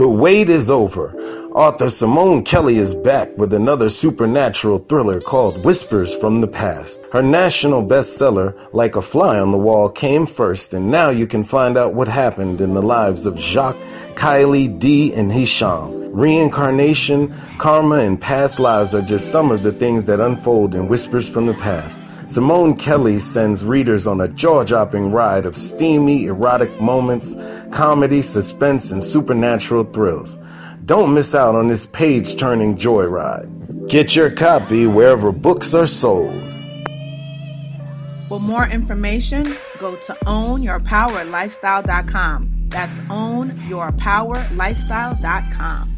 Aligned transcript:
The 0.00 0.08
wait 0.08 0.48
is 0.48 0.70
over. 0.70 1.12
Author 1.52 1.90
Simone 1.90 2.42
Kelly 2.42 2.78
is 2.78 2.94
back 2.94 3.36
with 3.36 3.52
another 3.52 3.90
supernatural 3.90 4.78
thriller 4.78 5.20
called 5.20 5.62
Whispers 5.62 6.14
from 6.14 6.40
the 6.40 6.48
Past. 6.48 7.04
Her 7.12 7.20
national 7.22 7.84
bestseller, 7.84 8.54
Like 8.72 8.96
a 8.96 9.02
Fly 9.02 9.38
on 9.38 9.52
the 9.52 9.58
Wall, 9.58 9.90
came 9.90 10.24
first, 10.24 10.72
and 10.72 10.90
now 10.90 11.10
you 11.10 11.26
can 11.26 11.44
find 11.44 11.76
out 11.76 11.92
what 11.92 12.08
happened 12.08 12.62
in 12.62 12.72
the 12.72 12.80
lives 12.80 13.26
of 13.26 13.38
Jacques, 13.38 13.76
Kylie, 14.14 14.78
Dee, 14.78 15.12
and 15.12 15.30
Hisham. 15.30 16.14
Reincarnation, 16.14 17.34
karma, 17.58 17.96
and 17.96 18.18
past 18.18 18.58
lives 18.58 18.94
are 18.94 19.02
just 19.02 19.30
some 19.30 19.50
of 19.50 19.62
the 19.62 19.70
things 19.70 20.06
that 20.06 20.18
unfold 20.18 20.74
in 20.74 20.88
Whispers 20.88 21.28
from 21.28 21.44
the 21.44 21.52
Past. 21.52 22.00
Simone 22.30 22.76
Kelly 22.76 23.18
sends 23.18 23.64
readers 23.64 24.06
on 24.06 24.20
a 24.20 24.28
jaw 24.28 24.62
dropping 24.62 25.10
ride 25.10 25.46
of 25.46 25.56
steamy, 25.56 26.26
erotic 26.26 26.80
moments, 26.80 27.34
comedy, 27.72 28.22
suspense, 28.22 28.92
and 28.92 29.02
supernatural 29.02 29.82
thrills. 29.82 30.38
Don't 30.84 31.12
miss 31.12 31.34
out 31.34 31.56
on 31.56 31.66
this 31.66 31.86
page 31.86 32.36
turning 32.36 32.76
joyride. 32.76 33.88
Get 33.88 34.14
your 34.14 34.30
copy 34.30 34.86
wherever 34.86 35.32
books 35.32 35.74
are 35.74 35.88
sold. 35.88 36.40
For 38.28 38.38
more 38.38 38.68
information, 38.68 39.42
go 39.80 39.96
to 39.96 40.12
ownyourpowerlifestyle.com. 40.22 42.66
That's 42.68 43.00
ownyourpowerlifestyle.com. 43.00 45.96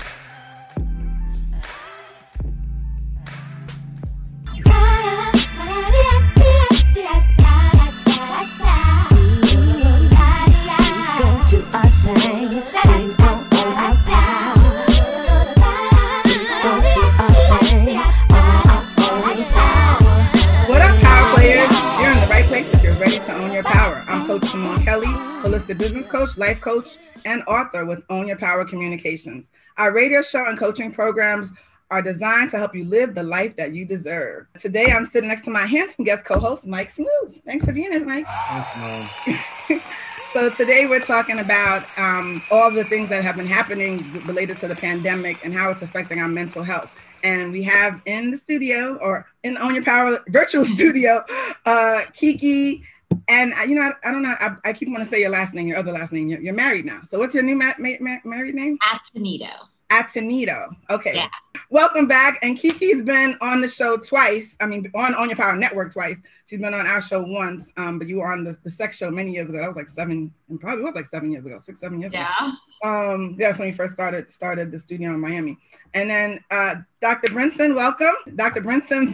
holistic 25.42 25.78
business 25.78 26.06
coach, 26.06 26.36
life 26.38 26.60
coach, 26.60 26.96
and 27.24 27.42
author 27.46 27.84
with 27.84 28.02
Own 28.10 28.26
Your 28.26 28.36
Power 28.36 28.64
Communications. 28.64 29.46
Our 29.76 29.92
radio 29.92 30.22
show 30.22 30.46
and 30.46 30.58
coaching 30.58 30.92
programs 30.92 31.50
are 31.90 32.02
designed 32.02 32.50
to 32.52 32.58
help 32.58 32.74
you 32.74 32.84
live 32.84 33.14
the 33.14 33.22
life 33.22 33.54
that 33.56 33.74
you 33.74 33.84
deserve. 33.84 34.46
Today, 34.58 34.90
I'm 34.90 35.06
sitting 35.06 35.28
next 35.28 35.44
to 35.44 35.50
my 35.50 35.66
handsome 35.66 36.04
guest 36.04 36.24
co-host, 36.24 36.66
Mike 36.66 36.94
Smooth. 36.94 37.42
Thanks 37.44 37.64
for 37.64 37.72
being 37.72 37.92
here, 37.92 38.04
Mike. 38.04 38.26
Thanks, 38.26 39.84
so 40.32 40.50
today 40.50 40.86
we're 40.86 41.00
talking 41.00 41.38
about 41.38 41.84
um, 41.98 42.42
all 42.50 42.70
the 42.70 42.84
things 42.84 43.08
that 43.10 43.22
have 43.22 43.36
been 43.36 43.46
happening 43.46 44.12
related 44.24 44.58
to 44.60 44.68
the 44.68 44.74
pandemic 44.74 45.44
and 45.44 45.52
how 45.52 45.70
it's 45.70 45.82
affecting 45.82 46.20
our 46.20 46.28
mental 46.28 46.62
health. 46.62 46.90
And 47.22 47.52
we 47.52 47.62
have 47.64 48.00
in 48.06 48.30
the 48.30 48.38
studio 48.38 48.96
or 48.96 49.26
in 49.42 49.58
Own 49.58 49.74
Your 49.74 49.84
Power 49.84 50.18
virtual 50.28 50.64
studio, 50.76 51.24
uh, 51.66 52.02
Kiki 52.14 52.82
and 53.28 53.52
you 53.68 53.74
know, 53.74 53.82
I, 53.82 54.08
I 54.08 54.10
don't 54.10 54.22
know. 54.22 54.34
I, 54.40 54.56
I 54.64 54.72
keep 54.72 54.88
wanting 54.88 55.06
to 55.06 55.10
say 55.10 55.20
your 55.20 55.30
last 55.30 55.52
name, 55.54 55.68
your 55.68 55.76
other 55.76 55.92
last 55.92 56.12
name. 56.12 56.28
You're, 56.28 56.40
you're 56.40 56.54
married 56.54 56.86
now. 56.86 57.02
So 57.10 57.18
what's 57.18 57.34
your 57.34 57.42
new 57.42 57.56
ma- 57.56 57.74
ma- 57.78 57.96
ma- 58.00 58.18
married 58.24 58.54
name? 58.54 58.78
Attonito. 58.82 59.50
Attonito. 59.92 60.74
Okay. 60.88 61.12
Yeah. 61.14 61.28
Welcome 61.68 62.06
back. 62.06 62.38
And 62.42 62.56
Kiki's 62.56 63.02
been 63.02 63.36
on 63.42 63.60
the 63.60 63.68
show 63.68 63.98
twice. 63.98 64.56
I 64.58 64.66
mean, 64.66 64.90
on 64.94 65.14
Own 65.14 65.28
Your 65.28 65.36
Power 65.36 65.54
Network 65.54 65.92
twice. 65.92 66.16
She's 66.46 66.60
been 66.60 66.72
on 66.72 66.86
our 66.86 67.02
show 67.02 67.20
once. 67.20 67.68
Um, 67.76 67.98
but 67.98 68.08
you 68.08 68.16
were 68.16 68.32
on 68.32 68.42
the, 68.42 68.56
the 68.64 68.70
sex 68.70 68.96
show 68.96 69.10
many 69.10 69.32
years 69.32 69.50
ago. 69.50 69.58
That 69.58 69.68
was 69.68 69.76
like 69.76 69.90
seven, 69.90 70.32
and 70.48 70.60
probably 70.60 70.84
was 70.84 70.94
like 70.94 71.08
seven 71.10 71.30
years 71.30 71.44
ago, 71.44 71.60
six, 71.60 71.78
seven 71.78 72.00
years 72.00 72.12
yeah. 72.12 72.30
ago. 72.40 72.52
Um, 72.84 73.36
yeah, 73.38 73.48
that's 73.48 73.58
when 73.58 73.68
you 73.68 73.74
first 73.74 73.92
started 73.92 74.32
started 74.32 74.72
the 74.72 74.78
studio 74.78 75.10
in 75.10 75.20
Miami. 75.20 75.58
And 75.94 76.08
then 76.08 76.40
uh, 76.50 76.76
Dr. 77.02 77.28
Brinson, 77.28 77.74
welcome. 77.74 78.14
Dr. 78.34 78.62
Brinson's 78.62 79.12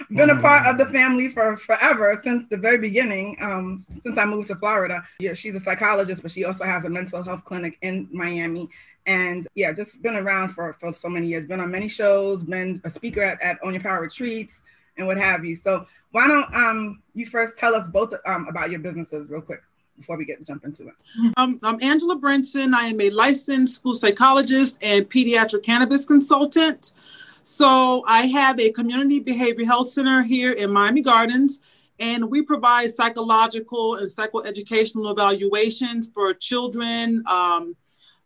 been 0.10 0.30
a 0.30 0.40
part 0.40 0.66
of 0.66 0.78
the 0.78 0.86
family 0.86 1.30
for 1.30 1.56
forever 1.58 2.18
since 2.24 2.48
the 2.48 2.56
very 2.56 2.78
beginning. 2.78 3.36
Um, 3.40 3.84
since 4.02 4.16
I 4.16 4.24
moved 4.24 4.48
to 4.48 4.56
Florida, 4.56 5.02
yeah, 5.20 5.34
she's 5.34 5.54
a 5.54 5.60
psychologist, 5.60 6.22
but 6.22 6.32
she 6.32 6.44
also 6.44 6.64
has 6.64 6.84
a 6.84 6.88
mental 6.88 7.22
health 7.22 7.44
clinic 7.44 7.76
in 7.82 8.08
Miami 8.10 8.70
and 9.06 9.46
yeah, 9.54 9.72
just 9.72 10.00
been 10.02 10.16
around 10.16 10.50
for, 10.50 10.72
for 10.74 10.92
so 10.92 11.08
many 11.08 11.28
years, 11.28 11.46
been 11.46 11.60
on 11.60 11.70
many 11.70 11.88
shows, 11.88 12.42
been 12.42 12.80
a 12.84 12.90
speaker 12.90 13.22
at, 13.22 13.40
at 13.42 13.58
Own 13.62 13.74
Your 13.74 13.82
Power 13.82 14.00
retreats 14.00 14.60
and 14.96 15.06
what 15.06 15.16
have 15.16 15.44
you. 15.44 15.56
So 15.56 15.86
why 16.12 16.28
don't 16.28 16.54
um, 16.54 17.02
you 17.14 17.26
first 17.26 17.56
tell 17.58 17.74
us 17.74 17.88
both 17.88 18.14
um, 18.26 18.46
about 18.48 18.70
your 18.70 18.80
businesses 18.80 19.28
real 19.30 19.40
quick 19.40 19.62
before 19.96 20.16
we 20.16 20.24
get 20.24 20.44
jump 20.44 20.64
into 20.64 20.88
it? 20.88 20.94
Um, 21.36 21.58
I'm 21.62 21.82
Angela 21.82 22.18
Brinson. 22.18 22.74
I 22.74 22.86
am 22.86 23.00
a 23.00 23.10
licensed 23.10 23.76
school 23.76 23.94
psychologist 23.94 24.78
and 24.82 25.08
pediatric 25.08 25.62
cannabis 25.62 26.04
consultant. 26.04 26.92
So 27.42 28.02
I 28.08 28.26
have 28.26 28.58
a 28.58 28.72
community 28.72 29.20
behavior 29.20 29.66
health 29.66 29.88
center 29.88 30.22
here 30.22 30.52
in 30.52 30.72
Miami 30.72 31.02
Gardens, 31.02 31.62
and 32.00 32.30
we 32.30 32.42
provide 32.42 32.90
psychological 32.90 33.96
and 33.96 34.08
psychoeducational 34.08 35.12
evaluations 35.12 36.10
for 36.10 36.32
children, 36.32 37.22
um, 37.30 37.76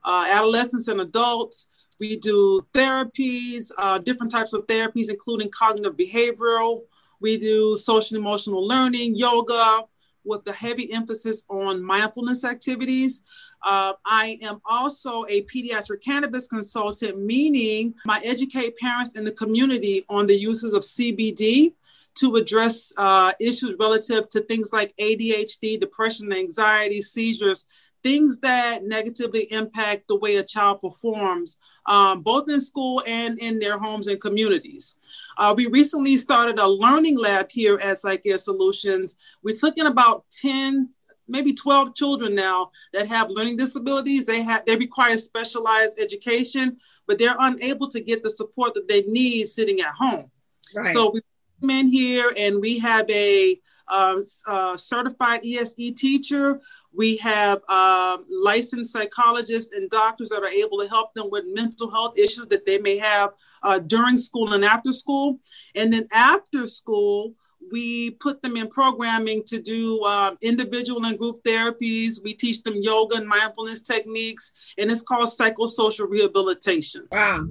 uh, 0.05 0.27
adolescents 0.31 0.89
and 0.89 1.01
adults. 1.01 1.69
We 2.01 2.17
do 2.17 2.63
therapies, 2.73 3.73
uh, 3.77 3.99
different 3.99 4.31
types 4.33 4.53
of 4.53 4.67
therapies, 4.67 5.11
including 5.11 5.51
cognitive 5.51 5.97
behavioral. 5.97 6.83
We 7.21 7.39
do 7.39 7.77
social 7.77 8.17
emotional 8.17 8.67
learning, 8.67 9.17
yoga, 9.17 9.83
with 10.25 10.47
a 10.47 10.53
heavy 10.53 10.93
emphasis 10.93 11.45
on 11.49 11.83
mindfulness 11.83 12.45
activities. 12.45 13.25
Uh, 13.65 13.95
I 14.07 14.39
am 14.43 14.61
also 14.65 15.25
a 15.29 15.43
pediatric 15.45 16.05
cannabis 16.05 16.47
consultant, 16.47 17.19
meaning 17.19 17.95
I 18.09 18.21
educate 18.25 18.77
parents 18.77 19.17
in 19.17 19.25
the 19.25 19.33
community 19.33 20.05
on 20.09 20.27
the 20.27 20.39
uses 20.39 20.75
of 20.75 20.83
CBD 20.83 21.73
to 22.17 22.37
address 22.37 22.93
uh, 22.97 23.33
issues 23.41 23.77
relative 23.79 24.29
to 24.31 24.41
things 24.43 24.73
like 24.73 24.95
ADHD, 25.01 25.79
depression, 25.81 26.33
anxiety, 26.33 27.01
seizures, 27.01 27.65
things 28.03 28.41
that 28.41 28.81
negatively 28.85 29.47
impact 29.51 30.09
the 30.09 30.17
way 30.17 30.37
a 30.37 30.43
child 30.43 30.81
performs, 30.81 31.59
um, 31.87 32.23
both 32.23 32.49
in 32.49 32.61
school 32.61 33.03
and 33.07 33.39
in 33.39 33.59
their 33.59 33.79
homes 33.79 34.07
and 34.07 34.21
communities. 34.21 34.99
Uh, 35.37 35.55
we 35.57 35.67
recently 35.67 36.17
started 36.17 36.59
a 36.59 36.67
learning 36.69 37.19
lab 37.19 37.51
here 37.51 37.79
at 37.79 37.97
Psycare 37.97 38.39
Solutions. 38.39 39.17
We 39.43 39.53
took 39.53 39.79
in 39.79 39.87
about 39.87 40.25
10 40.31 40.91
maybe 41.31 41.53
12 41.53 41.95
children 41.95 42.35
now 42.35 42.71
that 42.95 43.07
have 43.07 43.29
learning 43.29 43.57
disabilities 43.57 44.25
they 44.25 44.43
have 44.43 44.65
they 44.65 44.77
require 44.77 45.15
specialized 45.19 45.99
education 46.01 46.75
but 47.07 47.19
they're 47.19 47.37
unable 47.41 47.87
to 47.87 48.03
get 48.03 48.23
the 48.23 48.31
support 48.31 48.73
that 48.73 48.89
they 48.89 49.03
need 49.03 49.47
sitting 49.47 49.81
at 49.81 49.93
home 49.93 50.31
right. 50.75 50.95
so 50.95 51.11
we 51.13 51.21
come 51.61 51.71
in 51.71 51.89
here 51.89 52.33
and 52.39 52.61
we 52.61 52.79
have 52.79 53.09
a 53.11 53.61
uh, 53.89 54.17
uh, 54.47 54.77
certified 54.77 55.41
ese 55.45 55.75
teacher 55.97 56.61
we 56.99 57.17
have 57.19 57.59
um, 57.69 58.25
licensed 58.43 58.93
psychologists 58.93 59.73
and 59.73 59.89
doctors 59.89 60.31
that 60.31 60.43
are 60.43 60.49
able 60.49 60.81
to 60.81 60.89
help 60.89 61.15
them 61.15 61.29
with 61.31 61.45
mental 61.47 61.91
health 61.91 62.19
issues 62.19 62.49
that 62.49 62.67
they 62.67 62.79
may 62.79 62.99
have 62.99 63.31
uh, 63.63 63.79
during 63.79 64.17
school 64.17 64.53
and 64.55 64.65
after 64.65 64.93
school. 64.93 65.39
And 65.75 65.93
then 65.93 66.09
after 66.13 66.67
school, 66.67 67.35
we 67.71 68.13
put 68.13 68.43
them 68.43 68.57
in 68.57 68.69
programming 68.69 69.45
to 69.47 69.61
do 69.61 70.03
uh, 70.05 70.35
individual 70.43 71.05
and 71.05 71.19
group 71.19 71.43
therapies. 71.45 72.23
We 72.25 72.35
teach 72.35 72.63
them 72.63 72.77
yoga 72.81 73.17
and 73.17 73.29
mindfulness 73.29 73.83
techniques, 73.83 74.75
and 74.79 74.91
it's 74.91 75.03
called 75.03 75.29
psychosocial 75.29 76.09
rehabilitation. 76.09 77.07
Wow. 77.13 77.47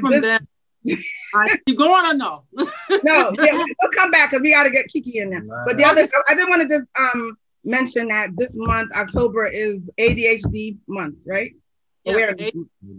From 0.00 0.20
that, 0.22 0.42
you 0.84 1.76
go 1.76 1.94
on 1.94 2.06
or 2.06 2.14
no? 2.14 2.44
no, 3.02 3.32
yeah, 3.42 3.52
we'll 3.54 3.90
come 3.94 4.10
back 4.10 4.30
because 4.30 4.42
we 4.42 4.52
got 4.52 4.64
to 4.64 4.70
get 4.70 4.86
Kiki 4.88 5.18
in 5.18 5.30
there. 5.30 5.44
But 5.66 5.76
the 5.76 5.84
other, 5.84 6.06
I 6.28 6.34
didn't 6.34 6.50
want 6.50 6.62
to 6.62 6.68
just 6.68 6.88
um 6.98 7.36
mention 7.64 8.08
that 8.08 8.30
this 8.36 8.54
month, 8.56 8.92
October, 8.94 9.46
is 9.46 9.78
ADHD 9.98 10.76
month, 10.86 11.16
right? 11.26 11.52
Yes, 12.04 12.14
Awareness. 12.14 12.52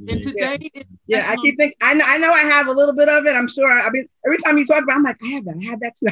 And 0.09 0.24
today, 0.24 0.57
yeah, 0.74 0.83
yeah 1.07 1.30
I 1.30 1.36
keep 1.36 1.57
thinking. 1.57 1.77
I 1.81 1.94
know, 1.94 2.06
I 2.07 2.18
know, 2.18 2.31
I 2.31 2.39
have 2.39 2.68
a 2.68 2.71
little 2.71 2.95
bit 2.95 3.07
of 3.07 3.25
it. 3.27 3.36
I'm 3.36 3.48
sure. 3.48 3.69
I 3.69 3.89
mean, 3.92 4.07
every 4.25 4.39
time 4.39 4.57
you 4.57 4.65
talk 4.65 4.81
about, 4.81 4.94
it, 4.94 4.98
I'm 4.98 5.04
like, 5.04 5.18
I 5.24 5.27
have 5.27 5.45
that. 5.45 5.56
I 5.62 5.63
have 5.69 5.80
that 5.81 5.94
too. 5.95 6.07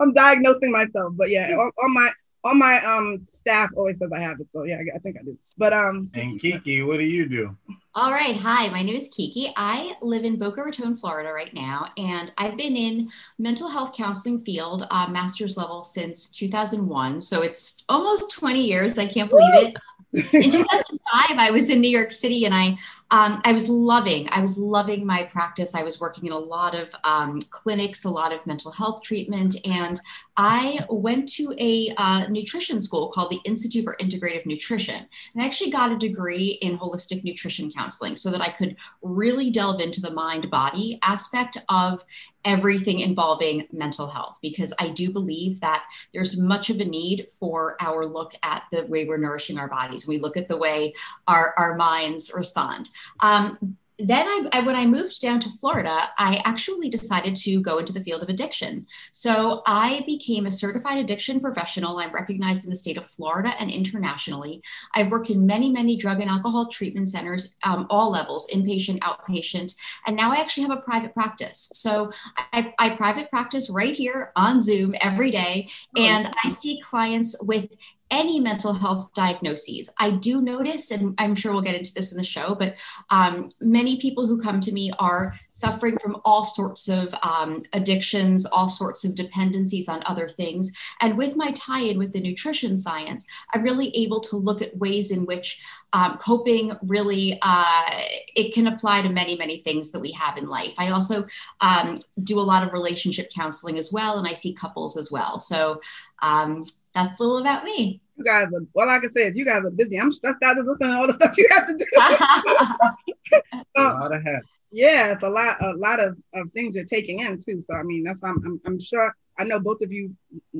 I'm 0.00 0.12
diagnosing 0.12 0.70
myself, 0.70 1.14
but 1.16 1.30
yeah, 1.30 1.50
on, 1.54 1.70
on 1.82 1.94
my 1.94 2.10
on 2.44 2.58
my 2.58 2.84
um 2.84 3.26
staff 3.40 3.70
always 3.76 3.98
says 3.98 4.10
I 4.14 4.20
have 4.20 4.40
it. 4.40 4.48
So 4.52 4.64
yeah, 4.64 4.76
I, 4.76 4.96
I 4.96 4.98
think 4.98 5.16
I 5.18 5.22
do. 5.22 5.36
But 5.58 5.72
um. 5.72 6.10
And 6.14 6.40
Kiki, 6.40 6.82
what 6.82 6.98
do 6.98 7.04
you 7.04 7.28
do? 7.28 7.56
All 7.94 8.12
right. 8.12 8.36
Hi, 8.36 8.68
my 8.68 8.82
name 8.82 8.94
is 8.94 9.08
Kiki. 9.08 9.52
I 9.56 9.94
live 10.00 10.24
in 10.24 10.38
Boca 10.38 10.62
Raton, 10.62 10.96
Florida 10.96 11.32
right 11.32 11.52
now, 11.52 11.88
and 11.96 12.32
I've 12.38 12.56
been 12.56 12.76
in 12.76 13.10
mental 13.38 13.68
health 13.68 13.92
counseling 13.94 14.44
field, 14.44 14.86
uh, 14.90 15.08
master's 15.08 15.56
level 15.56 15.82
since 15.82 16.30
2001. 16.30 17.20
So 17.20 17.42
it's 17.42 17.82
almost 17.88 18.32
20 18.32 18.62
years. 18.62 18.96
I 18.96 19.06
can't 19.06 19.28
believe 19.28 19.74
it. 19.74 19.76
in 20.12 20.50
2005, 20.50 21.38
I 21.38 21.50
was 21.50 21.68
in 21.68 21.80
New 21.80 21.90
York 21.90 22.12
City, 22.12 22.44
and 22.44 22.54
I 22.54 22.76
um, 23.10 23.40
I 23.44 23.52
was 23.52 23.68
loving 23.68 24.28
I 24.30 24.40
was 24.40 24.56
loving 24.58 25.04
my 25.04 25.24
practice. 25.24 25.74
I 25.74 25.82
was 25.82 26.00
working 26.00 26.26
in 26.26 26.32
a 26.32 26.38
lot 26.38 26.74
of 26.74 26.94
um, 27.04 27.40
clinics, 27.50 28.04
a 28.04 28.10
lot 28.10 28.32
of 28.32 28.44
mental 28.46 28.70
health 28.70 29.02
treatment, 29.02 29.56
and 29.64 30.00
I 30.36 30.80
went 30.88 31.28
to 31.34 31.54
a 31.58 31.92
uh, 31.98 32.26
nutrition 32.28 32.80
school 32.80 33.08
called 33.08 33.30
the 33.30 33.40
Institute 33.44 33.84
for 33.84 33.96
Integrative 34.00 34.46
Nutrition. 34.46 35.06
And 35.34 35.42
I 35.42 35.46
actually 35.46 35.70
got 35.70 35.92
a 35.92 35.98
degree 35.98 36.58
in 36.62 36.78
holistic 36.78 37.24
nutrition 37.24 37.70
counseling 37.70 38.16
so 38.16 38.30
that 38.30 38.40
I 38.40 38.50
could 38.50 38.76
really 39.02 39.50
delve 39.50 39.82
into 39.82 40.00
the 40.00 40.12
mind 40.12 40.50
body 40.50 40.98
aspect 41.02 41.58
of 41.68 42.02
everything 42.46 43.00
involving 43.00 43.68
mental 43.70 44.08
health 44.08 44.38
because 44.40 44.72
I 44.78 44.88
do 44.88 45.12
believe 45.12 45.60
that 45.60 45.84
there's 46.14 46.40
much 46.40 46.70
of 46.70 46.80
a 46.80 46.84
need 46.86 47.26
for 47.38 47.76
our 47.80 48.06
look 48.06 48.32
at 48.42 48.62
the 48.72 48.86
way 48.86 49.06
we're 49.06 49.18
nourishing 49.18 49.58
our 49.58 49.68
bodies. 49.68 50.08
We 50.08 50.18
look 50.18 50.38
at 50.38 50.48
the 50.48 50.56
way 50.56 50.94
our, 51.28 51.52
our 51.58 51.76
minds 51.76 52.32
respond. 52.34 52.88
Um, 53.20 53.76
then 54.02 54.26
I, 54.26 54.48
I, 54.52 54.60
when 54.62 54.76
I 54.76 54.86
moved 54.86 55.20
down 55.20 55.40
to 55.40 55.50
Florida, 55.60 56.08
I 56.16 56.40
actually 56.44 56.88
decided 56.88 57.36
to 57.36 57.60
go 57.60 57.78
into 57.78 57.92
the 57.92 58.02
field 58.02 58.22
of 58.22 58.28
addiction. 58.28 58.86
So 59.12 59.62
I 59.66 60.02
became 60.06 60.46
a 60.46 60.52
certified 60.52 60.98
addiction 60.98 61.40
professional. 61.40 61.98
I'm 61.98 62.12
recognized 62.12 62.64
in 62.64 62.70
the 62.70 62.76
state 62.76 62.96
of 62.96 63.06
Florida 63.06 63.50
and 63.58 63.70
internationally. 63.70 64.62
I've 64.94 65.10
worked 65.10 65.30
in 65.30 65.44
many, 65.44 65.70
many 65.70 65.96
drug 65.96 66.20
and 66.20 66.30
alcohol 66.30 66.68
treatment 66.68 67.08
centers, 67.08 67.54
um, 67.62 67.86
all 67.90 68.10
levels, 68.10 68.48
inpatient, 68.52 69.00
outpatient, 69.00 69.74
and 70.06 70.16
now 70.16 70.32
I 70.32 70.36
actually 70.36 70.66
have 70.66 70.78
a 70.78 70.82
private 70.82 71.12
practice. 71.12 71.70
So 71.74 72.10
I, 72.36 72.72
I 72.78 72.96
private 72.96 73.28
practice 73.30 73.68
right 73.68 73.94
here 73.94 74.32
on 74.34 74.60
Zoom 74.60 74.94
every 75.00 75.30
day, 75.30 75.68
oh, 75.96 76.02
and 76.02 76.34
I 76.42 76.48
see 76.48 76.80
clients 76.80 77.36
with 77.42 77.68
any 78.10 78.40
mental 78.40 78.72
health 78.72 79.12
diagnoses. 79.14 79.90
I 79.98 80.10
do 80.10 80.40
notice, 80.40 80.90
and 80.90 81.14
I'm 81.18 81.34
sure 81.34 81.52
we'll 81.52 81.62
get 81.62 81.74
into 81.74 81.94
this 81.94 82.12
in 82.12 82.18
the 82.18 82.24
show, 82.24 82.54
but 82.54 82.74
um, 83.10 83.48
many 83.60 84.00
people 84.00 84.26
who 84.26 84.40
come 84.40 84.60
to 84.60 84.72
me 84.72 84.92
are 84.98 85.34
suffering 85.48 85.96
from 86.02 86.20
all 86.24 86.42
sorts 86.42 86.88
of 86.88 87.14
um, 87.22 87.62
addictions, 87.72 88.46
all 88.46 88.68
sorts 88.68 89.04
of 89.04 89.14
dependencies 89.14 89.88
on 89.88 90.02
other 90.06 90.28
things. 90.28 90.72
And 91.00 91.16
with 91.16 91.36
my 91.36 91.52
tie 91.52 91.82
in 91.82 91.98
with 91.98 92.12
the 92.12 92.20
nutrition 92.20 92.76
science, 92.76 93.26
I'm 93.54 93.62
really 93.62 93.94
able 93.96 94.20
to 94.22 94.36
look 94.36 94.62
at 94.62 94.76
ways 94.76 95.10
in 95.10 95.26
which 95.26 95.60
um, 95.92 96.18
coping 96.18 96.72
really 96.82 97.38
uh, 97.42 97.90
it 98.36 98.54
can 98.54 98.68
apply 98.68 99.02
to 99.02 99.08
many 99.08 99.36
many 99.36 99.58
things 99.58 99.90
that 99.90 99.98
we 100.00 100.12
have 100.12 100.36
in 100.36 100.48
life 100.48 100.74
i 100.78 100.90
also 100.90 101.26
um, 101.60 101.98
do 102.22 102.38
a 102.38 102.42
lot 102.42 102.64
of 102.64 102.72
relationship 102.72 103.28
counseling 103.34 103.76
as 103.76 103.92
well 103.92 104.18
and 104.18 104.26
i 104.26 104.32
see 104.32 104.54
couples 104.54 104.96
as 104.96 105.10
well 105.10 105.38
so 105.40 105.80
um, 106.22 106.64
that's 106.94 107.18
a 107.18 107.22
little 107.22 107.38
about 107.38 107.64
me. 107.64 108.00
You 108.16 108.24
guys 108.24 108.48
are, 108.52 108.62
all 108.74 108.88
I 108.88 108.98
can 108.98 109.12
say 109.12 109.26
is 109.28 109.36
you 109.36 109.44
guys 109.44 109.64
are 109.64 109.70
busy. 109.70 109.98
I'm 109.98 110.12
stressed 110.12 110.42
out 110.42 110.56
just 110.56 110.68
listening 110.68 110.90
to 110.90 110.96
all 110.96 111.06
the 111.06 111.14
stuff 111.14 111.34
you 111.38 111.48
have 111.50 111.66
to 111.66 111.76
do. 111.76 111.86
a 113.76 113.82
lot 113.82 114.14
of 114.14 114.22
hats. 114.22 114.46
Yeah, 114.72 115.12
it's 115.12 115.22
a 115.22 115.28
lot, 115.28 115.56
a 115.62 115.72
lot 115.72 116.00
of, 116.00 116.16
of 116.34 116.52
things 116.52 116.74
you're 116.76 116.84
taking 116.84 117.20
in 117.20 117.40
too. 117.42 117.62
So 117.66 117.74
I 117.74 117.82
mean, 117.82 118.04
that's 118.04 118.22
I'm, 118.22 118.40
I'm, 118.44 118.60
I'm 118.66 118.80
sure 118.80 119.14
I 119.38 119.44
know 119.44 119.58
both 119.58 119.80
of 119.82 119.90
you 119.90 120.14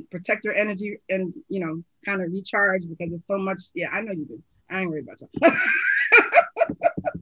protect 0.09 0.43
your 0.43 0.53
energy 0.53 0.97
and 1.09 1.33
you 1.49 1.59
know 1.59 1.83
kind 2.03 2.21
of 2.21 2.31
recharge 2.31 2.81
because 2.89 3.09
there's 3.09 3.21
so 3.27 3.37
much. 3.37 3.61
Yeah, 3.73 3.89
I 3.91 4.01
know 4.01 4.11
you 4.11 4.25
do. 4.25 4.41
I 4.69 4.81
ain't 4.81 4.89
worried 4.89 5.05
about 5.07 5.21
you. 5.21 5.27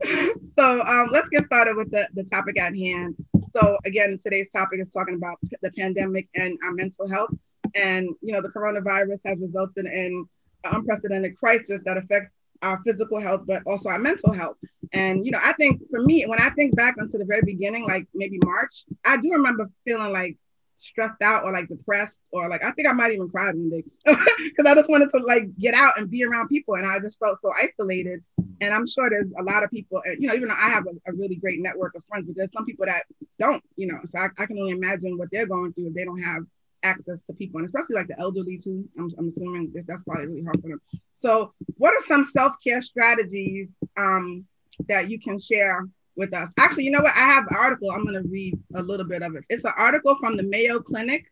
so 0.57 0.81
um, 0.81 1.09
let's 1.11 1.29
get 1.29 1.45
started 1.45 1.75
with 1.75 1.91
the, 1.91 2.07
the 2.13 2.23
topic 2.25 2.59
at 2.59 2.75
hand. 2.75 3.15
So 3.55 3.77
again, 3.85 4.19
today's 4.23 4.49
topic 4.49 4.79
is 4.79 4.91
talking 4.91 5.15
about 5.15 5.37
the 5.61 5.71
pandemic 5.71 6.27
and 6.35 6.57
our 6.63 6.71
mental 6.71 7.07
health. 7.07 7.31
And, 7.75 8.09
you 8.21 8.33
know, 8.33 8.41
the 8.41 8.49
coronavirus 8.49 9.19
has 9.25 9.37
resulted 9.39 9.85
in 9.85 10.27
an 10.63 10.75
unprecedented 10.75 11.37
crisis 11.37 11.81
that 11.85 11.97
affects 11.97 12.31
our 12.61 12.81
physical 12.85 13.19
health, 13.19 13.43
but 13.47 13.63
also 13.65 13.89
our 13.89 13.99
mental 13.99 14.33
health. 14.33 14.57
And, 14.91 15.25
you 15.25 15.31
know, 15.31 15.39
I 15.41 15.53
think 15.53 15.81
for 15.89 16.01
me, 16.01 16.23
when 16.25 16.41
I 16.41 16.49
think 16.51 16.75
back 16.75 16.95
onto 16.99 17.17
the 17.17 17.25
very 17.25 17.41
beginning, 17.41 17.85
like 17.85 18.07
maybe 18.13 18.39
March, 18.43 18.85
I 19.05 19.17
do 19.17 19.31
remember 19.31 19.69
feeling 19.85 20.11
like 20.11 20.37
stressed 20.79 21.21
out 21.21 21.43
or 21.43 21.51
like 21.51 21.67
depressed 21.67 22.17
or 22.31 22.49
like 22.49 22.63
I 22.63 22.71
think 22.71 22.87
I 22.87 22.93
might 22.93 23.11
even 23.11 23.29
cry 23.29 23.47
one 23.47 23.69
day 23.69 23.83
because 24.05 24.65
I 24.65 24.73
just 24.75 24.89
wanted 24.89 25.09
to 25.11 25.17
like 25.19 25.55
get 25.57 25.73
out 25.73 25.99
and 25.99 26.09
be 26.09 26.23
around 26.23 26.47
people 26.47 26.75
and 26.75 26.87
I 26.87 26.99
just 26.99 27.19
felt 27.19 27.37
so 27.41 27.51
isolated. 27.55 28.23
And 28.61 28.73
I'm 28.73 28.87
sure 28.87 29.09
there's 29.09 29.31
a 29.37 29.43
lot 29.43 29.63
of 29.63 29.71
people, 29.71 30.01
you 30.17 30.27
know, 30.27 30.33
even 30.33 30.47
though 30.47 30.55
I 30.55 30.69
have 30.69 30.85
a, 30.87 31.11
a 31.11 31.13
really 31.13 31.35
great 31.35 31.61
network 31.61 31.95
of 31.95 32.03
friends, 32.09 32.27
but 32.27 32.35
there's 32.35 32.51
some 32.53 32.65
people 32.65 32.85
that 32.85 33.03
don't, 33.37 33.63
you 33.75 33.87
know, 33.87 33.99
so 34.05 34.19
I, 34.19 34.27
I 34.37 34.45
can 34.45 34.57
only 34.57 34.71
imagine 34.71 35.17
what 35.17 35.29
they're 35.31 35.45
going 35.45 35.73
through 35.73 35.87
if 35.87 35.93
they 35.93 36.05
don't 36.05 36.21
have 36.21 36.43
access 36.83 37.19
to 37.27 37.33
people, 37.33 37.59
and 37.59 37.65
especially 37.65 37.95
like 37.95 38.07
the 38.07 38.19
elderly 38.19 38.57
too. 38.57 38.87
I'm, 38.97 39.11
I'm 39.17 39.27
assuming 39.27 39.71
that 39.73 39.87
that's 39.87 40.03
probably 40.03 40.27
really 40.27 40.43
hard 40.43 40.61
for 40.61 40.69
them. 40.69 40.81
So, 41.15 41.53
what 41.77 41.93
are 41.93 42.05
some 42.07 42.23
self 42.23 42.53
care 42.63 42.81
strategies 42.81 43.75
um, 43.97 44.45
that 44.87 45.09
you 45.09 45.19
can 45.19 45.39
share 45.39 45.87
with 46.15 46.33
us? 46.33 46.49
Actually, 46.57 46.85
you 46.85 46.91
know 46.91 47.01
what? 47.01 47.15
I 47.15 47.21
have 47.21 47.45
an 47.49 47.55
article. 47.57 47.91
I'm 47.91 48.03
going 48.03 48.21
to 48.21 48.27
read 48.29 48.57
a 48.75 48.81
little 48.81 49.05
bit 49.05 49.21
of 49.21 49.35
it. 49.35 49.43
It's 49.49 49.65
an 49.65 49.73
article 49.77 50.15
from 50.19 50.37
the 50.37 50.43
Mayo 50.43 50.79
Clinic. 50.79 51.27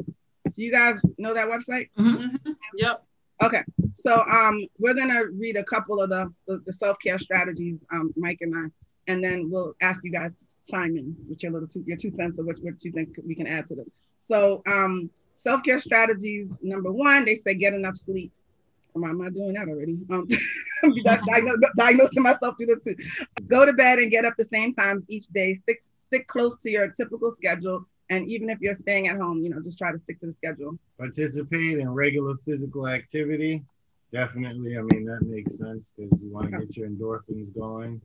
Do 0.56 0.64
you 0.64 0.72
guys 0.72 1.00
know 1.18 1.34
that 1.34 1.48
website? 1.48 1.90
Mm-hmm. 1.98 2.52
Yep. 2.78 3.04
Okay. 3.44 3.64
So 3.96 4.24
um, 4.30 4.66
we're 4.80 4.94
going 4.94 5.10
to 5.10 5.30
read 5.38 5.58
a 5.58 5.64
couple 5.64 6.02
of 6.02 6.10
the, 6.10 6.34
the, 6.48 6.62
the 6.66 6.74
self 6.74 6.98
care 7.04 7.20
strategies, 7.20 7.86
um, 7.92 8.14
Mike 8.16 8.40
and 8.42 8.56
I, 8.56 9.12
and 9.12 9.24
then 9.24 9.50
we'll 9.50 9.74
ask 9.82 10.04
you 10.04 10.12
guys 10.12 10.32
to 10.40 10.46
chime 10.70 10.98
in 10.98 11.16
with 11.30 11.44
your 11.44 11.52
little 11.52 11.68
two, 11.68 11.84
your 11.86 11.98
two 11.98 12.12
cents 12.12 12.40
of 12.40 12.46
what, 12.46 12.58
what 12.62 12.74
you 12.82 12.92
think 12.92 13.18
we 13.26 13.36
can 13.36 13.48
add 13.48 13.68
to 13.70 13.76
this. 13.76 13.88
So 14.30 14.62
um, 14.68 15.10
Self 15.38 15.64
care 15.64 15.80
strategies 15.80 16.48
number 16.62 16.92
one, 16.92 17.24
they 17.24 17.40
say 17.46 17.54
get 17.54 17.74
enough 17.74 17.96
sleep. 17.96 18.32
Am 18.96 19.04
I, 19.04 19.10
am 19.10 19.22
I 19.22 19.30
doing 19.30 19.54
that 19.54 19.68
already? 19.68 19.98
Um, 20.10 20.28
diagnosing 21.78 22.24
myself 22.24 22.56
through 22.58 22.66
this 22.66 22.84
too. 22.84 22.96
Go 23.48 23.66
to 23.66 23.74
bed 23.74 24.00
and 24.00 24.10
get 24.10 24.26
up 24.26 24.34
the 24.38 24.46
same 24.46 24.74
times 24.74 25.04
each 25.08 25.28
day. 25.28 25.60
Stick, 25.64 25.84
stick 26.00 26.28
close 26.28 26.58
to 26.58 26.72
your 26.72 26.90
typical 26.90 27.32
schedule. 27.32 27.86
And 28.10 28.28
even 28.28 28.50
if 28.50 28.60
you're 28.62 28.76
staying 28.76 29.08
at 29.10 29.18
home, 29.18 29.44
you 29.44 29.50
know, 29.50 29.62
just 29.62 29.78
try 29.78 29.92
to 29.92 30.00
stick 30.00 30.20
to 30.22 30.28
the 30.28 30.34
schedule. 30.34 30.80
Participate 30.98 31.78
in 31.78 31.90
regular 31.90 32.36
physical 32.46 32.88
activity. 32.88 33.64
Definitely. 34.12 34.78
I 34.78 34.82
mean, 34.82 35.06
that 35.06 35.22
makes 35.22 35.58
sense 35.58 35.92
because 35.96 36.18
you 36.20 36.32
want 36.32 36.52
to 36.52 36.60
get 36.60 36.76
your 36.76 36.90
endorphins 36.90 37.54
going. 37.54 38.02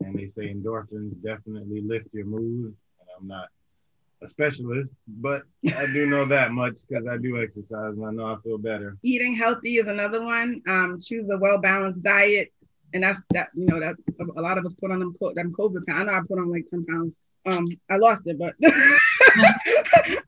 And 0.00 0.18
they 0.18 0.26
say 0.26 0.52
endorphins 0.52 1.22
definitely 1.22 1.82
lift 1.82 2.08
your 2.12 2.24
mood. 2.24 2.74
And 3.00 3.08
I'm 3.16 3.28
not 3.28 3.48
a 4.22 4.28
specialist, 4.28 4.94
but 5.06 5.42
I 5.76 5.86
do 5.92 6.06
know 6.06 6.24
that 6.26 6.52
much 6.52 6.78
because 6.88 7.06
I 7.06 7.18
do 7.18 7.42
exercise 7.42 7.94
and 7.96 8.06
I 8.06 8.10
know 8.10 8.26
I 8.26 8.36
feel 8.42 8.58
better. 8.58 8.96
Eating 9.02 9.34
healthy 9.34 9.76
is 9.76 9.86
another 9.86 10.24
one. 10.24 10.62
Um, 10.68 11.00
choose 11.02 11.28
a 11.30 11.36
well 11.36 11.58
balanced 11.58 12.02
diet, 12.02 12.52
and 12.92 13.02
that's 13.02 13.20
that. 13.30 13.48
You 13.54 13.66
know 13.66 13.80
that 13.80 13.96
a 14.36 14.40
lot 14.40 14.58
of 14.58 14.64
us 14.66 14.74
put 14.74 14.90
on 14.90 15.00
them 15.00 15.16
them 15.34 15.52
COVID 15.52 15.86
pounds. 15.86 16.00
I 16.00 16.04
know 16.04 16.14
I 16.14 16.20
put 16.26 16.38
on 16.38 16.50
like 16.50 16.64
ten 16.70 16.84
pounds. 16.86 17.14
Um, 17.46 17.68
I 17.90 17.96
lost 17.96 18.22
it, 18.24 18.38
but 18.38 18.54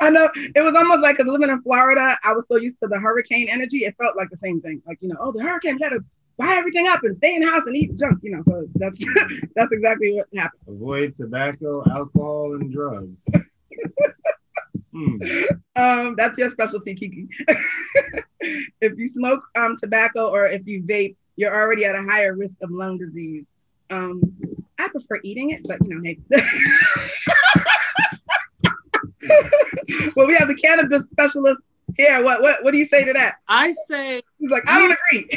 I 0.01 0.11
know 0.11 0.29
it 0.35 0.61
was 0.61 0.75
almost 0.75 1.01
like 1.01 1.19
living 1.19 1.49
in 1.49 1.63
Florida, 1.63 2.17
I 2.23 2.33
was 2.33 2.45
so 2.49 2.57
used 2.57 2.77
to 2.83 2.89
the 2.89 2.99
hurricane 2.99 3.49
energy. 3.49 3.85
It 3.85 3.97
felt 3.97 4.17
like 4.17 4.29
the 4.31 4.39
same 4.43 4.61
thing. 4.61 4.83
Like 4.87 4.99
you 5.01 5.09
know, 5.09 5.17
oh, 5.21 5.33
the 5.33 5.43
hurricane, 5.43 5.79
got 5.79 5.91
to 5.91 6.01
buy 6.37 6.55
everything 6.57 6.89
up 6.89 7.03
and 7.05 7.17
stay 7.17 7.35
in 7.35 7.41
the 7.41 7.51
house 7.51 7.63
and 7.67 7.77
eat 7.77 7.97
junk. 7.97 8.19
You 8.23 8.37
know, 8.37 8.43
so 8.47 8.67
that's 8.75 9.03
that's 9.55 9.73
exactly 9.73 10.13
what 10.13 10.27
happened. 10.35 10.63
Avoid 10.69 11.17
tobacco, 11.17 11.83
alcohol, 11.91 12.55
and 12.55 12.73
drugs. 12.73 13.17
Hmm. 14.93 15.17
Um, 15.77 16.17
that's 16.17 16.37
your 16.39 16.49
specialty, 16.49 16.95
Kiki. 16.95 17.29
if 18.81 18.97
you 18.97 19.09
smoke 19.09 19.43
um, 19.55 19.77
tobacco 19.77 20.29
or 20.29 20.47
if 20.47 20.67
you 20.67 20.83
vape, 20.83 21.17
you're 21.37 21.55
already 21.55 21.85
at 21.85 21.95
a 21.95 22.03
higher 22.03 22.35
risk 22.35 22.55
of 22.63 22.71
lung 22.71 22.97
disease. 22.97 23.45
Um, 23.91 24.23
I 24.79 24.89
prefer 24.89 25.21
eating 25.23 25.51
it, 25.51 25.61
but 25.67 25.79
you 25.87 25.95
know, 25.95 26.01
hey. 26.03 26.19
well, 30.17 30.27
we 30.27 30.35
have 30.35 30.49
the 30.49 30.55
cannabis 30.55 31.03
specialist 31.13 31.61
here. 31.97 32.25
What 32.25 32.41
what 32.41 32.65
what 32.65 32.73
do 32.73 32.79
you 32.79 32.87
say 32.87 33.05
to 33.05 33.13
that? 33.13 33.37
I 33.49 33.75
say 33.87 34.23
he's 34.39 34.51
like, 34.51 34.67
I 34.69 34.79
don't 34.79 34.93
agree. 34.93 35.29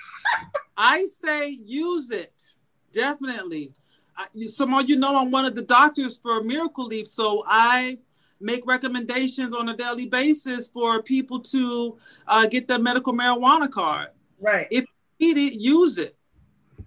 I 0.76 1.04
say 1.04 1.56
use 1.64 2.10
it 2.10 2.52
definitely. 2.92 3.72
I, 4.16 4.26
some 4.46 4.74
of 4.74 4.88
you 4.88 4.96
know 4.96 5.20
I'm 5.20 5.30
one 5.30 5.44
of 5.44 5.54
the 5.54 5.62
doctors 5.62 6.18
for 6.18 6.42
Miracle 6.42 6.86
Leaf, 6.86 7.06
so 7.06 7.44
I 7.46 7.98
make 8.40 8.66
recommendations 8.66 9.54
on 9.54 9.68
a 9.68 9.76
daily 9.76 10.06
basis 10.06 10.68
for 10.68 11.02
people 11.02 11.40
to 11.40 11.96
uh, 12.26 12.46
get 12.46 12.68
their 12.68 12.78
medical 12.78 13.12
marijuana 13.12 13.70
card. 13.70 14.08
Right. 14.40 14.66
If 14.70 14.84
you 15.18 15.34
need 15.34 15.52
it, 15.52 15.60
use 15.60 15.98
it. 15.98 16.16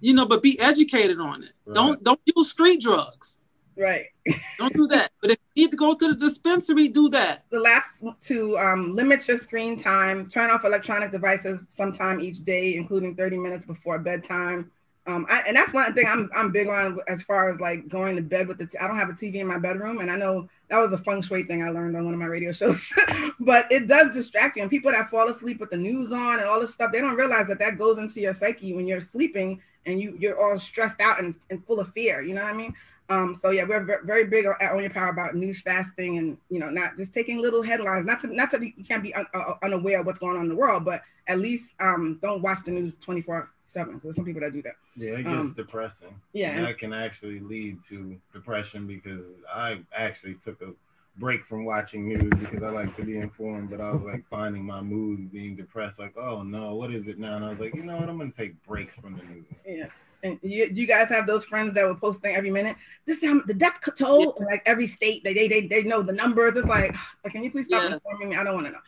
You 0.01 0.13
know, 0.13 0.25
but 0.25 0.43
be 0.43 0.59
educated 0.59 1.19
on 1.19 1.43
it. 1.43 1.51
Right. 1.65 1.75
Don't 1.75 2.01
don't 2.03 2.19
use 2.35 2.51
street 2.51 2.81
drugs. 2.81 3.41
Right. 3.77 4.05
don't 4.57 4.73
do 4.73 4.87
that. 4.87 5.11
But 5.21 5.31
if 5.31 5.37
you 5.53 5.63
need 5.63 5.71
to 5.71 5.77
go 5.77 5.95
to 5.95 6.07
the 6.09 6.15
dispensary, 6.15 6.87
do 6.87 7.09
that. 7.09 7.45
The 7.49 7.59
last 7.59 8.03
to 8.27 8.57
um, 8.57 8.93
limit 8.93 9.27
your 9.27 9.37
screen 9.37 9.77
time, 9.79 10.27
turn 10.27 10.49
off 10.49 10.63
electronic 10.63 11.11
devices 11.11 11.61
sometime 11.69 12.21
each 12.21 12.43
day, 12.43 12.75
including 12.75 13.15
30 13.15 13.37
minutes 13.37 13.65
before 13.65 13.99
bedtime. 13.99 14.71
Um, 15.07 15.27
I, 15.29 15.43
and 15.47 15.55
that's 15.55 15.71
one 15.71 15.93
thing 15.93 16.07
I'm 16.07 16.29
I'm 16.35 16.51
big 16.51 16.67
on 16.67 16.99
as 17.07 17.21
far 17.21 17.51
as 17.51 17.59
like 17.59 17.87
going 17.87 18.15
to 18.15 18.23
bed 18.23 18.47
with 18.47 18.57
the. 18.57 18.67
I 18.81 18.87
don't 18.87 18.97
have 18.97 19.09
a 19.09 19.13
TV 19.13 19.35
in 19.35 19.47
my 19.47 19.59
bedroom, 19.59 19.99
and 19.99 20.09
I 20.09 20.15
know 20.15 20.49
that 20.69 20.79
was 20.79 20.91
a 20.93 20.97
feng 20.97 21.21
shui 21.21 21.43
thing 21.43 21.63
I 21.63 21.69
learned 21.69 21.95
on 21.95 22.05
one 22.05 22.13
of 22.13 22.19
my 22.19 22.25
radio 22.25 22.51
shows. 22.53 22.91
but 23.39 23.71
it 23.71 23.87
does 23.87 24.15
distract 24.15 24.57
you, 24.57 24.63
and 24.63 24.71
people 24.71 24.91
that 24.91 25.11
fall 25.11 25.27
asleep 25.29 25.59
with 25.59 25.69
the 25.69 25.77
news 25.77 26.11
on 26.11 26.39
and 26.39 26.47
all 26.47 26.59
this 26.59 26.73
stuff, 26.73 26.91
they 26.91 27.01
don't 27.01 27.15
realize 27.15 27.47
that 27.47 27.59
that 27.59 27.77
goes 27.77 27.99
into 27.99 28.19
your 28.19 28.33
psyche 28.33 28.73
when 28.73 28.87
you're 28.87 29.01
sleeping 29.01 29.61
and 29.85 30.01
you 30.01 30.17
you're 30.19 30.39
all 30.41 30.57
stressed 30.57 30.99
out 30.99 31.19
and, 31.19 31.35
and 31.51 31.63
full 31.65 31.79
of 31.79 31.89
fear. 31.89 32.21
You 32.21 32.33
know 32.33 32.43
what 32.43 32.53
I 32.53 32.57
mean? 32.57 32.73
Um, 33.07 33.39
so 33.39 33.51
yeah, 33.51 33.63
we're 33.63 34.01
very 34.03 34.25
big 34.25 34.45
at 34.45 34.71
Own 34.71 34.81
Your 34.81 34.89
Power 34.89 35.09
about 35.09 35.35
news 35.35 35.61
fasting 35.61 36.17
and 36.17 36.37
you 36.49 36.59
know 36.59 36.71
not 36.71 36.97
just 36.97 37.13
taking 37.13 37.39
little 37.39 37.61
headlines. 37.61 38.05
Not 38.05 38.21
to 38.21 38.35
not 38.35 38.49
to 38.51 38.65
you 38.65 38.83
can't 38.83 39.03
be 39.03 39.13
un, 39.13 39.27
uh, 39.35 39.53
unaware 39.63 39.99
of 39.99 40.07
what's 40.07 40.19
going 40.19 40.37
on 40.37 40.43
in 40.43 40.49
the 40.49 40.55
world, 40.55 40.83
but 40.83 41.03
at 41.27 41.39
least 41.39 41.75
um, 41.79 42.17
don't 42.23 42.41
watch 42.41 42.59
the 42.65 42.71
news 42.71 42.95
twenty 42.95 43.21
four 43.21 43.51
seven. 43.75 43.95
Because 43.95 44.15
some 44.15 44.25
people 44.25 44.41
that 44.41 44.53
do 44.53 44.61
that. 44.63 44.75
Yeah, 44.95 45.11
it 45.11 45.23
gets 45.23 45.27
um, 45.27 45.53
depressing. 45.53 46.15
Yeah, 46.33 46.51
and 46.51 46.65
that 46.65 46.79
can 46.79 46.93
actually 46.93 47.39
lead 47.39 47.79
to 47.89 48.17
depression 48.33 48.87
because 48.87 49.25
I 49.53 49.79
actually 49.95 50.35
took 50.43 50.61
a 50.61 50.73
break 51.17 51.45
from 51.45 51.65
watching 51.65 52.07
news 52.07 52.31
because 52.39 52.63
I 52.63 52.69
like 52.69 52.95
to 52.97 53.03
be 53.03 53.17
informed, 53.17 53.69
but 53.69 53.79
I 53.79 53.91
was 53.91 54.03
like 54.03 54.27
finding 54.29 54.65
my 54.65 54.81
mood 54.81 55.31
being 55.31 55.55
depressed, 55.55 55.99
like, 55.99 56.17
oh 56.17 56.43
no, 56.43 56.75
what 56.75 56.91
is 56.91 57.07
it 57.07 57.19
now? 57.19 57.35
And 57.35 57.45
I 57.45 57.49
was 57.49 57.59
like, 57.59 57.75
you 57.75 57.83
know 57.83 57.97
what, 57.97 58.09
I'm 58.09 58.17
gonna 58.17 58.31
take 58.31 58.61
breaks 58.65 58.95
from 58.95 59.17
the 59.17 59.23
news. 59.23 59.45
Yeah. 59.65 59.87
And 60.23 60.39
you, 60.41 60.69
you 60.73 60.87
guys 60.87 61.09
have 61.09 61.27
those 61.27 61.45
friends 61.45 61.75
that 61.75 61.85
will 61.85 61.95
posting 61.95 62.35
every 62.35 62.49
minute. 62.49 62.77
This 63.05 63.21
time 63.21 63.43
the 63.45 63.53
death 63.53 63.79
toll, 63.95 64.35
yeah. 64.39 64.45
like 64.45 64.63
every 64.65 64.87
state, 64.87 65.23
they, 65.23 65.33
they 65.33 65.47
they 65.47 65.67
they 65.67 65.83
know 65.83 66.01
the 66.01 66.13
numbers. 66.13 66.57
It's 66.57 66.67
like, 66.67 66.95
can 67.29 67.43
you 67.43 67.51
please 67.51 67.65
stop 67.65 67.83
yeah. 67.83 67.93
informing 67.95 68.29
me? 68.29 68.35
I 68.35 68.43
don't 68.43 68.55
want 68.55 68.67
to 68.67 68.73
know. 68.73 68.79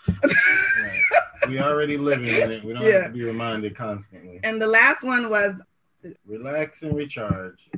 right. 0.81 1.01
We 1.47 1.59
already 1.59 1.97
living 1.97 2.27
in 2.27 2.51
it. 2.51 2.63
We 2.63 2.73
don't 2.73 2.83
yeah. 2.83 3.03
have 3.03 3.05
to 3.05 3.09
be 3.11 3.23
reminded 3.23 3.75
constantly. 3.75 4.39
And 4.43 4.61
the 4.61 4.67
last 4.67 5.03
one 5.03 5.29
was 5.29 5.55
relax 6.25 6.83
and 6.83 6.95
recharge. 6.95 7.69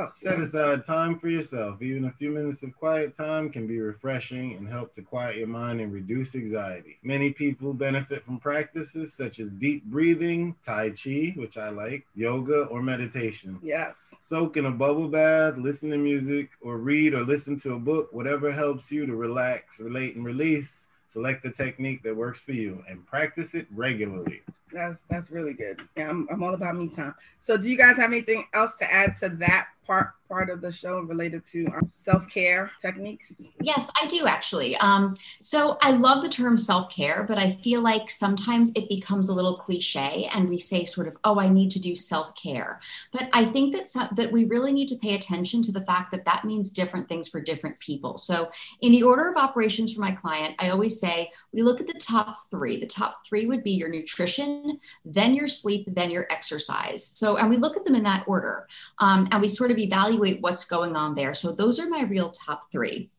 Oh, 0.00 0.08
Set 0.16 0.40
aside 0.40 0.86
time 0.86 1.18
for 1.18 1.28
yourself. 1.28 1.82
Even 1.82 2.06
a 2.06 2.12
few 2.12 2.30
minutes 2.30 2.62
of 2.62 2.74
quiet 2.74 3.14
time 3.14 3.50
can 3.50 3.66
be 3.66 3.78
refreshing 3.80 4.54
and 4.54 4.66
help 4.66 4.94
to 4.94 5.02
quiet 5.02 5.36
your 5.36 5.46
mind 5.46 5.80
and 5.80 5.92
reduce 5.92 6.34
anxiety. 6.34 6.98
Many 7.02 7.32
people 7.32 7.74
benefit 7.74 8.24
from 8.24 8.38
practices 8.38 9.12
such 9.12 9.40
as 9.40 9.50
deep 9.50 9.84
breathing, 9.84 10.56
Tai 10.64 10.90
Chi, 10.90 11.34
which 11.36 11.58
I 11.58 11.68
like, 11.68 12.06
yoga, 12.14 12.62
or 12.64 12.82
meditation. 12.82 13.58
Yes. 13.62 13.94
Soak 14.20 14.56
in 14.56 14.64
a 14.64 14.70
bubble 14.70 15.08
bath, 15.08 15.58
listen 15.58 15.90
to 15.90 15.98
music, 15.98 16.50
or 16.62 16.78
read 16.78 17.12
or 17.12 17.24
listen 17.24 17.58
to 17.60 17.74
a 17.74 17.78
book, 17.78 18.08
whatever 18.10 18.52
helps 18.52 18.90
you 18.90 19.04
to 19.04 19.14
relax, 19.14 19.80
relate, 19.80 20.16
and 20.16 20.24
release. 20.24 20.86
Select 21.12 21.42
the 21.42 21.50
technique 21.50 22.04
that 22.04 22.16
works 22.16 22.38
for 22.38 22.52
you 22.52 22.84
and 22.88 23.04
practice 23.04 23.54
it 23.54 23.66
regularly. 23.74 24.42
That's 24.72 25.00
that's 25.08 25.30
really 25.30 25.54
good. 25.54 25.80
Yeah, 25.96 26.10
I'm, 26.10 26.28
I'm 26.30 26.42
all 26.42 26.54
about 26.54 26.76
me 26.76 26.88
time. 26.88 27.14
So, 27.40 27.56
do 27.56 27.68
you 27.68 27.76
guys 27.76 27.96
have 27.96 28.10
anything 28.10 28.44
else 28.54 28.76
to 28.78 28.92
add 28.92 29.16
to 29.16 29.28
that 29.40 29.68
part 29.90 30.12
part 30.28 30.48
of 30.48 30.60
the 30.60 30.70
show 30.70 31.00
related 31.00 31.44
to 31.44 31.66
um, 31.74 31.90
self-care 31.94 32.70
techniques? 32.80 33.34
Yes 33.60 33.90
i 34.00 34.06
do 34.06 34.26
actually. 34.26 34.76
Um, 34.76 35.14
so 35.40 35.76
i 35.82 35.90
love 35.90 36.22
the 36.22 36.28
term 36.28 36.56
self-care 36.56 37.24
but 37.28 37.38
i 37.38 37.50
feel 37.64 37.80
like 37.80 38.08
sometimes 38.08 38.70
it 38.76 38.88
becomes 38.88 39.28
a 39.28 39.34
little 39.34 39.56
cliche 39.56 40.30
and 40.32 40.48
we 40.48 40.58
say 40.58 40.84
sort 40.84 41.08
of 41.08 41.16
oh 41.24 41.40
i 41.40 41.48
need 41.48 41.70
to 41.72 41.80
do 41.80 41.96
self-care. 41.96 42.80
But 43.12 43.28
i 43.32 43.44
think 43.44 43.74
that 43.74 43.88
that 44.14 44.30
we 44.30 44.44
really 44.44 44.72
need 44.72 44.86
to 44.88 44.96
pay 44.96 45.16
attention 45.16 45.62
to 45.62 45.72
the 45.72 45.84
fact 45.84 46.12
that 46.12 46.24
that 46.24 46.44
means 46.44 46.70
different 46.70 47.08
things 47.08 47.28
for 47.28 47.40
different 47.40 47.78
people. 47.80 48.16
So 48.18 48.50
in 48.82 48.92
the 48.92 49.02
order 49.02 49.28
of 49.28 49.36
operations 49.36 49.92
for 49.92 50.00
my 50.00 50.12
client 50.12 50.54
i 50.60 50.68
always 50.68 51.00
say 51.00 51.32
we 51.52 51.62
look 51.62 51.80
at 51.80 51.88
the 51.88 51.94
top 51.94 52.36
three. 52.50 52.78
The 52.78 52.86
top 52.86 53.26
three 53.26 53.46
would 53.46 53.64
be 53.64 53.72
your 53.72 53.88
nutrition 53.88 54.59
then 55.04 55.34
your 55.34 55.48
sleep 55.48 55.86
then 55.88 56.10
your 56.10 56.26
exercise 56.30 57.04
so 57.04 57.36
and 57.36 57.48
we 57.50 57.56
look 57.56 57.76
at 57.76 57.84
them 57.84 57.94
in 57.94 58.02
that 58.02 58.24
order 58.26 58.66
um, 58.98 59.28
and 59.30 59.40
we 59.40 59.48
sort 59.48 59.70
of 59.70 59.78
evaluate 59.78 60.40
what's 60.40 60.64
going 60.64 60.96
on 60.96 61.14
there. 61.14 61.34
So 61.34 61.52
those 61.52 61.78
are 61.80 61.88
my 61.88 62.04
real 62.04 62.30
top 62.30 62.70
three. 62.70 63.10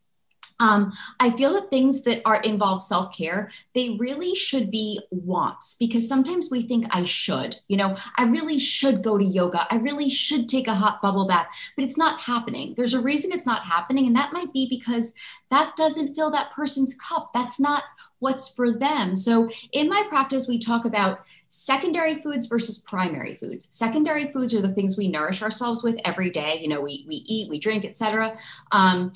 Um, 0.60 0.94
I 1.20 1.32
feel 1.32 1.54
that 1.54 1.72
things 1.72 2.04
that 2.04 2.22
are 2.24 2.40
involve 2.44 2.84
self 2.84 3.18
care, 3.18 3.50
they 3.74 3.98
really 4.00 4.36
should 4.36 4.70
be 4.70 5.02
wants 5.10 5.76
because 5.80 6.08
sometimes 6.08 6.50
we 6.52 6.62
think 6.62 6.86
I 6.92 7.04
should, 7.04 7.58
you 7.68 7.78
know, 7.78 7.96
I 8.16 8.26
really 8.26 8.60
should 8.60 9.04
go 9.04 9.18
to 9.18 9.26
yoga. 9.26 9.66
I 9.72 9.78
really 9.78 10.08
should 10.12 10.48
take 10.48 10.68
a 10.68 10.76
hot 10.76 11.02
bubble 11.02 11.28
bath, 11.28 11.48
but 11.76 11.84
it's 11.84 11.98
not 11.98 12.20
happening. 12.20 12.76
There's 12.78 12.94
a 12.94 13.02
reason 13.02 13.32
it's 13.32 13.48
not 13.48 13.64
happening. 13.64 14.06
And 14.06 14.16
that 14.16 14.34
might 14.34 14.54
be 14.54 14.68
because 14.70 15.16
that 15.50 15.76
doesn't 15.78 16.14
fill 16.14 16.30
that 16.30 16.52
person's 16.52 16.96
cup. 16.96 17.32
That's 17.34 17.60
not 17.60 17.84
what's 18.22 18.50
for 18.50 18.72
them. 18.72 19.16
So 19.16 19.50
in 19.74 19.90
my 19.90 20.06
practice, 20.08 20.48
we 20.48 20.60
talk 20.60 20.86
about 20.86 21.26
secondary 21.48 22.22
foods 22.22 22.46
versus 22.46 22.78
primary 22.78 23.36
foods. 23.36 23.68
Secondary 23.76 24.32
foods 24.32 24.54
are 24.54 24.62
the 24.62 24.74
things 24.74 24.96
we 24.96 25.10
nourish 25.10 25.42
ourselves 25.42 25.84
with 25.84 25.98
every 26.06 26.30
day. 26.30 26.60
You 26.62 26.70
know, 26.70 26.82
we, 26.82 27.04
we 27.08 27.16
eat, 27.26 27.50
we 27.50 27.60
drink, 27.60 27.84
etc. 27.84 28.38
Um, 28.72 29.12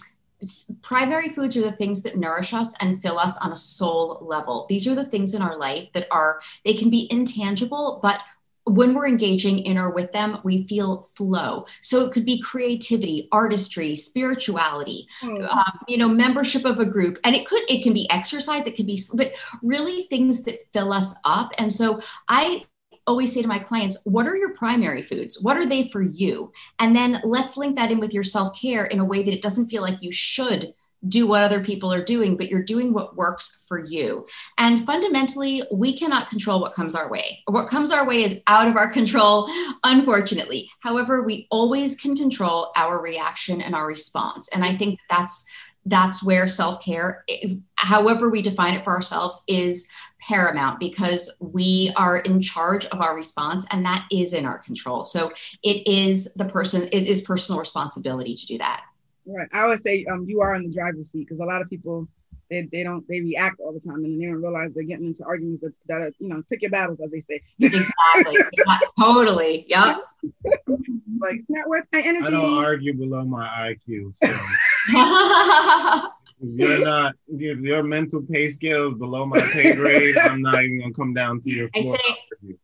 primary 0.81 1.29
foods 1.29 1.55
are 1.55 1.61
the 1.61 1.71
things 1.71 2.01
that 2.01 2.17
nourish 2.17 2.53
us 2.53 2.75
and 2.81 3.01
fill 3.01 3.19
us 3.19 3.37
on 3.37 3.51
a 3.51 3.57
soul 3.57 4.19
level. 4.21 4.65
These 4.67 4.87
are 4.87 4.95
the 4.95 5.05
things 5.05 5.33
in 5.33 5.41
our 5.41 5.57
life 5.57 5.91
that 5.93 6.07
are, 6.11 6.41
they 6.63 6.73
can 6.73 6.89
be 6.89 7.07
intangible, 7.11 7.99
but 8.01 8.19
when 8.65 8.93
we're 8.93 9.07
engaging 9.07 9.59
in 9.59 9.77
or 9.77 9.91
with 9.91 10.11
them, 10.11 10.39
we 10.43 10.67
feel 10.67 11.03
flow. 11.13 11.65
So 11.81 12.01
it 12.01 12.11
could 12.11 12.25
be 12.25 12.41
creativity, 12.41 13.27
artistry, 13.31 13.95
spirituality, 13.95 15.07
mm. 15.21 15.49
um, 15.51 15.79
you 15.87 15.97
know, 15.97 16.07
membership 16.07 16.65
of 16.65 16.79
a 16.79 16.85
group, 16.85 17.17
and 17.23 17.35
it 17.35 17.45
could 17.45 17.63
it 17.69 17.83
can 17.83 17.93
be 17.93 18.09
exercise, 18.09 18.67
it 18.67 18.75
could 18.75 18.87
be, 18.87 18.99
but 19.13 19.33
really 19.61 20.03
things 20.03 20.43
that 20.43 20.59
fill 20.73 20.91
us 20.91 21.15
up. 21.25 21.51
And 21.57 21.71
so 21.71 22.01
I 22.27 22.65
always 23.07 23.31
say 23.33 23.41
to 23.41 23.47
my 23.47 23.59
clients, 23.59 24.01
what 24.05 24.27
are 24.27 24.35
your 24.35 24.53
primary 24.55 25.03
foods? 25.03 25.41
What 25.41 25.57
are 25.57 25.65
they 25.65 25.87
for 25.89 26.01
you? 26.01 26.51
And 26.79 26.95
then 26.95 27.21
let's 27.23 27.57
link 27.57 27.75
that 27.75 27.91
in 27.91 27.99
with 27.99 28.13
your 28.13 28.23
self 28.23 28.59
care 28.59 28.85
in 28.85 28.99
a 28.99 29.05
way 29.05 29.23
that 29.23 29.33
it 29.33 29.43
doesn't 29.43 29.69
feel 29.69 29.83
like 29.83 30.01
you 30.01 30.11
should 30.11 30.73
do 31.07 31.27
what 31.27 31.43
other 31.43 31.63
people 31.63 31.93
are 31.93 32.03
doing, 32.03 32.37
but 32.37 32.49
you're 32.49 32.63
doing 32.63 32.93
what 32.93 33.15
works 33.15 33.63
for 33.67 33.83
you. 33.83 34.25
And 34.57 34.85
fundamentally, 34.85 35.63
we 35.71 35.97
cannot 35.97 36.29
control 36.29 36.59
what 36.59 36.73
comes 36.73 36.95
our 36.95 37.09
way. 37.09 37.43
What 37.45 37.69
comes 37.69 37.91
our 37.91 38.07
way 38.07 38.23
is 38.23 38.41
out 38.47 38.67
of 38.67 38.75
our 38.75 38.91
control, 38.99 39.49
unfortunately. 39.83 40.69
However, 40.79 41.23
we 41.23 41.47
always 41.51 41.95
can 41.95 42.15
control 42.15 42.71
our 42.75 43.01
reaction 43.01 43.61
and 43.61 43.75
our 43.75 43.87
response. 43.87 44.49
And 44.49 44.63
I 44.63 44.75
think 44.77 44.99
that's 45.09 45.45
that's 45.85 46.23
where 46.23 46.47
self-care 46.47 47.23
eh, 47.29 47.55
however 47.75 48.29
we 48.29 48.41
define 48.41 48.73
it 48.73 48.83
for 48.83 48.93
ourselves 48.93 49.43
is 49.47 49.87
paramount 50.19 50.79
because 50.79 51.33
we 51.39 51.93
are 51.95 52.17
in 52.19 52.41
charge 52.41 52.85
of 52.87 53.01
our 53.01 53.15
response 53.15 53.65
and 53.69 53.85
that 53.85 54.05
is 54.11 54.33
in 54.33 54.45
our 54.45 54.57
control 54.57 55.05
so 55.05 55.31
it 55.63 55.87
is 55.87 56.33
the 56.33 56.45
person 56.45 56.89
it 56.91 57.07
is 57.07 57.21
personal 57.21 57.59
responsibility 57.59 58.33
to 58.33 58.47
do 58.47 58.57
that 58.57 58.81
Right. 59.27 59.47
I 59.53 59.61
always 59.61 59.81
say 59.81 60.05
um, 60.05 60.25
you 60.27 60.41
are 60.41 60.55
in 60.55 60.63
the 60.63 60.73
driver's 60.73 61.11
seat 61.11 61.27
because 61.27 61.39
a 61.39 61.45
lot 61.45 61.61
of 61.61 61.69
people 61.69 62.07
they, 62.49 62.67
they 62.71 62.83
don't 62.83 63.07
they 63.07 63.21
react 63.21 63.59
all 63.59 63.73
the 63.73 63.79
time 63.79 64.03
and 64.03 64.21
they 64.21 64.25
don't 64.25 64.41
realize 64.41 64.71
they're 64.75 64.83
getting 64.83 65.07
into 65.07 65.23
arguments 65.23 65.63
that, 65.63 65.73
that 65.87 66.01
are, 66.01 66.11
you 66.19 66.29
know 66.29 66.43
pick 66.49 66.61
your 66.61 66.71
battles 66.71 66.99
as 67.03 67.09
they 67.11 67.23
say. 67.29 67.41
Exactly. 67.59 68.37
totally. 68.99 69.65
Yep. 69.67 69.97
like 71.19 71.41
not 71.49 71.67
worth 71.67 71.85
my 71.91 72.01
energy. 72.01 72.25
I 72.25 72.29
don't 72.29 72.63
argue 72.63 72.93
below 72.93 73.25
my 73.25 73.47
IQ. 73.47 74.13
So. 74.17 74.27
if 76.41 76.59
you're 76.59 76.85
not 76.85 77.15
if 77.27 77.59
your 77.59 77.83
mental 77.83 78.21
pay 78.21 78.49
scale 78.49 78.91
is 78.91 78.97
below 78.97 79.25
my 79.25 79.41
pay 79.41 79.73
grade, 79.73 80.17
I'm 80.17 80.41
not 80.41 80.63
even 80.63 80.81
gonna 80.81 80.93
come 80.93 81.13
down 81.13 81.41
to 81.41 81.49
your 81.49 81.69
floor. 81.69 81.95
I 81.95 81.97
say 81.97 82.57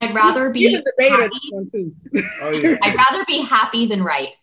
I'd 0.00 0.14
rather 0.14 0.50
be 0.50 0.74
happy. 0.74 1.30
Oh, 2.42 2.50
yeah. 2.50 2.76
I'd 2.82 2.94
rather 2.94 3.24
be 3.26 3.42
happy 3.42 3.86
than 3.86 4.02
right. 4.02 4.34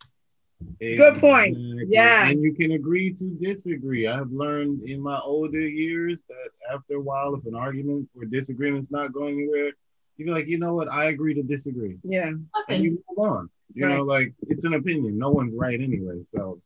Good 0.82 1.20
point. 1.20 1.58
Yeah. 1.88 2.28
And 2.28 2.42
you 2.42 2.54
can 2.54 2.72
agree 2.72 3.14
to 3.14 3.24
disagree. 3.40 4.08
I've 4.08 4.32
learned 4.32 4.84
in 4.90 5.00
my 5.00 5.20
older 5.20 5.60
years 5.60 6.20
that 6.28 6.74
after 6.74 6.96
a 6.96 7.02
while, 7.02 7.36
if 7.36 7.46
an 7.46 7.56
argument 7.56 8.10
or 8.16 8.26
disagreement's 8.26 8.90
not 8.90 9.14
going 9.14 9.36
anywhere, 9.36 9.72
you 10.18 10.26
be 10.26 10.32
like, 10.32 10.48
you 10.48 10.58
know 10.58 10.74
what, 10.74 10.92
I 10.92 11.06
agree 11.06 11.36
to 11.36 11.44
disagree. 11.44 11.98
Yeah. 12.04 12.32
Okay. 12.64 12.76
And 12.76 12.84
you 12.84 13.04
move 13.10 13.20
on. 13.20 13.50
You 13.74 13.86
right. 13.86 13.96
know, 13.96 14.04
like 14.04 14.34
it's 14.48 14.64
an 14.64 14.74
opinion. 14.74 15.18
No 15.18 15.30
one's 15.30 15.54
right 15.56 15.80
anyway. 15.80 16.24
So 16.24 16.62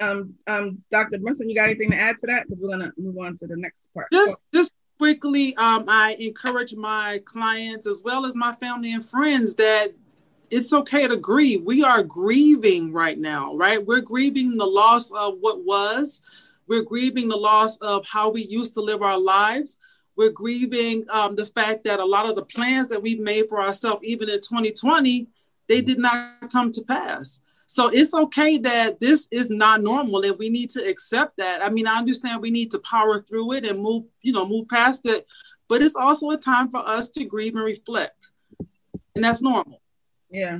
um 0.00 0.34
um 0.46 0.82
Dr. 0.90 1.18
Brinson, 1.18 1.48
you 1.48 1.54
got 1.54 1.68
anything 1.68 1.90
to 1.90 1.96
add 1.96 2.18
to 2.18 2.26
that? 2.28 2.48
Because 2.48 2.62
we're 2.62 2.70
gonna 2.70 2.92
move 2.96 3.18
on 3.18 3.36
to 3.38 3.46
the 3.46 3.56
next 3.56 3.92
part. 3.92 4.06
Just 4.12 4.36
just 4.54 4.72
quickly, 4.98 5.54
um, 5.56 5.84
I 5.88 6.16
encourage 6.18 6.74
my 6.74 7.20
clients 7.24 7.86
as 7.86 8.00
well 8.04 8.24
as 8.24 8.34
my 8.34 8.54
family 8.54 8.92
and 8.92 9.04
friends 9.04 9.54
that 9.56 9.88
it's 10.50 10.72
okay 10.72 11.08
to 11.08 11.16
grieve. 11.16 11.62
We 11.62 11.82
are 11.82 12.02
grieving 12.02 12.92
right 12.92 13.18
now, 13.18 13.56
right? 13.56 13.84
We're 13.84 14.00
grieving 14.00 14.56
the 14.56 14.66
loss 14.66 15.10
of 15.10 15.38
what 15.40 15.64
was. 15.64 16.20
We're 16.66 16.82
grieving 16.82 17.28
the 17.28 17.36
loss 17.36 17.76
of 17.78 18.06
how 18.06 18.30
we 18.30 18.44
used 18.44 18.74
to 18.74 18.80
live 18.80 19.02
our 19.02 19.18
lives. 19.18 19.78
We're 20.16 20.32
grieving 20.32 21.04
um, 21.10 21.36
the 21.36 21.46
fact 21.46 21.84
that 21.84 22.00
a 22.00 22.04
lot 22.04 22.28
of 22.28 22.36
the 22.36 22.44
plans 22.44 22.88
that 22.88 23.02
we've 23.02 23.20
made 23.20 23.48
for 23.48 23.60
ourselves, 23.60 24.04
even 24.04 24.28
in 24.28 24.36
2020, 24.36 25.28
they 25.68 25.80
did 25.80 25.98
not 25.98 26.50
come 26.50 26.72
to 26.72 26.82
pass. 26.82 27.40
So 27.66 27.88
it's 27.88 28.14
okay 28.14 28.58
that 28.58 29.00
this 29.00 29.28
is 29.32 29.50
not 29.50 29.82
normal 29.82 30.24
and 30.24 30.38
we 30.38 30.48
need 30.48 30.70
to 30.70 30.88
accept 30.88 31.36
that. 31.38 31.62
I 31.62 31.68
mean, 31.68 31.86
I 31.86 31.98
understand 31.98 32.40
we 32.40 32.50
need 32.50 32.70
to 32.70 32.78
power 32.78 33.18
through 33.18 33.52
it 33.54 33.66
and 33.66 33.80
move, 33.80 34.04
you 34.22 34.32
know, 34.32 34.48
move 34.48 34.68
past 34.68 35.06
it, 35.06 35.26
but 35.68 35.82
it's 35.82 35.96
also 35.96 36.30
a 36.30 36.36
time 36.36 36.70
for 36.70 36.78
us 36.78 37.10
to 37.10 37.24
grieve 37.24 37.56
and 37.56 37.64
reflect. 37.64 38.30
And 39.14 39.24
that's 39.24 39.42
normal. 39.42 39.80
Yeah, 40.30 40.58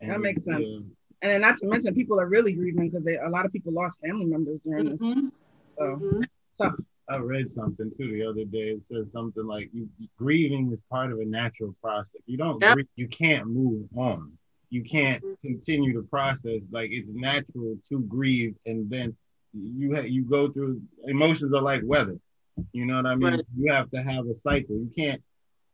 and 0.00 0.10
that 0.10 0.20
makes 0.20 0.44
sense. 0.44 0.64
Yeah. 0.66 0.78
And 1.22 1.32
then 1.32 1.40
not 1.40 1.56
to 1.58 1.66
mention, 1.66 1.94
people 1.94 2.20
are 2.20 2.28
really 2.28 2.52
grieving 2.52 2.90
because 2.90 3.06
a 3.06 3.30
lot 3.30 3.46
of 3.46 3.52
people 3.52 3.72
lost 3.72 4.00
family 4.00 4.26
members 4.26 4.60
during 4.62 4.98
mm-hmm. 4.98 5.20
this. 5.20 5.30
So, 5.78 5.84
mm-hmm. 5.84 6.20
so 6.60 6.76
I 7.08 7.16
read 7.16 7.50
something 7.50 7.90
too 7.96 8.12
the 8.12 8.24
other 8.26 8.44
day. 8.44 8.70
It 8.70 8.84
says 8.84 9.06
something 9.12 9.46
like 9.46 9.70
you, 9.72 9.88
grieving 10.18 10.70
is 10.72 10.82
part 10.90 11.12
of 11.12 11.18
a 11.20 11.24
natural 11.24 11.74
process. 11.82 12.20
You 12.26 12.36
don't 12.36 12.60
yep. 12.60 12.74
grieve, 12.74 12.88
you 12.96 13.08
can't 13.08 13.46
move 13.46 13.88
on. 13.96 14.32
you 14.70 14.82
can't 14.82 15.22
continue 15.42 15.94
the 15.94 16.06
process. 16.08 16.62
Like 16.70 16.90
it's 16.92 17.08
natural 17.12 17.76
to 17.88 18.00
grieve, 18.00 18.54
and 18.66 18.90
then 18.90 19.16
you 19.52 19.94
ha- 19.94 20.02
you 20.02 20.22
go 20.22 20.50
through 20.50 20.80
emotions 21.04 21.52
are 21.54 21.62
like 21.62 21.82
weather. 21.84 22.18
You 22.72 22.86
know 22.86 22.96
what 22.96 23.06
I 23.06 23.14
mean? 23.14 23.34
Right. 23.34 23.44
You 23.56 23.72
have 23.72 23.90
to 23.90 24.02
have 24.02 24.26
a 24.26 24.34
cycle. 24.34 24.76
You 24.76 24.90
can't 24.96 25.22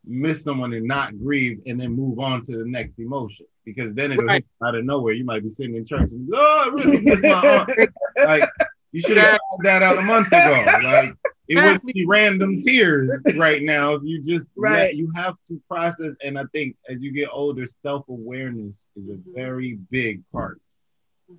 miss 0.05 0.43
someone 0.43 0.73
and 0.73 0.87
not 0.87 1.17
grieve 1.19 1.61
and 1.67 1.81
then 1.81 1.93
move 1.93 2.19
on 2.19 2.45
to 2.45 2.59
the 2.59 2.65
next 2.65 2.99
emotion 2.99 3.47
because 3.65 3.95
then 3.95 4.13
it'll 4.13 4.25
right. 4.25 4.45
hit 4.61 4.67
out 4.67 4.75
of 4.75 4.85
nowhere. 4.85 5.15
You 5.15 5.25
might 5.25 5.43
be 5.43 5.53
sitting 5.53 5.77
in 5.77 5.87
church 5.87 6.11
and 6.11 6.29
oh, 6.35 6.65
I 6.67 6.69
really 6.75 7.01
miss 7.01 7.23
my 7.23 7.31
aunt. 7.31 7.71
like 8.25 8.49
you 8.91 9.01
should 9.01 9.17
have 9.17 9.39
found 9.51 9.65
that 9.65 9.83
out 9.83 9.99
a 9.99 10.03
month 10.03 10.29
ago. 10.29 10.65
Like 10.83 11.15
it 11.49 11.57
would 11.61 11.83
be 11.93 12.05
random 12.07 12.63
tears 12.63 13.23
right 13.37 13.63
now 13.63 13.95
if 13.95 14.03
you 14.05 14.23
just 14.23 14.51
right. 14.57 14.73
Let, 14.73 14.97
you 14.97 15.11
have 15.15 15.35
to 15.49 15.61
process. 15.69 16.15
And 16.23 16.39
I 16.39 16.45
think 16.53 16.77
as 16.89 17.01
you 17.01 17.13
get 17.13 17.29
older, 17.33 17.67
self 17.67 18.09
awareness 18.09 18.87
is 18.97 19.09
a 19.09 19.13
mm-hmm. 19.13 19.35
very 19.35 19.79
big 19.91 20.23
part 20.33 20.61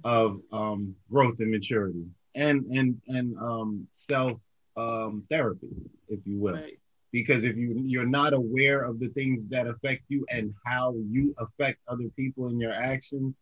of 0.03 0.39
um, 0.51 0.96
growth 1.12 1.39
and 1.39 1.51
maturity, 1.51 2.05
and 2.36 2.65
and 2.67 3.01
and 3.08 3.38
um, 3.38 3.88
self 3.93 4.39
um, 4.75 5.24
therapy, 5.29 5.70
if 6.10 6.20
you 6.25 6.39
will. 6.39 6.53
Right. 6.53 6.79
Because 7.13 7.46
if 7.46 7.55
you 7.55 7.82
you're 7.86 8.05
not 8.05 8.34
aware 8.34 8.84
of 8.84 9.00
the 9.00 9.08
things 9.10 9.39
that 9.50 9.67
affect 9.67 10.03
you 10.10 10.25
and 10.29 10.53
how 10.65 10.96
you 11.10 11.34
affect 11.38 11.79
other 11.88 12.10
people 12.17 12.50
in 12.50 12.60
your 12.60 12.74
actions, 12.74 13.36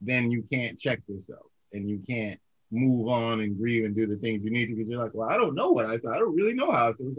then 0.00 0.30
you 0.30 0.44
can't 0.50 0.78
check 0.78 1.00
yourself 1.06 1.46
and 1.72 1.90
you 1.90 2.00
can't 2.08 2.40
move 2.70 3.08
on 3.08 3.40
and 3.40 3.58
grieve 3.58 3.84
and 3.84 3.94
do 3.94 4.06
the 4.06 4.16
things 4.16 4.42
you 4.42 4.50
need 4.50 4.66
to 4.66 4.74
because 4.74 4.88
you're 4.88 5.02
like, 5.02 5.14
well, 5.14 5.28
I 5.28 5.36
don't 5.36 5.54
know 5.54 5.70
what 5.70 5.86
I 5.86 5.98
feel. 5.98 6.10
I 6.10 6.18
don't 6.18 6.34
really 6.34 6.54
know 6.54 6.70
how 6.70 6.90
I 6.90 6.92
feel. 6.94 7.14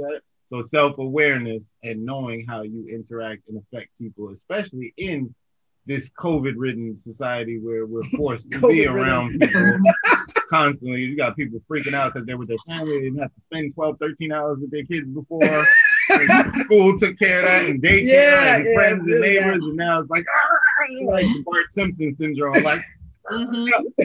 So 0.50 0.62
self 0.62 0.98
awareness 0.98 1.64
and 1.84 2.06
knowing 2.06 2.46
how 2.48 2.62
you 2.62 2.88
interact 2.88 3.44
and 3.50 3.62
affect 3.62 3.90
people, 4.00 4.32
especially 4.32 4.94
in 4.98 5.34
this 5.86 6.10
COVID 6.10 6.54
ridden 6.58 7.00
society 7.00 7.60
where 7.60 7.86
we're 7.86 8.04
forced 8.16 8.50
to 8.52 8.60
be 8.60 8.86
around 8.86 9.40
people 9.42 9.80
constantly. 10.50 11.02
You 11.02 11.18
got 11.18 11.36
people 11.36 11.60
freaking 11.70 11.94
out 11.94 12.14
because 12.14 12.26
they're 12.26 12.38
with 12.38 12.50
their 12.50 12.58
family. 12.68 12.98
They 12.98 13.06
didn't 13.06 13.20
have 13.20 13.34
to 13.34 13.42
spend 13.42 13.74
12, 13.74 13.98
13 14.00 14.32
hours 14.32 14.60
with 14.60 14.72
their 14.72 14.84
kids 14.84 15.08
before. 15.08 15.68
School 16.64 16.98
took 16.98 17.18
care 17.20 17.40
of 17.40 17.46
that 17.46 17.66
and 17.66 17.82
daycare 17.82 18.06
yeah, 18.06 18.56
and 18.56 18.66
yeah, 18.66 18.74
friends 18.74 19.12
and 19.12 19.22
neighbors. 19.22 19.64
And 19.64 19.76
now 19.76 20.02
it's 20.02 20.10
like, 20.10 20.26
like 21.06 21.26
Bart 21.44 21.70
Simpson 21.70 22.16
syndrome. 22.18 22.64
Like, 22.64 22.82
mm-hmm. 23.32 24.04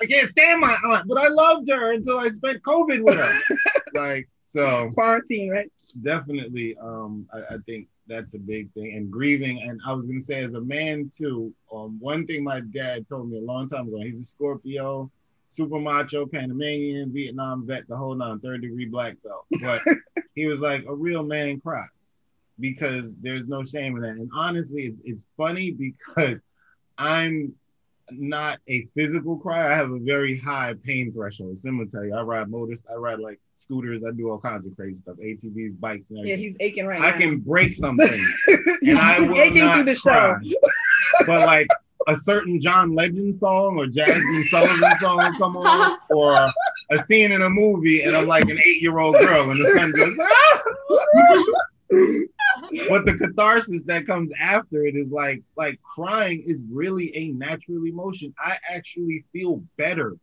I 0.00 0.06
can't 0.06 0.28
stand 0.28 0.60
my 0.60 0.76
aunt, 0.84 1.08
but 1.08 1.18
I 1.18 1.28
loved 1.28 1.68
her 1.70 1.92
until 1.92 2.18
I 2.18 2.28
spent 2.28 2.62
COVID 2.62 3.02
with 3.02 3.16
her. 3.16 3.40
like 3.94 4.28
so 4.46 4.90
quarantine, 4.94 5.50
right? 5.50 5.70
Definitely. 6.02 6.76
Um, 6.78 7.26
I, 7.32 7.54
I, 7.54 7.58
think 7.66 7.88
that's 8.06 8.34
a 8.34 8.38
big 8.38 8.72
thing. 8.72 8.94
And 8.94 9.10
grieving, 9.10 9.62
and 9.62 9.80
I 9.86 9.92
was 9.92 10.06
gonna 10.06 10.20
say 10.20 10.44
as 10.44 10.54
a 10.54 10.60
man 10.60 11.10
too, 11.16 11.52
um, 11.72 11.98
one 12.00 12.26
thing 12.26 12.44
my 12.44 12.60
dad 12.60 13.08
told 13.08 13.30
me 13.30 13.38
a 13.38 13.42
long 13.42 13.68
time 13.68 13.88
ago, 13.88 13.98
he's 14.00 14.20
a 14.20 14.24
Scorpio, 14.24 15.10
super 15.54 15.78
macho, 15.78 16.26
Panamanian, 16.26 17.12
Vietnam 17.12 17.66
vet, 17.66 17.88
the 17.88 17.96
whole 17.96 18.14
nine, 18.14 18.40
third 18.40 18.62
degree 18.62 18.86
black 18.86 19.16
belt. 19.22 19.46
But 19.60 19.82
he 20.34 20.46
was 20.46 20.60
like, 20.60 20.84
a 20.88 20.94
real 20.94 21.22
man 21.22 21.60
cries 21.60 21.88
because 22.58 23.14
there's 23.20 23.46
no 23.46 23.64
shame 23.64 23.96
in 23.96 24.02
that. 24.02 24.10
And 24.10 24.30
honestly, 24.34 24.86
it's, 24.86 25.00
it's 25.04 25.22
funny 25.36 25.70
because 25.70 26.38
I'm 26.98 27.54
not 28.10 28.58
a 28.68 28.86
physical 28.94 29.38
cry. 29.38 29.72
I 29.72 29.76
have 29.76 29.90
a 29.90 29.98
very 29.98 30.38
high 30.38 30.74
pain 30.84 31.12
threshold. 31.12 31.58
Similar 31.58 31.86
to 31.86 32.06
you, 32.06 32.14
I 32.14 32.22
ride 32.22 32.48
motors. 32.50 32.82
I 32.90 32.94
ride 32.94 33.18
like 33.20 33.40
scooters. 33.58 34.02
I 34.06 34.12
do 34.12 34.30
all 34.30 34.38
kinds 34.38 34.66
of 34.66 34.76
crazy 34.76 35.00
stuff. 35.00 35.16
ATVs, 35.16 35.78
bikes, 35.80 36.04
and 36.10 36.18
everything. 36.18 36.26
Yeah, 36.28 36.36
he's 36.36 36.56
aching 36.60 36.86
right 36.86 37.00
I 37.00 37.10
now. 37.10 37.16
I 37.16 37.18
can 37.18 37.38
break 37.38 37.74
something, 37.76 38.26
and 38.82 38.98
I 38.98 39.20
will 39.20 39.38
aching 39.38 39.64
not 39.64 39.74
through 39.74 39.84
the 39.84 39.96
cry. 39.96 40.34
show. 40.42 40.56
but 41.26 41.40
like 41.40 41.68
a 42.08 42.16
certain 42.16 42.60
John 42.60 42.94
Legend 42.94 43.34
song 43.34 43.78
or 43.78 43.86
Jazmine 43.86 44.44
Sullivan 44.48 44.98
song 45.00 45.34
come 45.36 45.56
on, 45.56 45.98
or 46.10 46.52
a 46.90 47.02
scene 47.04 47.32
in 47.32 47.42
a 47.42 47.50
movie, 47.50 48.02
and 48.02 48.16
I'm 48.16 48.26
like 48.26 48.44
an 48.44 48.58
eight-year-old 48.58 49.16
girl, 49.18 49.50
and 49.50 49.60
the 49.60 49.70
sun 49.70 49.92
goes. 49.92 50.16
Ah! 50.20 50.62
but 52.88 53.06
the 53.06 53.14
catharsis 53.14 53.84
that 53.84 54.06
comes 54.06 54.30
after 54.40 54.84
it 54.86 54.96
is 54.96 55.10
like 55.10 55.42
like 55.56 55.80
crying 55.82 56.42
is 56.46 56.62
really 56.70 57.14
a 57.16 57.28
natural 57.28 57.84
emotion. 57.86 58.34
I 58.38 58.56
actually 58.68 59.24
feel 59.32 59.62
better 59.76 60.16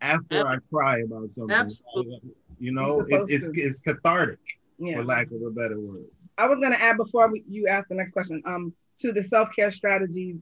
after 0.00 0.46
I 0.46 0.58
cry 0.70 1.00
about 1.00 1.32
something. 1.32 1.56
Absolutely. 1.56 2.20
You 2.58 2.72
know, 2.72 3.00
it, 3.08 3.26
it's 3.28 3.48
it's 3.52 3.80
cathartic, 3.80 4.38
yeah. 4.78 4.96
for 4.96 5.04
lack 5.04 5.30
of 5.30 5.42
a 5.42 5.50
better 5.50 5.78
word. 5.78 6.04
I 6.38 6.46
was 6.46 6.58
gonna 6.58 6.76
add 6.76 6.96
before 6.96 7.30
you 7.48 7.66
ask 7.68 7.88
the 7.88 7.94
next 7.94 8.12
question. 8.12 8.42
Um, 8.46 8.72
to 8.98 9.12
the 9.12 9.22
self 9.22 9.50
care 9.54 9.70
strategies, 9.70 10.36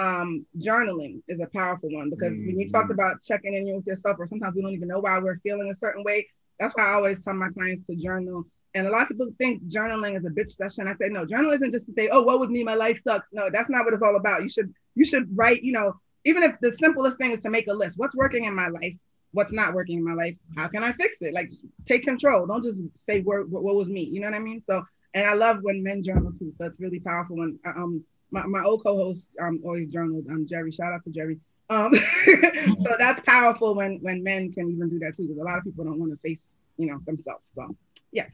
um, 0.00 0.46
journaling 0.58 1.22
is 1.28 1.40
a 1.40 1.48
powerful 1.54 1.90
one 1.92 2.10
because 2.10 2.30
mm-hmm. 2.30 2.46
when 2.46 2.60
you 2.60 2.68
talked 2.68 2.90
mm-hmm. 2.90 2.92
about 2.92 3.22
checking 3.22 3.54
in 3.54 3.76
with 3.76 3.86
yourself, 3.86 4.16
or 4.18 4.26
sometimes 4.26 4.54
we 4.56 4.62
don't 4.62 4.72
even 4.72 4.88
know 4.88 5.00
why 5.00 5.18
we're 5.18 5.38
feeling 5.40 5.70
a 5.70 5.76
certain 5.76 6.02
way. 6.02 6.26
That's 6.58 6.74
why 6.74 6.88
I 6.88 6.92
always 6.94 7.20
tell 7.20 7.34
my 7.34 7.50
clients 7.50 7.86
to 7.86 7.96
journal 7.96 8.46
and 8.74 8.86
a 8.86 8.90
lot 8.90 9.02
of 9.02 9.08
people 9.08 9.28
think 9.38 9.64
journaling 9.64 10.16
is 10.16 10.24
a 10.24 10.28
bitch 10.28 10.52
session. 10.52 10.86
I 10.86 10.94
say, 10.94 11.08
no, 11.08 11.26
journal 11.26 11.50
isn't 11.50 11.72
just 11.72 11.86
to 11.86 11.92
say, 11.92 12.08
oh, 12.08 12.22
what 12.22 12.38
was 12.38 12.50
me? 12.50 12.62
My 12.62 12.74
life 12.74 13.00
sucks. 13.02 13.26
No, 13.32 13.48
that's 13.52 13.68
not 13.68 13.84
what 13.84 13.94
it's 13.94 14.02
all 14.02 14.16
about. 14.16 14.42
You 14.42 14.48
should 14.48 14.72
you 14.94 15.04
should 15.04 15.26
write, 15.36 15.62
you 15.62 15.72
know, 15.72 15.94
even 16.24 16.42
if 16.42 16.58
the 16.60 16.72
simplest 16.72 17.18
thing 17.18 17.32
is 17.32 17.40
to 17.40 17.50
make 17.50 17.66
a 17.68 17.72
list. 17.72 17.98
What's 17.98 18.14
working 18.14 18.44
in 18.44 18.54
my 18.54 18.68
life? 18.68 18.94
What's 19.32 19.52
not 19.52 19.74
working 19.74 19.98
in 19.98 20.04
my 20.04 20.14
life? 20.14 20.36
How 20.56 20.68
can 20.68 20.84
I 20.84 20.92
fix 20.92 21.16
it? 21.20 21.34
Like 21.34 21.50
take 21.86 22.04
control. 22.04 22.46
Don't 22.46 22.64
just 22.64 22.80
say 23.00 23.22
what, 23.22 23.48
what 23.48 23.74
was 23.74 23.88
me. 23.88 24.04
You 24.04 24.20
know 24.20 24.28
what 24.28 24.36
I 24.36 24.40
mean? 24.40 24.62
So, 24.68 24.84
and 25.14 25.26
I 25.26 25.34
love 25.34 25.58
when 25.62 25.82
men 25.82 26.04
journal 26.04 26.32
too. 26.32 26.52
So 26.58 26.66
it's 26.66 26.80
really 26.80 27.00
powerful. 27.00 27.36
When 27.36 27.58
um 27.66 28.04
my, 28.30 28.46
my 28.46 28.62
old 28.62 28.84
co-host 28.84 29.30
um 29.40 29.60
always 29.64 29.88
journaled. 29.88 30.26
Um 30.30 30.46
Jerry, 30.48 30.72
shout 30.72 30.92
out 30.92 31.02
to 31.04 31.10
Jerry. 31.10 31.38
Um, 31.68 31.94
so 32.84 32.96
that's 32.98 33.20
powerful 33.20 33.74
when 33.74 33.98
when 34.02 34.22
men 34.22 34.52
can 34.52 34.70
even 34.70 34.88
do 34.88 34.98
that 35.00 35.16
too, 35.16 35.22
because 35.22 35.38
a 35.38 35.44
lot 35.44 35.58
of 35.58 35.64
people 35.64 35.84
don't 35.84 35.98
want 35.98 36.12
to 36.12 36.18
face 36.18 36.40
you 36.76 36.86
know 36.86 37.00
themselves. 37.06 37.52
So 37.54 37.76
yeah. 38.12 38.26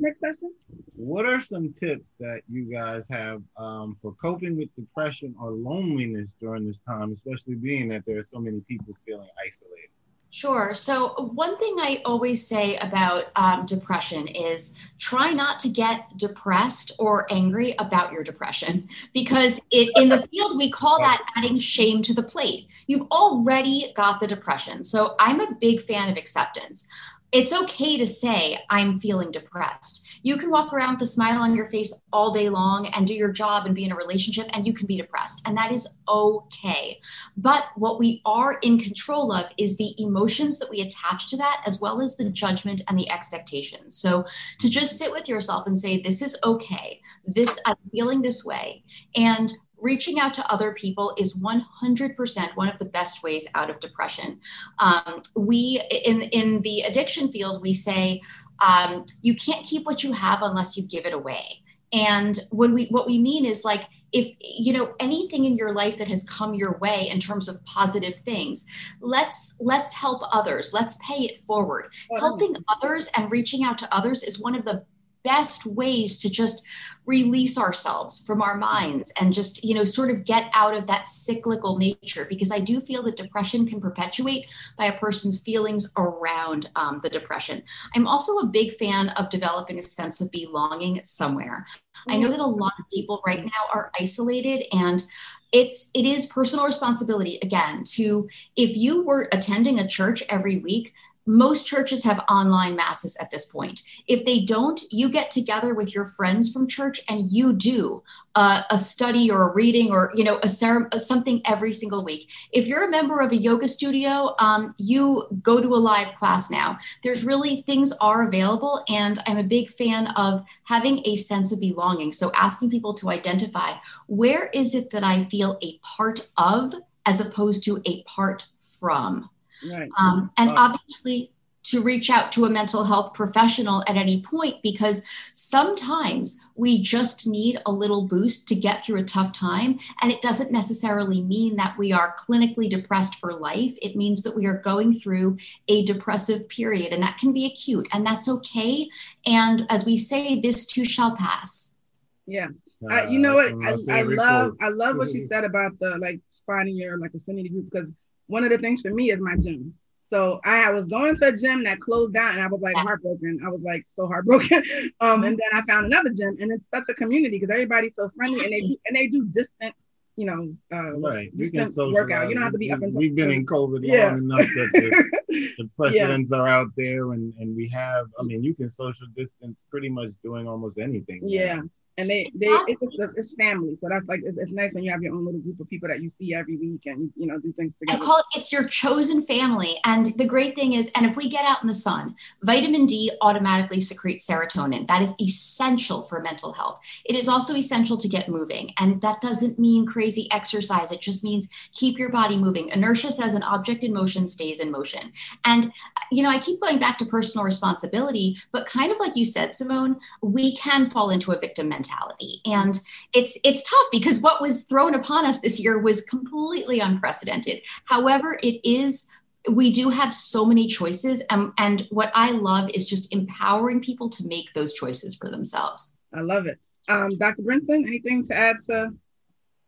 Next 0.00 0.18
question. 0.18 0.52
What 0.96 1.24
are 1.24 1.40
some 1.40 1.72
tips 1.72 2.16
that 2.18 2.40
you 2.50 2.64
guys 2.64 3.06
have 3.10 3.42
um, 3.56 3.96
for 4.02 4.12
coping 4.14 4.56
with 4.56 4.74
depression 4.74 5.36
or 5.40 5.52
loneliness 5.52 6.34
during 6.40 6.66
this 6.66 6.80
time, 6.80 7.12
especially 7.12 7.54
being 7.54 7.88
that 7.90 8.02
there 8.06 8.18
are 8.18 8.24
so 8.24 8.40
many 8.40 8.60
people 8.60 8.96
feeling 9.06 9.28
isolated? 9.46 9.90
Sure. 10.34 10.74
So, 10.74 11.30
one 11.32 11.56
thing 11.56 11.76
I 11.78 12.02
always 12.04 12.44
say 12.44 12.76
about 12.78 13.26
um, 13.36 13.66
depression 13.66 14.26
is 14.26 14.74
try 14.98 15.30
not 15.30 15.60
to 15.60 15.68
get 15.68 16.16
depressed 16.16 16.90
or 16.98 17.24
angry 17.30 17.76
about 17.78 18.10
your 18.10 18.24
depression 18.24 18.88
because 19.12 19.60
it, 19.70 19.92
in 19.94 20.08
the 20.08 20.26
field 20.26 20.58
we 20.58 20.72
call 20.72 20.98
that 20.98 21.24
adding 21.36 21.56
shame 21.56 22.02
to 22.02 22.12
the 22.12 22.22
plate. 22.24 22.66
You've 22.88 23.06
already 23.12 23.92
got 23.94 24.18
the 24.18 24.26
depression. 24.26 24.82
So, 24.82 25.14
I'm 25.20 25.38
a 25.38 25.54
big 25.54 25.80
fan 25.80 26.08
of 26.08 26.16
acceptance 26.16 26.88
it's 27.34 27.52
okay 27.52 27.96
to 27.96 28.06
say, 28.06 28.60
I'm 28.70 29.00
feeling 29.00 29.32
depressed. 29.32 30.06
You 30.22 30.36
can 30.36 30.50
walk 30.50 30.72
around 30.72 30.94
with 30.94 31.02
a 31.02 31.06
smile 31.08 31.42
on 31.42 31.56
your 31.56 31.66
face 31.66 32.00
all 32.12 32.30
day 32.30 32.48
long 32.48 32.86
and 32.94 33.08
do 33.08 33.12
your 33.12 33.32
job 33.32 33.66
and 33.66 33.74
be 33.74 33.84
in 33.84 33.90
a 33.90 33.96
relationship, 33.96 34.46
and 34.52 34.64
you 34.64 34.72
can 34.72 34.86
be 34.86 34.98
depressed. 34.98 35.42
And 35.44 35.56
that 35.56 35.72
is 35.72 35.96
okay. 36.08 37.00
But 37.36 37.66
what 37.74 37.98
we 37.98 38.22
are 38.24 38.60
in 38.62 38.78
control 38.78 39.32
of 39.32 39.50
is 39.58 39.76
the 39.76 40.00
emotions 40.00 40.60
that 40.60 40.70
we 40.70 40.82
attach 40.82 41.28
to 41.30 41.36
that, 41.38 41.60
as 41.66 41.80
well 41.80 42.00
as 42.00 42.16
the 42.16 42.30
judgment 42.30 42.82
and 42.86 42.96
the 42.96 43.10
expectations. 43.10 43.96
So 43.96 44.24
to 44.60 44.70
just 44.70 44.96
sit 44.96 45.10
with 45.10 45.28
yourself 45.28 45.66
and 45.66 45.76
say, 45.76 46.00
This 46.00 46.22
is 46.22 46.38
okay. 46.44 47.00
This, 47.26 47.60
I'm 47.66 47.74
feeling 47.90 48.22
this 48.22 48.44
way. 48.44 48.84
And 49.16 49.52
reaching 49.84 50.18
out 50.18 50.32
to 50.34 50.50
other 50.50 50.72
people 50.72 51.14
is 51.18 51.36
100% 51.36 52.56
one 52.56 52.68
of 52.68 52.78
the 52.78 52.86
best 52.86 53.22
ways 53.22 53.46
out 53.54 53.68
of 53.68 53.78
depression. 53.78 54.40
Um, 54.78 55.22
we 55.36 55.82
in 56.04 56.22
in 56.22 56.62
the 56.62 56.80
addiction 56.80 57.30
field, 57.30 57.62
we 57.62 57.74
say 57.74 58.20
um, 58.60 59.04
you 59.20 59.36
can't 59.36 59.64
keep 59.64 59.84
what 59.84 60.02
you 60.02 60.12
have 60.12 60.40
unless 60.42 60.76
you 60.76 60.84
give 60.84 61.04
it 61.04 61.12
away. 61.12 61.60
And 61.92 62.36
when 62.50 62.72
we 62.72 62.86
what 62.86 63.06
we 63.06 63.18
mean 63.20 63.44
is 63.44 63.62
like 63.62 63.84
if 64.12 64.32
you 64.40 64.72
know 64.72 64.94
anything 65.00 65.44
in 65.44 65.56
your 65.56 65.72
life 65.72 65.96
that 65.98 66.08
has 66.08 66.24
come 66.24 66.54
your 66.54 66.78
way 66.78 67.08
in 67.10 67.18
terms 67.18 67.48
of 67.48 67.62
positive 67.64 68.14
things 68.24 68.64
let's 69.00 69.56
let's 69.58 69.92
help 69.92 70.22
others 70.32 70.72
let's 70.72 70.96
pay 71.06 71.24
it 71.24 71.40
forward 71.40 71.88
helping 72.18 72.54
others 72.68 73.08
and 73.16 73.32
reaching 73.32 73.64
out 73.64 73.76
to 73.76 73.92
others 73.92 74.22
is 74.22 74.40
one 74.40 74.54
of 74.54 74.64
the 74.64 74.84
best 75.24 75.66
ways 75.66 76.18
to 76.20 76.30
just 76.30 76.62
release 77.06 77.58
ourselves 77.58 78.24
from 78.26 78.40
our 78.40 78.56
minds 78.56 79.12
and 79.20 79.32
just 79.32 79.64
you 79.64 79.74
know 79.74 79.84
sort 79.84 80.10
of 80.10 80.24
get 80.24 80.50
out 80.54 80.74
of 80.74 80.86
that 80.86 81.08
cyclical 81.08 81.76
nature 81.78 82.26
because 82.28 82.50
i 82.50 82.58
do 82.58 82.80
feel 82.80 83.02
that 83.02 83.16
depression 83.16 83.66
can 83.66 83.80
perpetuate 83.80 84.46
by 84.78 84.86
a 84.86 84.98
person's 84.98 85.40
feelings 85.40 85.92
around 85.96 86.70
um, 86.76 87.00
the 87.02 87.10
depression. 87.10 87.62
I'm 87.94 88.06
also 88.06 88.38
a 88.38 88.46
big 88.46 88.74
fan 88.74 89.10
of 89.10 89.30
developing 89.30 89.78
a 89.78 89.82
sense 89.82 90.20
of 90.20 90.30
belonging 90.30 91.00
somewhere. 91.04 91.66
I 92.08 92.18
know 92.18 92.28
that 92.28 92.40
a 92.40 92.46
lot 92.46 92.72
of 92.78 92.84
people 92.92 93.22
right 93.26 93.44
now 93.44 93.50
are 93.72 93.90
isolated 93.98 94.64
and 94.72 95.04
it's 95.52 95.90
it 95.94 96.04
is 96.04 96.26
personal 96.26 96.64
responsibility 96.64 97.38
again 97.42 97.84
to 97.84 98.28
if 98.56 98.76
you 98.76 99.04
were 99.04 99.28
attending 99.32 99.78
a 99.78 99.88
church 99.88 100.22
every 100.28 100.58
week 100.58 100.92
most 101.26 101.66
churches 101.66 102.04
have 102.04 102.24
online 102.28 102.76
masses 102.76 103.16
at 103.16 103.30
this 103.30 103.46
point. 103.46 103.82
If 104.06 104.24
they 104.24 104.44
don't, 104.44 104.80
you 104.90 105.08
get 105.08 105.30
together 105.30 105.74
with 105.74 105.94
your 105.94 106.06
friends 106.06 106.52
from 106.52 106.68
church 106.68 107.00
and 107.08 107.30
you 107.30 107.52
do 107.52 108.02
uh, 108.34 108.62
a 108.70 108.76
study 108.76 109.30
or 109.30 109.48
a 109.48 109.54
reading 109.54 109.90
or 109.90 110.12
you 110.14 110.24
know 110.24 110.38
a, 110.42 110.48
ser- 110.48 110.88
something 110.96 111.40
every 111.46 111.72
single 111.72 112.04
week. 112.04 112.30
If 112.52 112.66
you're 112.66 112.84
a 112.84 112.90
member 112.90 113.20
of 113.20 113.32
a 113.32 113.36
yoga 113.36 113.68
studio, 113.68 114.34
um, 114.38 114.74
you 114.76 115.26
go 115.42 115.60
to 115.60 115.68
a 115.68 115.76
live 115.76 116.14
class 116.14 116.50
now. 116.50 116.78
There's 117.02 117.24
really 117.24 117.62
things 117.62 117.92
are 118.00 118.26
available, 118.26 118.84
and 118.88 119.18
I'm 119.26 119.38
a 119.38 119.44
big 119.44 119.70
fan 119.70 120.08
of 120.08 120.44
having 120.64 121.00
a 121.06 121.16
sense 121.16 121.52
of 121.52 121.60
belonging. 121.60 122.12
So 122.12 122.32
asking 122.34 122.70
people 122.70 122.94
to 122.94 123.10
identify 123.10 123.74
where 124.06 124.46
is 124.52 124.74
it 124.74 124.90
that 124.90 125.04
I 125.04 125.24
feel 125.24 125.58
a 125.62 125.78
part 125.78 126.28
of 126.36 126.74
as 127.06 127.20
opposed 127.20 127.64
to 127.64 127.80
a 127.86 128.02
part 128.04 128.46
from. 128.60 129.30
Right. 129.70 129.88
Um, 129.98 130.30
and 130.36 130.50
wow. 130.50 130.72
obviously, 130.72 131.30
to 131.64 131.82
reach 131.82 132.10
out 132.10 132.30
to 132.30 132.44
a 132.44 132.50
mental 132.50 132.84
health 132.84 133.14
professional 133.14 133.82
at 133.88 133.96
any 133.96 134.22
point 134.22 134.56
because 134.62 135.02
sometimes 135.32 136.38
we 136.56 136.82
just 136.82 137.26
need 137.26 137.60
a 137.66 137.72
little 137.72 138.06
boost 138.06 138.46
to 138.48 138.54
get 138.54 138.84
through 138.84 139.00
a 139.00 139.04
tough 139.04 139.32
time. 139.32 139.78
And 140.02 140.12
it 140.12 140.20
doesn't 140.20 140.52
necessarily 140.52 141.22
mean 141.22 141.56
that 141.56 141.76
we 141.78 141.90
are 141.90 142.14
clinically 142.16 142.68
depressed 142.68 143.16
for 143.16 143.32
life. 143.32 143.74
It 143.80 143.96
means 143.96 144.22
that 144.22 144.36
we 144.36 144.46
are 144.46 144.58
going 144.58 144.94
through 144.98 145.38
a 145.68 145.84
depressive 145.84 146.48
period, 146.48 146.92
and 146.92 147.02
that 147.02 147.18
can 147.18 147.32
be 147.32 147.46
acute, 147.46 147.88
and 147.92 148.06
that's 148.06 148.28
okay. 148.28 148.88
And 149.26 149.66
as 149.70 149.84
we 149.84 149.96
say, 149.96 150.40
this 150.40 150.66
too 150.66 150.84
shall 150.84 151.16
pass. 151.16 151.78
Yeah. 152.26 152.48
Uh, 152.90 153.06
you 153.08 153.18
know 153.18 153.34
what? 153.36 153.54
I, 153.64 154.00
I 154.00 154.02
love 154.02 154.56
I 154.60 154.68
love 154.68 154.96
what 154.96 155.10
you 155.12 155.26
said 155.26 155.44
about 155.44 155.78
the 155.78 155.96
like 155.98 156.20
finding 156.46 156.76
your 156.76 156.98
like 156.98 157.14
affinity 157.14 157.48
group 157.48 157.70
because 157.70 157.88
one 158.26 158.44
of 158.44 158.50
the 158.50 158.58
things 158.58 158.80
for 158.80 158.90
me 158.90 159.10
is 159.10 159.20
my 159.20 159.36
gym. 159.36 159.74
So 160.10 160.40
I 160.44 160.70
was 160.70 160.84
going 160.84 161.16
to 161.16 161.28
a 161.28 161.36
gym 161.36 161.64
that 161.64 161.80
closed 161.80 162.14
down 162.14 162.34
and 162.34 162.42
I 162.42 162.46
was 162.46 162.60
like 162.60 162.76
heartbroken. 162.76 163.40
I 163.44 163.48
was 163.48 163.60
like 163.62 163.86
so 163.96 164.06
heartbroken. 164.06 164.62
Um, 165.00 165.24
and 165.24 165.36
then 165.36 165.48
I 165.52 165.62
found 165.66 165.86
another 165.86 166.10
gym 166.10 166.36
and 166.40 166.52
it's 166.52 166.64
such 166.72 166.84
a 166.88 166.94
community 166.94 167.38
because 167.38 167.52
everybody's 167.52 167.92
so 167.96 168.10
friendly 168.16 168.44
and 168.44 168.52
they 168.52 168.60
do, 168.60 168.76
and 168.86 168.96
they 168.96 169.06
do 169.08 169.24
distant, 169.26 169.74
you 170.16 170.24
know, 170.24 170.54
uh, 170.72 170.96
right. 170.98 171.36
distant 171.36 171.76
workout. 171.92 172.28
You 172.28 172.34
don't 172.34 172.44
have 172.44 172.52
to 172.52 172.58
be 172.58 172.70
up 172.70 172.82
until 172.82 172.98
we've 172.98 173.14
been 173.14 173.30
in 173.30 173.44
COVID 173.44 173.80
yeah. 173.82 174.08
long 174.08 174.18
enough 174.18 174.38
that 174.38 174.70
the, 174.72 175.10
the 175.58 175.70
precedents 175.76 176.30
yeah. 176.32 176.38
are 176.38 176.48
out 176.48 176.68
there 176.76 177.12
and, 177.12 177.34
and 177.38 177.56
we 177.56 177.68
have, 177.70 178.06
I 178.18 178.22
mean, 178.22 178.44
you 178.44 178.54
can 178.54 178.68
social 178.68 179.06
distance 179.16 179.56
pretty 179.70 179.88
much 179.88 180.10
doing 180.22 180.46
almost 180.46 180.78
anything. 180.78 181.22
Yeah. 181.24 181.56
Now 181.56 181.62
and 181.96 182.10
they 182.10 182.30
they 182.34 182.48
it's, 182.48 182.96
it's 183.16 183.34
family. 183.34 183.76
So 183.80 183.88
that's 183.88 184.06
like 184.08 184.20
it's, 184.24 184.38
it's, 184.38 184.50
nice 184.50 184.72
when 184.72 184.84
you 184.84 184.90
have 184.90 185.02
your 185.02 185.14
own 185.14 185.24
little 185.24 185.40
group 185.40 185.60
of 185.60 185.68
people 185.68 185.88
that 185.88 186.02
you 186.02 186.08
see 186.08 186.34
every 186.34 186.56
week 186.56 186.82
and 186.86 187.10
you 187.16 187.26
know 187.26 187.38
do 187.38 187.52
things 187.52 187.72
together. 187.78 188.02
I 188.02 188.04
call 188.04 188.18
it 188.18 188.24
it's 188.36 188.52
your 188.52 188.66
chosen 188.68 189.22
family. 189.22 189.78
And 189.84 190.06
the 190.16 190.24
great 190.24 190.54
thing 190.54 190.74
is 190.74 190.90
and 190.96 191.06
if 191.06 191.16
we 191.16 191.28
get 191.28 191.44
out 191.44 191.62
in 191.62 191.68
the 191.68 191.74
sun 191.74 192.14
vitamin 192.42 192.86
d 192.86 193.12
automatically 193.20 193.80
secretes 193.80 194.26
serotonin. 194.26 194.86
That 194.86 195.02
is 195.02 195.14
essential 195.20 196.02
for 196.02 196.20
mental 196.20 196.52
health. 196.52 196.80
It 197.04 197.16
is 197.16 197.28
also 197.28 197.54
essential 197.54 197.96
to 197.96 198.08
get 198.08 198.28
moving. 198.28 198.72
And 198.78 199.00
that 199.02 199.20
doesn't 199.20 199.58
mean 199.58 199.86
crazy 199.86 200.28
exercise. 200.32 200.92
It 200.92 201.00
just 201.00 201.24
means 201.24 201.48
keep 201.72 201.98
your 201.98 202.10
body 202.10 202.36
moving. 202.36 202.68
Inertia 202.70 203.12
says 203.12 203.34
an 203.34 203.42
object 203.42 203.84
in 203.84 203.92
motion 203.92 204.26
stays 204.26 204.60
in 204.60 204.70
motion. 204.70 205.12
And 205.44 205.72
you 206.10 206.22
know 206.22 206.28
i 206.28 206.38
keep 206.38 206.60
going 206.60 206.78
back 206.78 206.98
to 206.98 207.06
personal 207.06 207.44
responsibility 207.44 208.36
but 208.52 208.66
kind 208.66 208.92
of 208.92 208.98
like 208.98 209.16
you 209.16 209.24
said 209.24 209.52
simone 209.52 209.98
we 210.22 210.54
can 210.56 210.86
fall 210.86 211.10
into 211.10 211.32
a 211.32 211.38
victim 211.38 211.68
mentality 211.68 211.83
mentality. 211.84 212.40
And 212.44 212.78
it's 213.12 213.38
it's 213.44 213.68
tough 213.68 213.86
because 213.90 214.20
what 214.20 214.40
was 214.40 214.64
thrown 214.64 214.94
upon 214.94 215.26
us 215.26 215.40
this 215.40 215.60
year 215.60 215.78
was 215.78 216.02
completely 216.02 216.80
unprecedented. 216.80 217.62
However, 217.84 218.38
it 218.42 218.60
is 218.68 219.08
we 219.52 219.70
do 219.70 219.90
have 219.90 220.14
so 220.14 220.46
many 220.46 220.66
choices 220.66 221.22
and, 221.28 221.52
and 221.58 221.86
what 221.90 222.10
i 222.14 222.30
love 222.30 222.70
is 222.72 222.86
just 222.86 223.12
empowering 223.12 223.78
people 223.78 224.08
to 224.08 224.26
make 224.26 224.50
those 224.54 224.72
choices 224.72 225.14
for 225.14 225.30
themselves 225.30 225.92
i 226.14 226.22
love 226.22 226.46
it 226.46 226.58
um, 226.88 227.10
dr 227.18 227.42
brinson 227.42 227.86
anything 227.86 228.24
to 228.24 228.34
add 228.34 228.56
to 228.62 228.88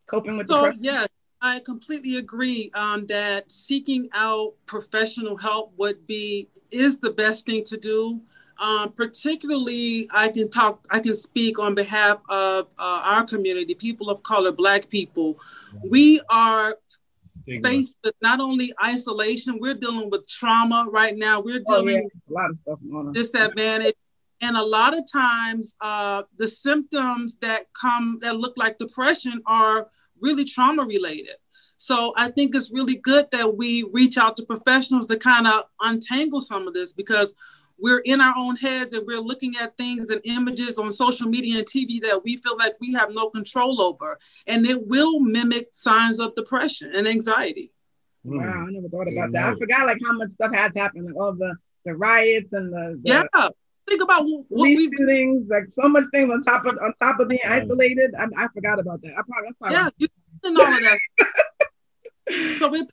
coping 0.07 0.35
with 0.35 0.47
the 0.47 0.53
so 0.53 0.73
yes 0.79 1.07
i 1.43 1.59
completely 1.59 2.17
agree 2.17 2.71
um, 2.73 3.05
that 3.05 3.51
seeking 3.51 4.09
out 4.13 4.55
professional 4.65 5.37
help 5.37 5.71
would 5.77 6.03
be 6.07 6.49
is 6.71 6.99
the 6.99 7.11
best 7.11 7.45
thing 7.45 7.63
to 7.63 7.77
do 7.77 8.19
um, 8.59 8.91
particularly, 8.91 10.07
I 10.13 10.29
can 10.29 10.49
talk, 10.49 10.85
I 10.89 10.99
can 10.99 11.15
speak 11.15 11.59
on 11.59 11.75
behalf 11.75 12.19
of 12.29 12.67
uh, 12.77 13.01
our 13.03 13.23
community, 13.23 13.75
people 13.75 14.09
of 14.09 14.23
color, 14.23 14.51
Black 14.51 14.89
people. 14.89 15.39
We 15.83 16.21
are 16.29 16.77
faced 17.63 17.97
with 18.03 18.15
not 18.21 18.39
only 18.39 18.73
isolation, 18.83 19.59
we're 19.59 19.73
dealing 19.73 20.09
with 20.09 20.27
trauma 20.27 20.87
right 20.89 21.15
now. 21.15 21.39
We're 21.39 21.63
dealing 21.65 21.89
oh, 21.89 21.91
yeah. 21.91 22.01
with 22.03 22.29
a 22.29 22.33
lot 22.33 22.49
of 22.49 22.57
stuff 22.57 22.79
disadvantage. 23.13 23.95
And 24.41 24.55
a 24.55 24.63
lot 24.63 24.95
of 24.95 25.03
times, 25.11 25.75
uh, 25.81 26.23
the 26.37 26.47
symptoms 26.47 27.37
that 27.37 27.65
come 27.73 28.19
that 28.21 28.37
look 28.37 28.55
like 28.57 28.77
depression 28.77 29.41
are 29.47 29.89
really 30.21 30.43
trauma 30.43 30.83
related. 30.83 31.37
So 31.77 32.13
I 32.15 32.29
think 32.29 32.55
it's 32.55 32.71
really 32.71 32.97
good 32.97 33.27
that 33.31 33.55
we 33.55 33.83
reach 33.91 34.17
out 34.17 34.35
to 34.37 34.45
professionals 34.45 35.07
to 35.07 35.17
kind 35.17 35.47
of 35.47 35.63
untangle 35.81 36.41
some 36.41 36.67
of 36.67 36.73
this 36.73 36.91
because 36.91 37.33
we're 37.79 37.99
in 37.99 38.21
our 38.21 38.33
own 38.37 38.55
heads 38.55 38.93
and 38.93 39.05
we're 39.05 39.21
looking 39.21 39.53
at 39.61 39.77
things 39.77 40.09
and 40.09 40.21
images 40.23 40.77
on 40.79 40.91
social 40.91 41.29
media 41.29 41.59
and 41.59 41.67
TV 41.67 42.01
that 42.01 42.21
we 42.23 42.37
feel 42.37 42.57
like 42.57 42.75
we 42.79 42.93
have 42.93 43.11
no 43.11 43.29
control 43.29 43.81
over. 43.81 44.17
And 44.45 44.65
it 44.65 44.87
will 44.87 45.19
mimic 45.19 45.67
signs 45.71 46.19
of 46.19 46.35
depression 46.35 46.91
and 46.95 47.07
anxiety. 47.07 47.71
Hmm. 48.25 48.39
Wow, 48.39 48.65
I 48.67 48.71
never 48.71 48.89
thought 48.89 49.11
about 49.11 49.31
that. 49.33 49.53
I 49.53 49.57
forgot 49.57 49.85
like 49.85 49.99
how 50.03 50.13
much 50.13 50.29
stuff 50.29 50.53
has 50.53 50.71
happened, 50.75 51.05
like 51.05 51.15
all 51.15 51.33
the 51.33 51.55
the 51.85 51.95
riots 51.95 52.51
and 52.51 52.73
the, 52.73 52.99
the 53.03 53.09
yeah. 53.33 53.49
Think 53.87 54.03
about 54.03 54.25
what, 54.25 54.43
what 54.49 54.65
we 54.65 54.89
shootings, 54.89 55.47
like 55.49 55.67
so 55.71 55.87
much 55.87 56.03
things 56.11 56.29
on 56.29 56.43
top 56.43 56.65
of 56.65 56.77
on 56.81 56.93
top 57.01 57.21
of 57.21 57.29
being 57.29 57.39
isolated. 57.47 58.13
I, 58.19 58.25
I 58.35 58.47
forgot 58.53 58.79
about 58.79 59.01
that. 59.01 59.13
I 59.17 59.21
probably, 59.25 59.53
probably 59.57 59.77
yeah, 59.77 59.89
you 59.97 60.07
all 60.43 60.73
of 60.73 60.81
that. 60.81 60.99
so 62.59 62.67
we 62.67 62.83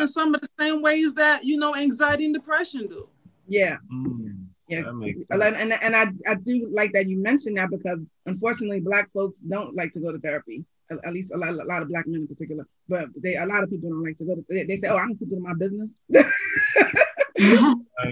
in 0.00 0.08
some 0.08 0.34
of 0.34 0.40
the 0.40 0.48
same 0.58 0.82
ways 0.82 1.14
that 1.14 1.44
you 1.44 1.58
know 1.58 1.76
anxiety 1.76 2.24
and 2.24 2.34
depression 2.34 2.88
do. 2.88 3.08
Yeah. 3.52 3.76
Mm, 3.92 4.46
yeah. 4.66 4.82
And, 5.30 5.72
and 5.72 5.94
I, 5.94 6.06
I 6.26 6.34
do 6.36 6.68
like 6.72 6.92
that 6.92 7.06
you 7.06 7.18
mentioned 7.18 7.58
that 7.58 7.70
because 7.70 7.98
unfortunately 8.24 8.80
black 8.80 9.12
folks 9.12 9.38
don't 9.40 9.76
like 9.76 9.92
to 9.92 10.00
go 10.00 10.10
to 10.10 10.18
therapy. 10.18 10.64
At 10.90 11.12
least 11.12 11.30
a 11.32 11.36
lot, 11.36 11.50
a 11.50 11.64
lot 11.64 11.82
of 11.82 11.88
black 11.88 12.06
men 12.06 12.22
in 12.22 12.28
particular, 12.28 12.66
but 12.88 13.08
they 13.16 13.36
a 13.36 13.46
lot 13.46 13.62
of 13.62 13.70
people 13.70 13.88
don't 13.90 14.04
like 14.04 14.18
to 14.18 14.26
go 14.26 14.34
to. 14.34 14.44
They, 14.46 14.64
they 14.64 14.76
say, 14.76 14.88
"Oh, 14.88 14.98
I'm 14.98 15.16
keep 15.16 15.32
it 15.32 15.36
in 15.36 15.42
my 15.42 15.54
business," 15.54 15.88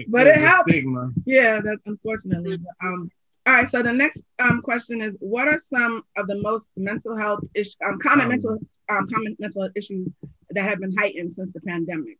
but 0.07 0.25
it 0.25 0.37
helps. 0.37 0.71
Stigma. 0.71 1.11
Yeah, 1.25 1.59
that's 1.63 1.85
unfortunately. 1.85 2.57
But, 2.57 2.87
um, 2.87 3.11
all 3.45 3.53
right. 3.53 3.69
So 3.69 3.83
the 3.83 3.93
next 3.93 4.23
um, 4.39 4.63
question 4.63 4.99
is: 4.99 5.13
What 5.19 5.47
are 5.47 5.59
some 5.59 6.01
of 6.17 6.25
the 6.25 6.41
most 6.41 6.71
mental 6.75 7.15
health 7.15 7.43
issues, 7.53 7.77
um, 7.85 7.99
common 7.99 8.23
um, 8.23 8.29
mental, 8.29 8.57
um, 8.89 9.07
common 9.13 9.35
mental 9.37 9.69
issues 9.75 10.07
that 10.49 10.63
have 10.63 10.79
been 10.79 10.95
heightened 10.97 11.35
since 11.35 11.53
the 11.53 11.61
pandemic? 11.61 12.17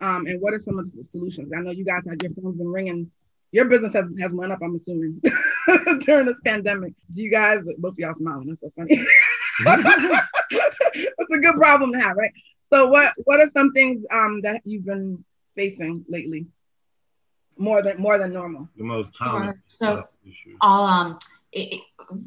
Um, 0.00 0.26
and 0.26 0.40
what 0.40 0.54
are 0.54 0.58
some 0.58 0.78
of 0.78 0.92
the 0.92 1.04
solutions? 1.04 1.52
I 1.56 1.60
know 1.60 1.70
you 1.70 1.84
guys 1.84 2.02
have 2.08 2.18
your 2.22 2.32
phones 2.32 2.56
been 2.56 2.68
ringing. 2.68 3.10
Your 3.52 3.66
business 3.66 3.92
has, 3.94 4.06
has 4.20 4.32
went 4.32 4.52
up, 4.52 4.58
I'm 4.62 4.74
assuming, 4.74 5.22
during 6.00 6.26
this 6.26 6.40
pandemic. 6.44 6.92
Do 7.14 7.22
you 7.22 7.30
guys, 7.30 7.60
both 7.78 7.92
of 7.92 7.98
y'all 7.98 8.14
smiling, 8.18 8.48
that's 8.48 8.60
so 8.60 8.72
funny. 8.76 9.06
That's 9.64 11.30
a 11.32 11.38
good 11.38 11.54
problem 11.54 11.92
to 11.92 12.00
have, 12.00 12.16
right? 12.16 12.32
So 12.72 12.88
what 12.88 13.14
what 13.24 13.40
are 13.40 13.50
some 13.56 13.72
things 13.72 14.04
um, 14.10 14.40
that 14.42 14.62
you've 14.64 14.84
been 14.84 15.24
facing 15.54 16.04
lately? 16.08 16.46
More 17.56 17.82
than 17.82 18.00
more 18.00 18.18
than 18.18 18.32
normal. 18.32 18.68
The 18.76 18.82
most 18.82 19.16
common. 19.16 19.62
so 19.68 20.08
I'll 20.60 20.82
um 20.82 21.18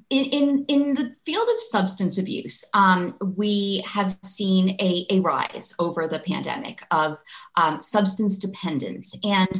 in, 0.09 0.23
in, 0.25 0.65
in 0.67 0.93
the 0.93 1.15
field 1.25 1.47
of 1.53 1.59
substance 1.59 2.17
abuse, 2.17 2.63
um, 2.73 3.15
we 3.35 3.83
have 3.85 4.11
seen 4.23 4.77
a, 4.79 5.05
a 5.09 5.19
rise 5.19 5.75
over 5.79 6.07
the 6.07 6.19
pandemic 6.19 6.83
of 6.91 7.17
um, 7.55 7.79
substance 7.79 8.37
dependence. 8.37 9.17
And 9.23 9.59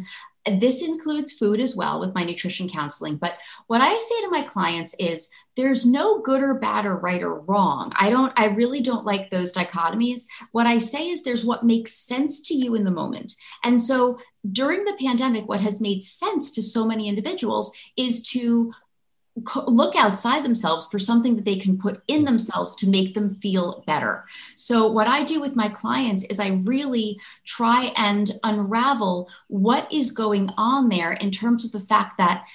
this 0.60 0.82
includes 0.82 1.34
food 1.34 1.60
as 1.60 1.76
well 1.76 2.00
with 2.00 2.16
my 2.16 2.24
nutrition 2.24 2.70
counseling. 2.70 3.18
But 3.18 3.38
what 3.68 3.82
I 3.82 3.98
say 3.98 4.22
to 4.22 4.30
my 4.30 4.44
clients 4.44 4.94
is 5.00 5.30
there's 5.56 5.86
no 5.86 6.20
good 6.20 6.42
or 6.42 6.54
bad 6.54 6.86
or 6.86 6.98
right 6.98 7.22
or 7.22 7.42
wrong. 7.42 7.92
I 7.96 8.10
don't, 8.10 8.32
I 8.38 8.48
really 8.48 8.82
don't 8.82 9.06
like 9.06 9.30
those 9.30 9.52
dichotomies. 9.52 10.22
What 10.52 10.68
I 10.68 10.78
say 10.78 11.10
is 11.10 11.24
there's 11.24 11.46
what 11.46 11.66
makes 11.66 11.94
sense 11.94 12.42
to 12.42 12.54
you 12.54 12.76
in 12.76 12.84
the 12.84 12.92
moment. 12.92 13.34
And 13.64 13.82
so 13.82 14.20
during 14.52 14.86
the 14.86 14.98
pandemic, 15.00 15.50
what 15.50 15.62
has 15.62 15.82
made 15.82 16.04
sense 16.04 16.52
to 16.52 16.64
so 16.64 16.86
many 16.86 17.10
individuals 17.10 17.76
is 17.98 18.24
to 18.30 18.72
look 19.68 19.96
outside 19.96 20.44
themselves 20.44 20.88
for 20.88 21.00
something 21.00 21.36
that 21.36 21.46
they 21.46 21.58
can 21.58 21.78
put 21.78 22.02
in 22.08 22.18
mm-hmm. 22.18 22.26
themselves 22.26 22.76
to 22.76 22.90
make 22.90 23.14
them 23.14 23.30
feel 23.30 23.84
better. 23.86 24.26
So, 24.56 24.88
what 24.92 25.08
I 25.08 25.24
do 25.24 25.40
with 25.40 25.56
my 25.56 25.70
clients 25.70 26.24
is 26.26 26.40
I 26.40 26.62
really 26.66 27.20
try 27.46 27.92
and 27.96 28.30
unravel 28.44 29.30
what 29.48 29.92
is 29.92 30.12
going 30.12 30.50
on 30.58 30.90
there 30.90 31.14
in 31.14 31.32
terms 31.32 31.66
of 31.66 31.72
the 31.72 31.82
fact 31.82 32.18
that 32.18 32.46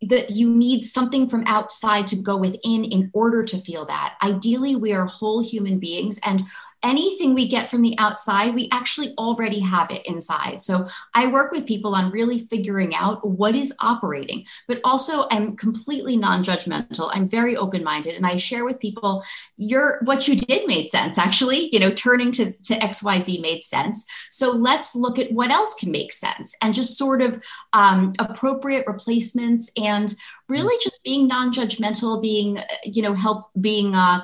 that 0.00 0.30
you 0.30 0.48
need 0.48 0.82
something 0.82 1.28
from 1.28 1.44
outside 1.46 2.06
to 2.06 2.16
go 2.16 2.36
within 2.36 2.84
in 2.84 3.10
order 3.12 3.44
to 3.44 3.58
feel 3.58 3.84
that. 3.84 4.16
Ideally, 4.22 4.76
we 4.76 4.92
are 4.94 5.04
whole 5.04 5.42
human 5.42 5.78
beings 5.78 6.18
and 6.24 6.44
anything 6.82 7.34
we 7.34 7.48
get 7.48 7.70
from 7.70 7.82
the 7.82 7.94
outside, 7.98 8.54
we 8.54 8.68
actually 8.72 9.14
already 9.18 9.60
have 9.60 9.90
it 9.90 10.06
inside. 10.06 10.62
So 10.62 10.88
I 11.14 11.28
work 11.28 11.52
with 11.52 11.66
people 11.66 11.94
on 11.94 12.10
really 12.10 12.40
figuring 12.40 12.94
out 12.94 13.26
what 13.26 13.54
is 13.54 13.74
operating, 13.80 14.46
but 14.68 14.80
also 14.84 15.26
I'm 15.30 15.56
completely 15.56 16.16
non-judgmental. 16.16 17.10
I'm 17.12 17.28
very 17.28 17.56
open-minded 17.56 18.14
and 18.14 18.26
I 18.26 18.36
share 18.36 18.64
with 18.64 18.80
people 18.80 19.24
your 19.56 20.00
what 20.04 20.26
you 20.26 20.36
did 20.36 20.66
made 20.66 20.88
sense 20.88 21.18
actually, 21.18 21.68
you 21.72 21.78
know, 21.78 21.90
turning 21.90 22.32
to 22.32 22.52
to 22.52 22.74
XYZ 22.74 23.40
made 23.40 23.62
sense. 23.62 24.04
So 24.30 24.50
let's 24.50 24.94
look 24.94 25.18
at 25.18 25.32
what 25.32 25.50
else 25.50 25.74
can 25.74 25.90
make 25.90 26.12
sense 26.12 26.54
and 26.62 26.74
just 26.74 26.98
sort 26.98 27.22
of 27.22 27.42
um, 27.72 28.12
appropriate 28.18 28.86
replacements 28.86 29.70
and 29.76 30.14
really 30.52 30.76
just 30.82 31.02
being 31.02 31.26
non-judgmental 31.26 32.20
being 32.20 32.58
you 32.84 33.02
know 33.02 33.14
help 33.14 33.48
being 33.60 33.94
uh, 33.94 34.20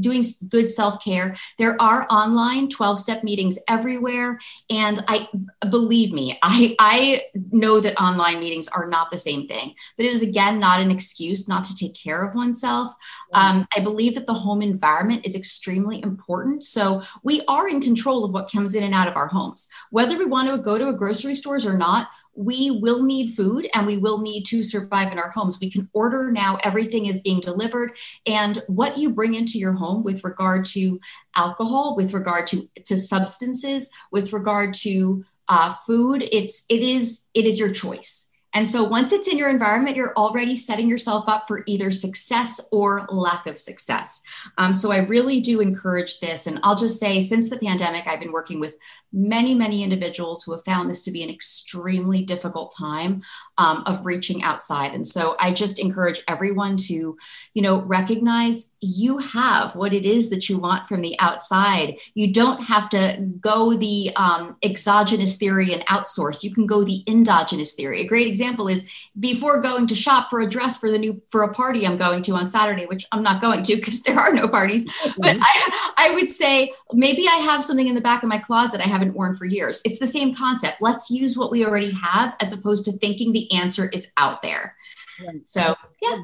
doing 0.00 0.24
good 0.48 0.70
self-care. 0.70 1.36
There 1.58 1.80
are 1.80 2.06
online 2.10 2.68
12-step 2.68 3.22
meetings 3.22 3.58
everywhere 3.68 4.38
and 4.70 5.04
i 5.06 5.28
believe 5.70 6.12
me 6.12 6.38
i 6.42 6.74
i 6.78 7.22
know 7.52 7.80
that 7.80 8.00
online 8.00 8.40
meetings 8.40 8.68
are 8.68 8.88
not 8.88 9.10
the 9.10 9.18
same 9.18 9.46
thing. 9.46 9.74
But 9.96 10.06
it 10.06 10.12
is 10.12 10.22
again 10.22 10.58
not 10.58 10.80
an 10.80 10.90
excuse 10.90 11.48
not 11.48 11.64
to 11.64 11.74
take 11.76 11.94
care 11.94 12.22
of 12.26 12.34
oneself. 12.34 12.92
Um, 13.32 13.66
i 13.76 13.80
believe 13.80 14.14
that 14.16 14.26
the 14.26 14.34
home 14.34 14.62
environment 14.62 15.24
is 15.24 15.36
extremely 15.36 16.02
important. 16.02 16.64
So 16.64 17.02
we 17.22 17.42
are 17.46 17.68
in 17.68 17.80
control 17.80 18.24
of 18.24 18.32
what 18.32 18.50
comes 18.50 18.74
in 18.74 18.82
and 18.84 18.94
out 18.94 19.08
of 19.08 19.16
our 19.16 19.28
homes. 19.28 19.68
Whether 19.90 20.18
we 20.18 20.26
want 20.26 20.50
to 20.50 20.58
go 20.58 20.78
to 20.78 20.88
a 20.88 20.98
grocery 21.02 21.36
stores 21.36 21.64
or 21.64 21.76
not 21.76 22.08
we 22.38 22.70
will 22.80 23.02
need 23.02 23.34
food 23.34 23.68
and 23.74 23.84
we 23.84 23.98
will 23.98 24.18
need 24.18 24.44
to 24.44 24.62
survive 24.62 25.10
in 25.10 25.18
our 25.18 25.30
homes. 25.30 25.58
We 25.60 25.70
can 25.72 25.90
order 25.92 26.30
now, 26.30 26.56
everything 26.62 27.06
is 27.06 27.20
being 27.20 27.40
delivered. 27.40 27.98
And 28.26 28.62
what 28.68 28.96
you 28.96 29.10
bring 29.10 29.34
into 29.34 29.58
your 29.58 29.72
home 29.72 30.04
with 30.04 30.22
regard 30.22 30.64
to 30.66 31.00
alcohol, 31.34 31.96
with 31.96 32.14
regard 32.14 32.46
to, 32.48 32.68
to 32.84 32.96
substances, 32.96 33.90
with 34.12 34.32
regard 34.32 34.72
to 34.74 35.24
uh, 35.48 35.74
food, 35.84 36.28
it's 36.30 36.64
it 36.68 36.82
is 36.82 37.26
it 37.34 37.44
is 37.44 37.58
your 37.58 37.72
choice. 37.72 38.30
And 38.58 38.68
so 38.68 38.82
once 38.82 39.12
it's 39.12 39.28
in 39.28 39.38
your 39.38 39.50
environment, 39.50 39.96
you're 39.96 40.12
already 40.16 40.56
setting 40.56 40.88
yourself 40.88 41.28
up 41.28 41.46
for 41.46 41.62
either 41.66 41.92
success 41.92 42.60
or 42.72 43.06
lack 43.08 43.46
of 43.46 43.60
success. 43.60 44.20
Um, 44.58 44.74
so 44.74 44.90
I 44.90 45.06
really 45.06 45.38
do 45.38 45.60
encourage 45.60 46.18
this. 46.18 46.48
And 46.48 46.58
I'll 46.64 46.74
just 46.74 46.98
say, 46.98 47.20
since 47.20 47.48
the 47.48 47.58
pandemic, 47.60 48.08
I've 48.08 48.18
been 48.18 48.32
working 48.32 48.58
with 48.58 48.76
many, 49.12 49.54
many 49.54 49.84
individuals 49.84 50.42
who 50.42 50.50
have 50.50 50.64
found 50.64 50.90
this 50.90 51.02
to 51.02 51.12
be 51.12 51.22
an 51.22 51.30
extremely 51.30 52.24
difficult 52.24 52.74
time 52.76 53.22
um, 53.58 53.84
of 53.86 54.04
reaching 54.04 54.42
outside. 54.42 54.92
And 54.92 55.06
so 55.06 55.36
I 55.38 55.52
just 55.54 55.78
encourage 55.78 56.24
everyone 56.26 56.76
to, 56.88 57.16
you 57.54 57.62
know, 57.62 57.82
recognize 57.82 58.74
you 58.80 59.18
have 59.18 59.76
what 59.76 59.94
it 59.94 60.04
is 60.04 60.30
that 60.30 60.48
you 60.48 60.58
want 60.58 60.88
from 60.88 61.00
the 61.00 61.14
outside. 61.20 61.96
You 62.14 62.32
don't 62.32 62.60
have 62.64 62.90
to 62.90 63.24
go 63.40 63.74
the 63.74 64.10
um, 64.16 64.56
exogenous 64.64 65.36
theory 65.36 65.72
and 65.72 65.86
outsource. 65.86 66.42
You 66.42 66.52
can 66.52 66.66
go 66.66 66.82
the 66.82 67.04
endogenous 67.06 67.74
theory. 67.74 68.00
A 68.00 68.08
great 68.08 68.26
example 68.26 68.47
is 68.68 68.86
before 69.18 69.62
going 69.62 69.86
to 69.86 69.94
shop 69.94 70.28
for 70.28 70.40
a 70.40 70.48
dress 70.48 70.76
for 70.76 70.90
the 70.90 70.98
new 70.98 71.22
for 71.28 71.44
a 71.44 71.54
party 71.54 71.86
I'm 71.86 71.96
going 71.96 72.22
to 72.24 72.32
on 72.32 72.46
Saturday, 72.46 72.84
which 72.84 73.06
I'm 73.10 73.22
not 73.22 73.40
going 73.40 73.62
to 73.62 73.76
because 73.76 74.02
there 74.02 74.18
are 74.18 74.34
no 74.34 74.48
parties. 74.48 74.84
But 75.16 75.38
I, 75.40 75.92
I 75.96 76.14
would 76.14 76.28
say 76.28 76.72
maybe 76.92 77.26
I 77.26 77.36
have 77.36 77.64
something 77.64 77.86
in 77.86 77.94
the 77.94 78.02
back 78.02 78.22
of 78.22 78.28
my 78.28 78.38
closet 78.38 78.80
I 78.80 78.84
have 78.84 78.98
haven't 78.98 79.14
worn 79.14 79.36
for 79.36 79.44
years. 79.44 79.80
It's 79.84 79.98
the 79.98 80.06
same 80.06 80.34
concept. 80.34 80.80
Let's 80.80 81.10
use 81.10 81.38
what 81.38 81.50
we 81.50 81.64
already 81.64 81.92
have 81.92 82.34
as 82.40 82.52
opposed 82.52 82.84
to 82.86 82.92
thinking 82.92 83.32
the 83.32 83.50
answer 83.52 83.88
is 83.88 84.12
out 84.16 84.42
there. 84.42 84.76
Right. 85.24 85.46
So, 85.46 85.74
yeah. 86.02 86.22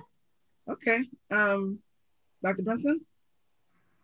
Okay. 0.68 1.04
Um, 1.30 1.78
Dr. 2.42 2.62
Brinson? 2.62 3.00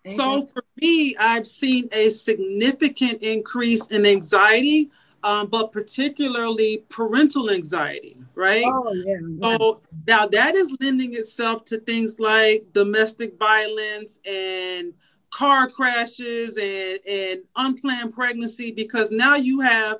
So 0.06 0.46
for 0.46 0.64
me, 0.80 1.14
I've 1.16 1.46
seen 1.46 1.88
a 1.92 2.08
significant 2.10 3.22
increase 3.22 3.88
in 3.88 4.06
anxiety, 4.06 4.90
um, 5.22 5.48
but 5.48 5.72
particularly 5.72 6.84
parental 6.88 7.50
anxiety, 7.50 8.16
right? 8.34 8.64
Oh, 8.66 8.92
yeah. 8.92 9.16
So 9.42 9.80
now 10.06 10.26
that 10.26 10.54
is 10.54 10.74
lending 10.80 11.14
itself 11.14 11.64
to 11.66 11.78
things 11.78 12.18
like 12.18 12.66
domestic 12.72 13.38
violence 13.38 14.18
and 14.26 14.92
car 15.30 15.68
crashes 15.68 16.56
and, 16.56 16.98
and 17.08 17.40
unplanned 17.56 18.12
pregnancy 18.12 18.72
because 18.72 19.10
now 19.10 19.36
you 19.36 19.60
have 19.60 19.98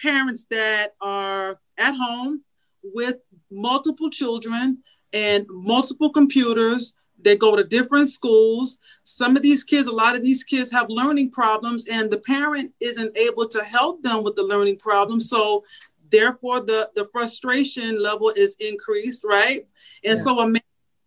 parents 0.00 0.44
that 0.50 0.94
are 1.00 1.58
at 1.78 1.94
home 1.94 2.42
with 2.82 3.16
multiple 3.50 4.10
children 4.10 4.78
and 5.12 5.46
multiple 5.48 6.10
computers 6.10 6.94
they 7.22 7.36
go 7.36 7.56
to 7.56 7.64
different 7.64 8.08
schools 8.08 8.78
some 9.04 9.36
of 9.36 9.42
these 9.42 9.64
kids 9.64 9.88
a 9.88 9.94
lot 9.94 10.16
of 10.16 10.22
these 10.22 10.44
kids 10.44 10.70
have 10.70 10.86
learning 10.88 11.30
problems 11.30 11.86
and 11.88 12.10
the 12.10 12.18
parent 12.18 12.72
isn't 12.80 13.16
able 13.16 13.46
to 13.46 13.62
help 13.64 14.02
them 14.02 14.22
with 14.22 14.36
the 14.36 14.42
learning 14.42 14.76
problems 14.76 15.28
so 15.28 15.64
therefore 16.10 16.60
the 16.60 16.90
the 16.94 17.08
frustration 17.12 18.02
level 18.02 18.32
is 18.36 18.56
increased 18.60 19.24
right 19.24 19.66
and 20.04 20.16
yeah. 20.18 20.24
so 20.24 20.52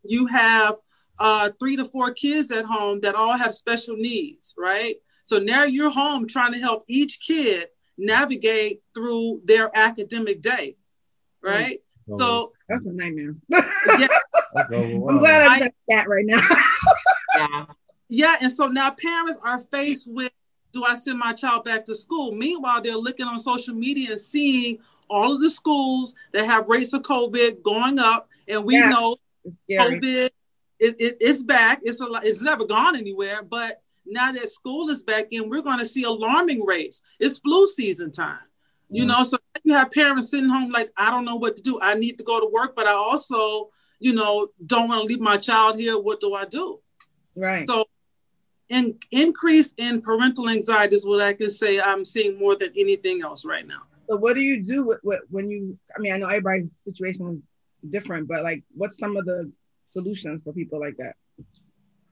you 0.07 0.27
have 0.27 0.75
uh, 1.19 1.49
three 1.59 1.75
to 1.75 1.85
four 1.85 2.11
kids 2.11 2.51
at 2.51 2.65
home 2.65 2.99
that 3.01 3.15
all 3.15 3.37
have 3.37 3.55
special 3.55 3.95
needs, 3.95 4.53
right? 4.57 4.95
So 5.23 5.39
now 5.39 5.63
you're 5.63 5.91
home 5.91 6.27
trying 6.27 6.53
to 6.53 6.59
help 6.59 6.85
each 6.87 7.19
kid 7.25 7.67
navigate 7.97 8.81
through 8.93 9.41
their 9.45 9.71
academic 9.73 10.41
day, 10.41 10.75
right? 11.41 11.79
So, 12.07 12.17
so 12.17 12.53
that's 12.69 12.85
a 12.85 12.91
nightmare. 12.91 13.35
yeah, 13.49 14.07
I'm 14.71 15.17
glad 15.19 15.41
I 15.41 15.59
said 15.59 15.73
that 15.89 16.07
right 16.07 16.25
now. 16.25 16.41
yeah. 17.37 17.65
Yeah, 18.07 18.35
and 18.41 18.51
so 18.51 18.67
now 18.67 18.91
parents 18.91 19.39
are 19.43 19.61
faced 19.71 20.11
with 20.11 20.31
do 20.71 20.83
I 20.83 20.95
send 20.95 21.17
my 21.17 21.31
child 21.33 21.63
back 21.63 21.85
to 21.85 21.95
school? 21.95 22.33
Meanwhile, 22.33 22.81
they're 22.81 22.97
looking 22.97 23.25
on 23.25 23.39
social 23.39 23.73
media 23.73 24.11
and 24.11 24.19
seeing 24.19 24.79
all 25.09 25.33
of 25.33 25.41
the 25.41 25.49
schools 25.49 26.15
that 26.33 26.45
have 26.45 26.67
rates 26.67 26.93
of 26.93 27.01
COVID 27.03 27.63
going 27.63 27.97
up, 27.97 28.29
and 28.47 28.63
we 28.65 28.75
yeah, 28.75 28.89
know 28.89 29.15
COVID 29.71 30.29
it, 30.79 30.95
it, 30.99 31.17
it's 31.19 31.43
back. 31.43 31.79
It's 31.83 32.01
a 32.01 32.07
it's 32.23 32.41
never 32.41 32.65
gone 32.65 32.95
anywhere. 32.95 33.41
But 33.41 33.81
now 34.05 34.31
that 34.31 34.49
school 34.49 34.89
is 34.89 35.03
back 35.03 35.27
in, 35.31 35.49
we're 35.49 35.61
going 35.61 35.79
to 35.79 35.85
see 35.85 36.03
alarming 36.03 36.65
rates. 36.65 37.01
It's 37.19 37.39
flu 37.39 37.67
season 37.67 38.11
time. 38.11 38.39
You 38.89 39.05
know, 39.05 39.23
so 39.23 39.37
you 39.63 39.73
have 39.73 39.91
parents 39.91 40.29
sitting 40.29 40.49
home 40.49 40.71
like, 40.71 40.91
I 40.95 41.09
don't 41.09 41.25
know 41.25 41.35
what 41.35 41.55
to 41.55 41.61
do. 41.61 41.79
I 41.81 41.95
need 41.95 42.17
to 42.19 42.23
go 42.23 42.39
to 42.39 42.47
work, 42.51 42.75
but 42.75 42.85
I 42.85 42.93
also, 42.93 43.69
you 43.99 44.13
know, 44.13 44.47
don't 44.65 44.87
want 44.87 45.01
to 45.01 45.07
leave 45.07 45.19
my 45.19 45.37
child 45.37 45.79
here. 45.79 45.99
What 45.99 46.19
do 46.19 46.35
I 46.35 46.45
do? 46.45 46.79
Right. 47.35 47.67
So, 47.67 47.85
in, 48.69 48.97
increase 49.11 49.73
in 49.77 50.01
parental 50.01 50.49
anxiety 50.49 50.95
is 50.95 51.05
what 51.05 51.21
I 51.21 51.33
can 51.33 51.49
say 51.49 51.79
I'm 51.79 52.05
seeing 52.05 52.39
more 52.39 52.55
than 52.55 52.69
anything 52.77 53.21
else 53.21 53.45
right 53.45 53.67
now. 53.67 53.81
So, 54.07 54.17
what 54.17 54.35
do 54.35 54.41
you 54.41 54.63
do 54.63 54.83
with, 54.83 54.99
with, 55.03 55.21
when 55.29 55.49
you? 55.49 55.77
I 55.95 55.99
mean, 55.99 56.13
I 56.13 56.17
know 56.17 56.27
everybody's 56.27 56.69
situation 56.85 57.39
is 57.39 57.47
different, 57.91 58.27
but 58.27 58.43
like, 58.43 58.63
what's 58.73 58.97
some 58.99 59.17
of 59.17 59.25
the 59.25 59.51
solutions 59.85 60.41
for 60.43 60.53
people 60.53 60.79
like 60.79 60.97
that? 60.97 61.15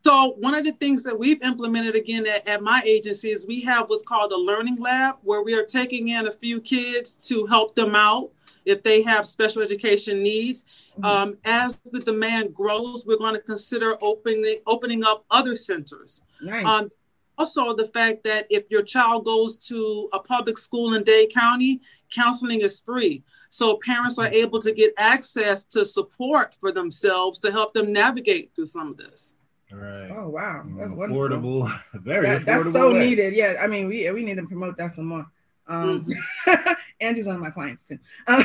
So 0.05 0.35
one 0.37 0.53
of 0.53 0.65
the 0.65 0.73
things 0.73 1.01
that 1.03 1.17
we've 1.17 1.41
implemented 1.41 1.95
again 1.95 2.27
at, 2.27 2.45
at, 2.45 2.61
my 2.61 2.81
agency 2.85 3.31
is 3.31 3.47
we 3.47 3.61
have 3.61 3.89
what's 3.89 4.03
called 4.03 4.33
a 4.33 4.37
learning 4.37 4.75
lab 4.75 5.15
where 5.21 5.43
we 5.43 5.55
are 5.55 5.63
taking 5.63 6.09
in 6.09 6.27
a 6.27 6.31
few 6.31 6.59
kids 6.59 7.15
to 7.29 7.45
help 7.45 7.73
them 7.73 7.95
out 7.95 8.29
if 8.65 8.83
they 8.83 9.01
have 9.03 9.25
special 9.25 9.61
education 9.61 10.21
needs. 10.21 10.65
Mm-hmm. 10.99 11.05
Um, 11.05 11.37
as 11.45 11.79
the 11.85 12.01
demand 12.01 12.53
grows, 12.53 13.05
we're 13.07 13.17
going 13.17 13.35
to 13.35 13.41
consider 13.41 13.95
opening 14.01 14.57
opening 14.67 15.05
up 15.05 15.23
other 15.31 15.55
centers. 15.55 16.21
Nice. 16.41 16.65
Um, 16.65 16.91
also, 17.37 17.73
the 17.73 17.87
fact 17.87 18.25
that 18.25 18.45
if 18.49 18.65
your 18.69 18.83
child 18.83 19.23
goes 19.23 19.57
to 19.67 20.09
a 20.11 20.19
public 20.19 20.57
school 20.57 20.95
in 20.95 21.03
Dade 21.03 21.33
County, 21.33 21.81
counseling 22.11 22.61
is 22.61 22.79
free. 22.79 23.23
So 23.49 23.79
parents 23.85 24.19
are 24.19 24.27
able 24.27 24.59
to 24.59 24.73
get 24.73 24.93
access 24.97 25.63
to 25.65 25.85
support 25.85 26.55
for 26.59 26.71
themselves 26.73 27.39
to 27.39 27.51
help 27.51 27.73
them 27.73 27.93
navigate 27.93 28.51
through 28.53 28.65
some 28.65 28.89
of 28.89 28.97
this. 28.97 29.37
Right. 29.73 30.11
Oh 30.11 30.29
wow, 30.29 30.63
that's 30.77 30.91
affordable. 30.91 31.79
Very 31.93 32.27
that, 32.27 32.41
affordable. 32.41 32.45
That's 32.45 32.73
so 32.73 32.93
way. 32.93 32.99
needed. 32.99 33.33
Yeah, 33.33 33.57
I 33.59 33.67
mean, 33.67 33.87
we 33.87 34.09
we 34.11 34.23
need 34.23 34.37
to 34.37 34.45
promote 34.45 34.77
that 34.77 34.95
some 34.95 35.05
more. 35.05 35.25
Um, 35.67 36.05
mm-hmm. 36.05 36.73
Angie's 37.01 37.25
one 37.25 37.35
of 37.35 37.41
my 37.41 37.49
clients 37.49 37.87
too. 37.87 37.97
Um, 38.27 38.43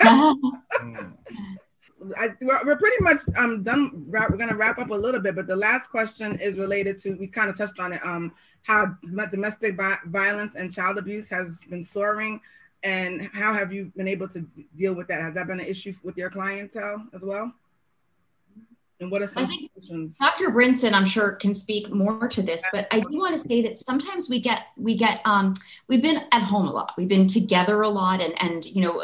I, 2.16 2.28
we're, 2.40 2.64
we're, 2.64 2.76
pretty 2.76 3.02
much 3.02 3.18
um, 3.36 3.64
done. 3.64 4.04
We're 4.06 4.28
going 4.28 4.50
to 4.50 4.54
wrap 4.54 4.78
up 4.78 4.90
a 4.90 4.94
little 4.94 5.20
bit, 5.20 5.34
but 5.34 5.48
the 5.48 5.56
last 5.56 5.90
question 5.90 6.38
is 6.38 6.56
related 6.56 6.96
to 6.98 7.14
we 7.14 7.26
kind 7.26 7.50
of 7.50 7.58
touched 7.58 7.80
on 7.80 7.92
it. 7.92 8.04
Um, 8.06 8.32
how 8.62 8.94
domestic 9.30 9.76
violence 10.06 10.54
and 10.54 10.72
child 10.72 10.98
abuse 10.98 11.28
has 11.28 11.64
been 11.64 11.82
soaring 11.82 12.40
and 12.82 13.28
how 13.32 13.52
have 13.52 13.72
you 13.72 13.90
been 13.96 14.08
able 14.08 14.28
to 14.28 14.40
d- 14.40 14.66
deal 14.76 14.94
with 14.94 15.08
that? 15.08 15.20
Has 15.20 15.34
that 15.34 15.46
been 15.46 15.60
an 15.60 15.66
issue 15.66 15.92
with 16.02 16.16
your 16.16 16.30
clientele 16.30 17.04
as 17.12 17.22
well? 17.22 17.52
And 19.00 19.10
what 19.10 19.22
are 19.22 19.28
some 19.28 19.48
solutions? 19.74 20.16
Dr. 20.16 20.50
Brinson, 20.50 20.92
I'm 20.92 21.06
sure, 21.06 21.36
can 21.36 21.54
speak 21.54 21.90
more 21.90 22.28
to 22.28 22.42
this, 22.42 22.64
but 22.72 22.88
I 22.90 23.00
do 23.00 23.18
want 23.18 23.40
to 23.40 23.48
say 23.48 23.62
that 23.62 23.78
sometimes 23.78 24.28
we 24.28 24.40
get 24.40 24.62
we 24.76 24.96
get 24.96 25.20
um, 25.24 25.54
we've 25.88 26.02
been 26.02 26.24
at 26.32 26.42
home 26.42 26.66
a 26.66 26.72
lot, 26.72 26.94
we've 26.96 27.08
been 27.08 27.28
together 27.28 27.82
a 27.82 27.88
lot, 27.88 28.20
and 28.20 28.40
and 28.42 28.64
you 28.66 28.82
know. 28.82 29.02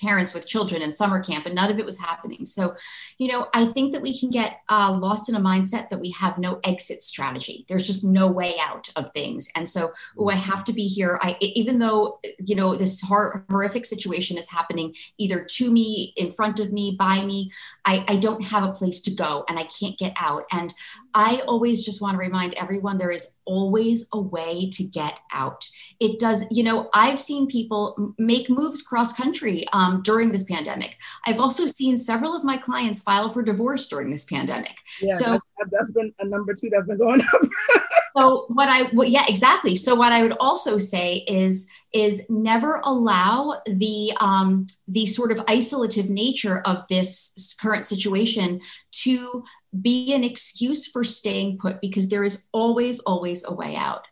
Parents 0.00 0.34
with 0.34 0.48
children 0.48 0.82
in 0.82 0.92
summer 0.92 1.22
camp 1.22 1.46
and 1.46 1.54
none 1.54 1.70
of 1.70 1.78
it 1.78 1.86
was 1.86 1.98
happening. 1.98 2.46
So 2.46 2.74
you 3.18 3.28
know 3.28 3.48
i 3.52 3.66
think 3.66 3.92
that 3.92 4.02
we 4.02 4.18
can 4.18 4.30
get 4.30 4.60
uh, 4.68 4.92
lost 4.92 5.28
in 5.28 5.34
a 5.34 5.40
mindset 5.40 5.88
that 5.88 6.00
we 6.00 6.10
have 6.10 6.38
no 6.38 6.60
exit 6.64 7.02
strategy. 7.02 7.64
There's 7.68 7.86
just 7.86 8.04
no 8.04 8.26
way 8.26 8.56
out 8.60 8.88
of 8.96 9.10
things. 9.12 9.48
And 9.54 9.68
so 9.68 9.92
oh 10.18 10.28
i 10.28 10.34
have 10.34 10.64
to 10.64 10.72
be 10.72 10.86
here. 10.86 11.18
I 11.22 11.36
even 11.40 11.78
though 11.78 12.20
you 12.38 12.56
know 12.56 12.76
this 12.76 13.00
hor- 13.00 13.44
horrific 13.50 13.86
situation 13.86 14.38
is 14.38 14.50
happening 14.50 14.94
either 15.18 15.44
to 15.44 15.70
me 15.70 16.12
in 16.16 16.32
front 16.32 16.60
of 16.60 16.72
me 16.72 16.96
by 16.98 17.24
me 17.24 17.50
I, 17.84 18.04
I 18.08 18.16
don't 18.16 18.42
have 18.42 18.64
a 18.64 18.72
place 18.72 19.00
to 19.02 19.14
go 19.14 19.44
and 19.48 19.58
i 19.58 19.64
can't 19.64 19.98
get 19.98 20.12
out. 20.20 20.44
And 20.52 20.72
I 21.14 21.42
always 21.46 21.84
just 21.84 22.00
want 22.00 22.14
to 22.14 22.18
remind 22.18 22.54
everyone 22.54 22.98
there 22.98 23.10
is 23.10 23.36
always 23.44 24.06
a 24.12 24.20
way 24.20 24.70
to 24.70 24.84
get 24.84 25.18
out. 25.32 25.66
It 26.00 26.18
does, 26.18 26.44
you 26.50 26.62
know, 26.62 26.90
I've 26.94 27.20
seen 27.20 27.46
people 27.46 28.14
make 28.18 28.50
moves 28.50 28.82
cross 28.82 29.12
country 29.12 29.64
um, 29.72 30.02
during 30.02 30.30
this 30.30 30.44
pandemic. 30.44 30.96
I've 31.26 31.40
also 31.40 31.66
seen 31.66 31.98
several 31.98 32.36
of 32.36 32.44
my 32.44 32.56
clients 32.56 33.00
file 33.00 33.32
for 33.32 33.42
divorce 33.42 33.86
during 33.86 34.10
this 34.10 34.24
pandemic. 34.24 34.76
Yeah, 35.00 35.16
so 35.16 35.24
that's, 35.58 35.70
that's 35.70 35.90
been 35.90 36.12
a 36.20 36.26
number 36.26 36.54
two 36.54 36.70
that's 36.70 36.86
been 36.86 36.98
going 36.98 37.20
up. 37.20 37.42
so 38.16 38.46
what 38.48 38.68
I, 38.68 38.90
well, 38.92 39.08
yeah, 39.08 39.24
exactly. 39.28 39.76
So 39.76 39.94
what 39.94 40.12
I 40.12 40.22
would 40.22 40.36
also 40.38 40.78
say 40.78 41.24
is, 41.26 41.68
is 41.94 42.28
never 42.28 42.80
allow 42.84 43.62
the 43.66 44.12
um, 44.20 44.66
the 44.88 45.06
sort 45.06 45.32
of 45.32 45.38
isolative 45.46 46.08
nature 46.08 46.60
of 46.66 46.86
this 46.88 47.56
current 47.60 47.86
situation 47.86 48.60
to 48.90 49.42
be 49.80 50.12
an 50.14 50.24
excuse 50.24 50.86
for 50.86 51.04
staying 51.04 51.58
put 51.58 51.80
because 51.80 52.08
there 52.08 52.24
is 52.24 52.48
always, 52.52 53.00
always 53.00 53.44
a 53.44 53.52
way 53.52 53.76
out. 53.76 54.06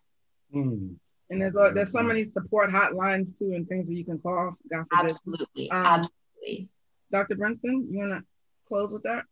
Mm. 0.54 0.96
And 1.30 1.42
there's 1.42 1.56
a, 1.56 1.72
there's 1.74 1.92
so 1.92 2.02
many 2.02 2.30
support 2.30 2.70
hotlines 2.70 3.36
too, 3.36 3.52
and 3.54 3.68
things 3.68 3.88
that 3.88 3.96
you 3.96 4.04
can 4.04 4.18
call. 4.18 4.56
Absolutely, 4.92 5.70
um, 5.70 5.84
absolutely. 5.84 6.68
Dr. 7.10 7.36
Brinson, 7.36 7.90
you 7.90 7.98
want 7.98 8.12
to 8.12 8.24
close 8.68 8.92
with 8.92 9.02
that? 9.02 9.24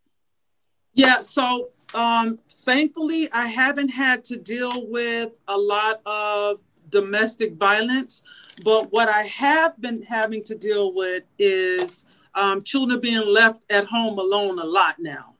Yeah. 0.94 1.18
So, 1.18 1.70
um, 1.94 2.38
thankfully, 2.48 3.28
I 3.32 3.46
haven't 3.46 3.90
had 3.90 4.24
to 4.24 4.36
deal 4.36 4.88
with 4.88 5.32
a 5.46 5.56
lot 5.56 6.00
of 6.06 6.60
domestic 6.88 7.54
violence, 7.54 8.22
but 8.64 8.92
what 8.92 9.08
I 9.08 9.22
have 9.22 9.80
been 9.80 10.02
having 10.02 10.42
to 10.44 10.54
deal 10.54 10.94
with 10.94 11.24
is 11.38 12.04
um, 12.34 12.62
children 12.62 13.00
being 13.00 13.26
left 13.32 13.64
at 13.70 13.86
home 13.86 14.18
alone 14.18 14.58
a 14.58 14.64
lot 14.64 14.96
now. 14.98 15.33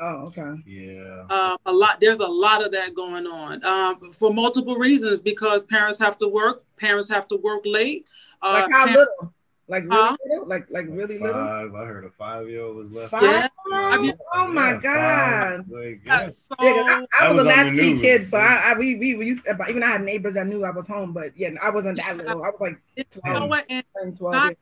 Oh, 0.00 0.26
okay. 0.28 0.62
Yeah. 0.66 1.26
Uh, 1.28 1.56
a 1.66 1.72
lot. 1.72 2.00
There's 2.00 2.20
a 2.20 2.26
lot 2.26 2.64
of 2.64 2.72
that 2.72 2.94
going 2.94 3.26
on 3.26 3.64
um, 3.64 4.12
for 4.12 4.32
multiple 4.32 4.76
reasons 4.76 5.20
because 5.20 5.64
parents 5.64 5.98
have 5.98 6.16
to 6.18 6.28
work. 6.28 6.64
Parents 6.78 7.08
have 7.10 7.28
to 7.28 7.36
work 7.36 7.62
late. 7.66 8.08
Uh, 8.42 8.62
like 8.64 8.72
how 8.72 8.86
little? 8.86 9.34
Like 9.68 9.84
really 9.84 9.96
huh? 9.96 10.16
little? 10.26 10.48
Like 10.48 10.66
like 10.70 10.86
really 10.88 11.18
five. 11.18 11.26
little? 11.26 11.76
I 11.76 11.84
heard 11.84 12.04
a 12.06 12.10
five 12.10 12.48
year 12.48 12.62
old 12.62 12.76
was 12.76 12.90
left. 12.90 13.10
Five? 13.10 13.22
Yeah. 13.22 14.12
oh 14.34 14.48
my 14.48 14.72
yeah, 14.72 14.80
god! 14.80 15.70
Like, 15.70 16.00
yeah. 16.04 16.28
So, 16.30 16.54
yeah, 16.60 17.02
I, 17.20 17.26
I 17.26 17.32
was, 17.32 17.44
was, 17.44 17.46
a 17.46 17.48
latchkey 17.48 17.98
kid, 17.98 18.26
so 18.26 18.38
I, 18.38 18.72
I, 18.72 18.78
we, 18.78 18.96
we 18.96 19.14
we 19.14 19.26
used 19.26 19.44
to, 19.44 19.56
even 19.68 19.82
I 19.82 19.92
had 19.92 20.02
neighbors 20.02 20.34
that 20.34 20.46
knew 20.46 20.64
I 20.64 20.70
was 20.70 20.86
home, 20.86 21.12
but 21.12 21.36
yeah, 21.36 21.50
I 21.62 21.70
wasn't 21.70 21.98
that 21.98 22.16
little. 22.16 22.42
I 22.42 22.50
was 22.50 22.56
like 22.58 22.80
12, 23.10 23.34
you 23.34 23.40
know 23.40 23.46
what? 23.46 23.66
And 23.68 24.16
12 24.16 24.34
not 24.34 24.56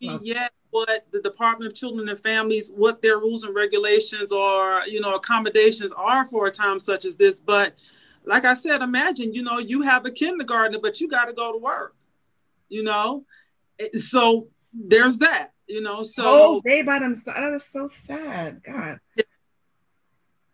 yet 0.00 0.52
what 0.70 1.06
the 1.10 1.20
Department 1.20 1.70
of 1.70 1.76
Children 1.76 2.08
and 2.08 2.18
Families, 2.20 2.70
what 2.74 3.02
their 3.02 3.18
rules 3.18 3.42
and 3.44 3.54
regulations 3.54 4.30
or, 4.30 4.82
you 4.86 5.00
know, 5.00 5.14
accommodations 5.14 5.92
are 5.96 6.24
for 6.26 6.46
a 6.46 6.50
time 6.50 6.78
such 6.78 7.04
as 7.04 7.16
this. 7.16 7.40
But 7.40 7.74
like 8.24 8.44
I 8.44 8.54
said, 8.54 8.82
imagine, 8.82 9.34
you 9.34 9.42
know, 9.42 9.58
you 9.58 9.82
have 9.82 10.06
a 10.06 10.10
kindergartner, 10.10 10.78
but 10.80 11.00
you 11.00 11.08
got 11.08 11.24
to 11.24 11.32
go 11.32 11.52
to 11.52 11.58
work, 11.58 11.96
you 12.68 12.82
know? 12.82 13.22
So 13.94 14.48
there's 14.72 15.18
that, 15.18 15.52
you 15.66 15.80
know, 15.80 16.02
so. 16.02 16.22
Oh, 16.26 16.60
they 16.64 16.82
by 16.82 16.98
themselves. 16.98 17.40
That 17.40 17.52
is 17.54 17.64
so 17.64 17.86
sad. 17.86 18.62
God. 18.62 19.00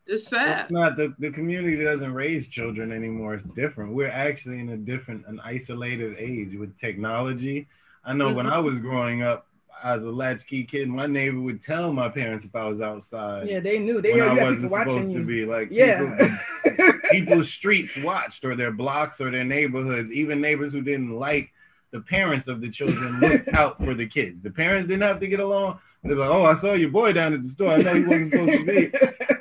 It's 0.07 0.29
sad. 0.29 0.61
It's 0.61 0.71
not 0.71 0.97
the, 0.97 1.13
the 1.19 1.33
community 1.33 1.83
doesn't 1.83 2.15
raise 2.15 2.47
children 2.47 2.93
anymore. 2.93 3.35
It's 3.35 3.47
different. 3.47 3.93
We're 3.93 4.09
actually 4.09 4.61
in 4.61 4.69
a 4.69 4.77
different, 4.77 5.27
an 5.27 5.41
isolated 5.45 6.15
age 6.17 6.55
with 6.55 6.79
technology. 6.79 7.67
I 8.05 8.13
know 8.13 8.29
mm-hmm. 8.29 8.37
when 8.37 8.47
I 8.47 8.59
was 8.59 8.79
growing 8.79 9.23
up, 9.23 9.46
as 9.83 10.05
a 10.05 10.11
latchkey 10.11 10.65
kid, 10.65 10.89
my 10.89 11.07
neighbor 11.07 11.41
would 11.41 11.63
tell 11.63 11.93
my 11.93 12.09
parents 12.09 12.45
if 12.45 12.55
I 12.55 12.67
was 12.67 12.81
outside. 12.81 13.49
Yeah, 13.49 13.61
they 13.61 13.79
knew. 13.79 14.01
They 14.01 14.13
when 14.13 14.39
I 14.39 14.43
wasn't 14.43 14.71
supposed 14.71 15.11
you. 15.11 15.19
to 15.19 15.25
be 15.25 15.45
like. 15.45 15.69
Yeah. 15.71 16.17
People, 16.65 16.93
people's 17.11 17.51
streets 17.51 17.97
watched, 17.97 18.45
or 18.45 18.57
their 18.57 18.73
blocks, 18.73 19.21
or 19.21 19.31
their 19.31 19.45
neighborhoods. 19.45 20.11
Even 20.13 20.41
neighbors 20.41 20.73
who 20.73 20.83
didn't 20.83 21.17
like 21.17 21.53
the 21.91 22.01
parents 22.01 22.49
of 22.49 22.61
the 22.61 22.69
children 22.69 23.21
looked 23.21 23.49
out 23.49 23.83
for 23.83 23.95
the 23.95 24.07
kids. 24.07 24.43
The 24.43 24.51
parents 24.51 24.89
didn't 24.89 25.03
have 25.03 25.21
to 25.21 25.29
get 25.29 25.41
along. 25.41 25.81
They're 26.03 26.17
like, 26.17 26.31
"Oh, 26.31 26.45
I 26.45 26.55
saw 26.55 26.75
your 26.75 26.91
boy 26.91 27.13
down 27.13 27.35
at 27.35 27.43
the 27.43 27.49
store. 27.49 27.73
I 27.73 27.83
know 27.83 27.95
he 27.95 28.05
wasn't 28.05 28.33
supposed 28.33 28.53
to 28.53 28.65
be." 28.65 28.93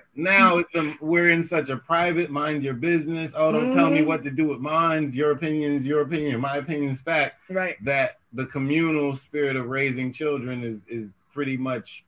now 0.16 0.58
it's 0.58 0.74
a, 0.76 0.96
we're 1.02 1.30
in 1.30 1.44
such 1.44 1.70
a 1.70 1.78
private 1.78 2.30
mind 2.30 2.64
your 2.64 2.74
business. 2.74 3.34
Oh, 3.36 3.52
don't 3.52 3.66
mm-hmm. 3.66 3.76
tell 3.76 3.90
me 3.90 4.00
mm-hmm. 4.00 4.08
what 4.08 4.24
to 4.24 4.32
do 4.32 4.48
with 4.48 4.60
mine. 4.60 5.12
Your 5.14 5.32
opinion 5.32 5.74
is 5.74 5.84
your 5.84 6.02
opinion. 6.02 6.40
My 6.40 6.58
opinion 6.58 6.92
is 6.92 7.00
fact. 7.00 7.40
Right. 7.50 7.84
That 7.84 8.20
the 8.36 8.46
communal 8.46 9.16
spirit 9.16 9.56
of 9.56 9.68
raising 9.68 10.14
children 10.14 10.64
is 10.64 10.82
is 10.88 11.10
pretty 11.34 11.58
much 11.58 12.04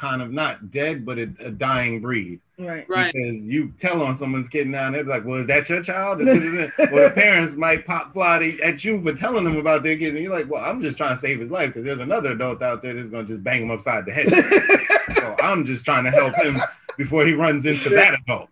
kind 0.00 0.22
of 0.22 0.32
not 0.32 0.70
dead, 0.70 1.04
but 1.04 1.18
a, 1.18 1.30
a 1.40 1.50
dying 1.50 2.00
breed. 2.00 2.40
Right. 2.58 2.88
Right. 2.88 3.12
Because 3.12 3.40
you 3.44 3.72
tell 3.78 4.02
on 4.02 4.16
someone's 4.16 4.48
kid 4.48 4.66
now, 4.66 4.90
they're 4.90 5.04
like, 5.04 5.24
"Well, 5.24 5.40
is 5.40 5.46
that 5.46 5.68
your 5.68 5.82
child?" 5.82 6.18
well, 6.24 6.34
the 6.36 7.12
parents 7.14 7.54
might 7.54 7.86
pop 7.86 8.12
fly 8.12 8.58
at 8.62 8.82
you 8.84 9.00
for 9.02 9.14
telling 9.14 9.44
them 9.44 9.56
about 9.56 9.82
their 9.82 9.96
kids, 9.96 10.14
and 10.14 10.24
you're 10.24 10.34
like, 10.34 10.50
"Well, 10.50 10.64
I'm 10.64 10.80
just 10.80 10.96
trying 10.96 11.14
to 11.14 11.20
save 11.20 11.40
his 11.40 11.50
life 11.50 11.68
because 11.68 11.84
there's 11.84 12.00
another 12.00 12.32
adult 12.32 12.62
out 12.62 12.82
there 12.82 12.94
that's 12.94 13.10
gonna 13.10 13.28
just 13.28 13.44
bang 13.44 13.62
him 13.62 13.70
upside 13.70 14.06
the 14.06 14.12
head." 14.12 14.28
so 15.14 15.36
I'm 15.42 15.64
just 15.64 15.84
trying 15.84 16.04
to 16.04 16.10
help 16.10 16.34
him 16.36 16.60
before 16.96 17.26
he 17.26 17.34
runs 17.34 17.66
into 17.66 17.90
that 17.90 18.14
adult. 18.14 18.48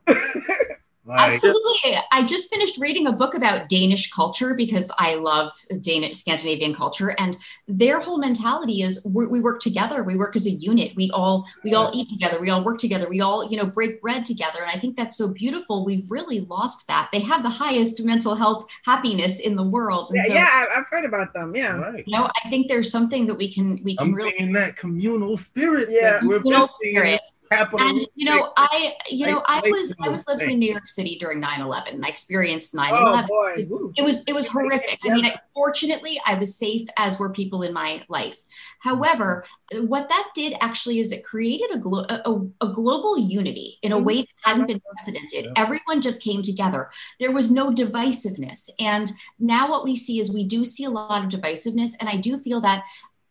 Like, 1.09 1.21
Absolutely. 1.21 1.97
I 2.13 2.23
just 2.27 2.51
finished 2.53 2.77
reading 2.77 3.07
a 3.07 3.13
book 3.13 3.35
about 3.35 3.71
Danish 3.71 4.11
culture 4.11 4.53
because 4.55 4.93
I 4.99 5.15
love 5.15 5.55
Danish 5.81 6.19
Scandinavian 6.19 6.75
culture, 6.75 7.15
and 7.19 7.35
their 7.67 7.99
whole 7.99 8.19
mentality 8.19 8.83
is 8.83 9.03
we 9.07 9.41
work 9.41 9.61
together. 9.61 10.05
We 10.05 10.17
work 10.17 10.37
as 10.37 10.45
a 10.45 10.51
unit. 10.51 10.93
We 10.97 11.11
all 11.15 11.47
we 11.65 11.73
all 11.73 11.91
eat 11.95 12.11
together. 12.11 12.39
We 12.39 12.51
all 12.51 12.63
work 12.63 12.79
together. 12.79 13.09
We 13.09 13.23
all 13.23 13.51
you 13.51 13.57
know 13.57 13.65
break 13.65 14.03
bread 14.03 14.27
together. 14.27 14.59
And 14.61 14.71
I 14.71 14.79
think 14.79 14.99
that's 14.99 15.17
so 15.17 15.33
beautiful. 15.33 15.87
We've 15.87 16.05
really 16.11 16.41
lost 16.41 16.87
that. 16.89 17.09
They 17.11 17.21
have 17.21 17.43
the 17.43 17.49
highest 17.49 18.05
mental 18.05 18.35
health 18.35 18.71
happiness 18.85 19.41
in 19.41 19.57
the 19.57 19.65
world. 19.65 20.11
And 20.11 20.19
yeah, 20.19 20.25
so, 20.25 20.35
yeah, 20.35 20.65
I've 20.77 20.87
heard 20.91 21.07
about 21.07 21.33
them. 21.33 21.57
Yeah, 21.57 21.79
right. 21.79 22.05
You 22.07 22.19
know, 22.19 22.31
I 22.45 22.51
think 22.51 22.69
there's 22.69 22.93
something 22.93 23.27
that 23.29 23.35
we 23.35 23.51
can 23.51 23.83
we 23.83 23.97
can 23.97 24.09
I'm 24.09 24.15
really 24.15 24.39
in 24.39 24.53
that 24.53 24.77
communal 24.77 25.39
spirit. 25.39 25.89
Yeah, 25.91 26.21
we're 26.23 26.41
communal 26.41 26.69
spirit 26.69 27.23
and 27.51 28.07
you 28.15 28.25
know 28.25 28.53
i 28.57 28.95
you 29.09 29.27
know 29.27 29.43
i 29.47 29.61
was 29.71 29.95
i 30.01 30.09
was 30.09 30.27
living 30.27 30.51
in 30.51 30.59
new 30.59 30.71
york 30.71 30.89
city 30.89 31.17
during 31.19 31.41
9-11 31.41 31.95
and 31.95 32.05
i 32.05 32.09
experienced 32.09 32.75
9-11 32.75 32.91
oh, 32.93 33.27
boy. 33.27 33.53
It, 33.57 33.69
was, 33.69 33.93
it 33.97 34.03
was 34.03 34.25
it 34.29 34.35
was 34.35 34.49
horrific. 34.49 34.99
I 35.05 35.15
mean 35.15 35.27
I, 35.27 35.37
fortunately 35.55 36.21
i 36.27 36.35
was 36.35 36.57
safe 36.57 36.89
as 36.97 37.19
were 37.19 37.31
people 37.31 37.63
in 37.63 37.73
my 37.73 38.05
life. 38.09 38.39
However 38.81 39.45
what 39.73 40.09
that 40.09 40.29
did 40.35 40.55
actually 40.61 40.99
is 40.99 41.13
it 41.13 41.25
created 41.25 41.71
a, 41.73 41.79
glo- 41.79 42.07
a, 42.09 42.67
a 42.67 42.73
global 42.73 43.19
unity 43.19 43.79
in 43.83 43.93
a 43.93 43.99
way 43.99 44.23
that 44.23 44.29
hadn't 44.43 44.67
been 44.67 44.81
precedented. 44.81 45.53
Everyone 45.57 46.01
just 46.01 46.23
came 46.23 46.43
together. 46.43 46.91
There 47.21 47.33
was 47.33 47.51
no 47.51 47.71
divisiveness. 47.71 48.71
And 48.79 49.11
now 49.39 49.71
what 49.71 49.85
we 49.85 49.97
see 49.97 50.21
is 50.21 50.33
we 50.33 50.47
do 50.47 50.65
see 50.65 50.85
a 50.85 50.91
lot 50.91 51.25
of 51.25 51.31
divisiveness. 51.31 51.93
And 52.01 52.09
i 52.09 52.17
do 52.17 52.39
feel 52.41 52.61
that 52.63 52.85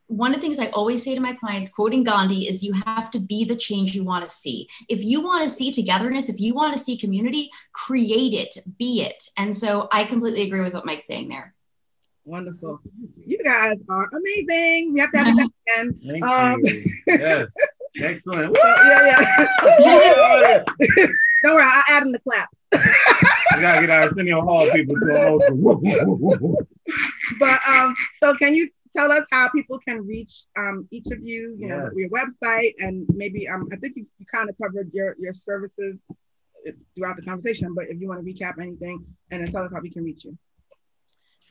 one 0.08 0.34
of 0.34 0.39
the 0.39 0.41
things 0.41 0.60
I 0.60 0.67
always 0.67 1.04
say 1.04 1.15
to 1.15 1.22
my 1.22 1.34
clients, 1.34 1.70
quoting 1.70 2.04
Gandhi, 2.04 2.48
is 2.48 2.63
you 2.63 2.74
have 2.86 3.12
to 3.12 3.20
be 3.20 3.43
the 3.43 3.56
change 3.56 3.93
you 3.93 4.04
want 4.04 4.24
to 4.24 4.30
see. 4.30 4.67
If 4.88 5.04
you 5.04 5.22
want 5.22 5.43
to 5.43 5.50
see 5.50 5.72
togetherness, 5.72 6.30
if 6.30 6.39
you 6.39 6.54
want 6.54 6.74
to 6.74 6.80
see 6.80 6.98
community, 6.98 7.50
create 7.74 8.34
it, 8.34 8.58
be 8.78 9.02
it. 9.02 9.24
And 9.38 9.56
so 9.56 9.88
I 9.91 10.06
completely 10.06 10.43
agree 10.43 10.62
with 10.62 10.74
what 10.74 10.86
Mike's 10.86 11.08
saying 11.08 11.28
there. 11.28 11.54
Wonderful. 12.24 12.82
You 13.26 13.38
guys 13.43 13.78
are 13.89 14.10
amazing. 14.13 14.93
We 14.93 15.00
have 15.00 15.12
to 15.12 15.17
have 15.20 15.28
you 15.28 15.52
again. 15.76 16.00
Thank 16.06 16.26
um, 16.26 16.60
you. 16.63 16.84
Yes. 17.08 17.48
Excellent. 18.02 18.56
yeah, 18.56 19.48
yeah. 19.65 20.63
Don't 21.43 21.54
worry, 21.54 21.65
I'll 21.65 21.84
add 21.89 22.04
in 22.04 22.12
the 22.12 22.20
claps. 22.20 22.63
we 22.72 23.62
gotta 23.62 23.82
get 23.82 23.89
our 23.89 24.02
Arsenio 24.04 24.41
Hall 24.41 24.70
people 24.72 24.96
to 24.96 25.39
emotion. 25.48 26.56
but 27.39 27.60
um, 27.67 27.96
so 28.20 28.34
can 28.36 28.56
you 28.56 28.70
tell 28.97 29.12
us 29.12 29.25
how 29.31 29.47
people 29.49 29.79
can 29.79 30.05
reach 30.05 30.45
um, 30.57 30.88
each 30.91 31.07
of 31.12 31.19
you, 31.21 31.55
you 31.60 31.67
yes. 31.67 31.69
know, 31.69 31.91
your 31.95 32.10
website, 32.10 32.73
and 32.79 33.05
maybe 33.13 33.47
um, 33.47 33.67
I 33.71 33.75
think 33.75 33.95
you, 33.95 34.05
you 34.17 34.25
kind 34.25 34.49
of 34.49 34.55
covered 34.62 34.89
your, 34.93 35.15
your 35.19 35.33
services 35.33 35.97
throughout 36.95 37.15
the 37.15 37.21
conversation, 37.21 37.73
but 37.73 37.86
if 37.89 37.99
you 38.01 38.07
want 38.07 38.25
to 38.25 38.31
recap 38.31 38.60
anything 38.60 39.05
and 39.31 39.43
then 39.43 39.51
tell 39.51 39.63
us 39.63 39.71
how 39.73 39.79
we 39.81 39.89
can 39.89 40.03
reach 40.03 40.25
you. 40.25 40.38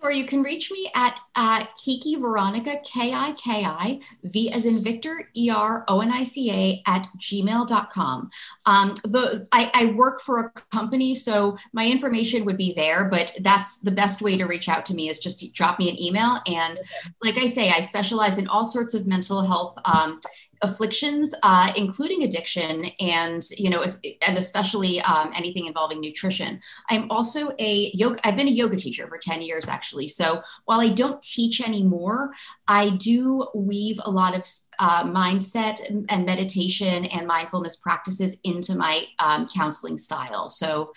Sure, 0.00 0.10
you 0.10 0.26
can 0.26 0.42
reach 0.42 0.70
me 0.70 0.90
at 0.94 1.18
uh, 1.36 1.64
Kiki 1.82 2.16
Veronica, 2.16 2.76
K 2.84 3.14
I 3.14 3.32
K 3.32 3.64
I, 3.64 3.98
V 4.24 4.52
as 4.52 4.66
in 4.66 4.82
Victor, 4.82 5.30
E 5.34 5.48
R 5.48 5.84
O 5.88 6.00
N 6.00 6.12
I 6.12 6.22
C 6.22 6.50
A, 6.50 6.82
at 6.86 7.08
gmail.com. 7.18 8.30
Um, 8.66 8.94
the, 9.04 9.48
I, 9.52 9.70
I 9.72 9.86
work 9.92 10.20
for 10.20 10.40
a 10.40 10.60
company, 10.70 11.14
so 11.14 11.56
my 11.72 11.86
information 11.86 12.44
would 12.44 12.58
be 12.58 12.74
there, 12.74 13.08
but 13.08 13.32
that's 13.40 13.78
the 13.78 13.90
best 13.90 14.20
way 14.20 14.36
to 14.36 14.44
reach 14.44 14.68
out 14.68 14.84
to 14.86 14.94
me 14.94 15.08
is 15.08 15.18
just 15.18 15.38
to 15.40 15.50
drop 15.52 15.78
me 15.78 15.88
an 15.88 16.00
email. 16.00 16.40
And 16.46 16.78
like 17.22 17.38
I 17.38 17.46
say, 17.46 17.70
I 17.70 17.80
specialize 17.80 18.36
in 18.36 18.48
all 18.48 18.66
sorts 18.66 18.92
of 18.92 19.06
mental 19.06 19.40
health 19.42 19.78
um, 19.86 20.20
afflictions, 20.62 21.34
uh, 21.42 21.72
including 21.76 22.22
addiction, 22.22 22.86
and 23.00 23.42
you 23.56 23.70
know, 23.70 23.84
and 24.22 24.38
especially 24.38 25.00
um, 25.02 25.32
anything 25.34 25.66
involving 25.66 26.00
nutrition. 26.00 26.60
I'm 26.90 27.10
also 27.10 27.54
a 27.58 27.90
yoga. 27.94 28.26
I've 28.26 28.36
been 28.36 28.48
a 28.48 28.52
yoga 28.52 28.76
teacher 28.76 29.06
for 29.08 29.18
ten 29.18 29.42
years, 29.42 29.68
actually. 29.68 30.08
So 30.08 30.40
while 30.64 30.80
I 30.80 30.88
don't 30.88 31.20
teach 31.22 31.60
anymore, 31.60 32.32
I 32.68 32.90
do 32.90 33.46
weave 33.54 33.98
a 34.04 34.10
lot 34.10 34.34
of 34.34 34.44
uh, 34.78 35.04
mindset 35.04 35.88
and 35.88 36.26
meditation 36.26 37.06
and 37.06 37.26
mindfulness 37.26 37.76
practices 37.76 38.40
into 38.44 38.74
my 38.74 39.04
um, 39.18 39.46
counseling 39.46 39.96
style. 39.96 40.50
So 40.50 40.92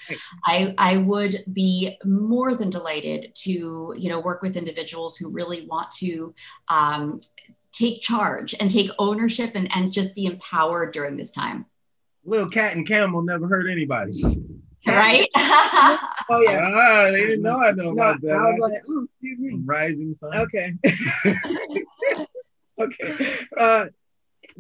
I, 0.45 0.73
I 0.77 0.97
would 0.97 1.43
be 1.53 1.97
more 2.03 2.55
than 2.55 2.69
delighted 2.69 3.33
to 3.35 3.93
you 3.97 4.09
know 4.09 4.19
work 4.19 4.41
with 4.41 4.57
individuals 4.57 5.17
who 5.17 5.29
really 5.29 5.65
want 5.67 5.91
to 5.91 6.33
um, 6.67 7.19
take 7.71 8.01
charge 8.01 8.55
and 8.59 8.71
take 8.71 8.89
ownership 8.99 9.51
and, 9.55 9.69
and 9.75 9.91
just 9.91 10.15
be 10.15 10.25
empowered 10.25 10.93
during 10.93 11.17
this 11.17 11.31
time. 11.31 11.65
Little 12.25 12.49
cat 12.49 12.75
and 12.75 12.87
camel 12.87 13.21
never 13.21 13.47
hurt 13.47 13.69
anybody. 13.69 14.11
Right? 14.87 15.27
oh 15.35 16.41
yeah. 16.45 16.71
Ah, 16.73 17.09
they 17.11 17.23
didn't 17.23 17.41
know 17.41 17.61
I 17.61 17.71
know 17.71 17.91
No, 17.91 17.93
about 18.03 18.21
that. 18.21 18.31
I 18.31 18.51
was 18.51 18.71
like, 18.71 18.81
oh, 18.89 19.07
excuse 19.11 19.39
me. 19.39 19.59
Rising 19.65 20.15
sun. 20.19 20.35
Okay. 20.35 20.73
okay. 22.79 23.37
Uh, 23.57 23.85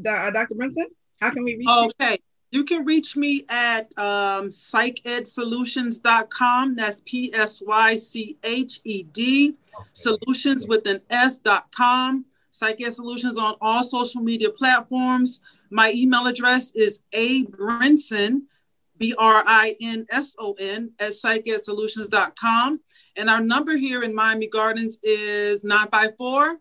uh, 0.05 0.31
Dr. 0.31 0.55
Brinson, 0.55 0.85
how 1.21 1.29
can 1.31 1.43
we 1.43 1.57
reach 1.57 1.67
you? 1.67 1.91
Okay. 1.99 2.17
You 2.51 2.63
can 2.63 2.83
reach 2.83 3.15
me 3.15 3.43
at 3.47 3.95
um, 3.97 4.49
psychedsolutions.com. 4.49 6.75
That's 6.75 7.03
P 7.05 7.31
S 7.33 7.61
Y 7.63 7.95
C 7.97 8.37
H 8.43 8.79
E 8.83 9.03
D, 9.03 9.55
solutions 9.93 10.67
with 10.67 10.87
an 10.87 11.01
S.com. 11.11 12.25
Psyched 12.59 12.91
Solutions 12.91 13.37
on 13.37 13.55
all 13.61 13.83
social 13.83 14.21
media 14.21 14.49
platforms. 14.49 15.41
My 15.69 15.93
email 15.95 16.27
address 16.27 16.75
is 16.75 17.03
a 17.13 17.45
brinson, 17.45 18.41
B 18.97 19.15
R 19.17 19.43
I 19.45 19.75
N 19.81 20.05
S 20.11 20.35
O 20.39 20.55
N, 20.59 20.91
at 20.99 21.11
psychedsolutions.com. 21.11 22.81
And 23.15 23.29
our 23.29 23.41
number 23.41 23.77
here 23.77 24.03
in 24.03 24.13
Miami 24.13 24.47
Gardens 24.47 24.99
is 25.03 25.63
954 25.63 26.59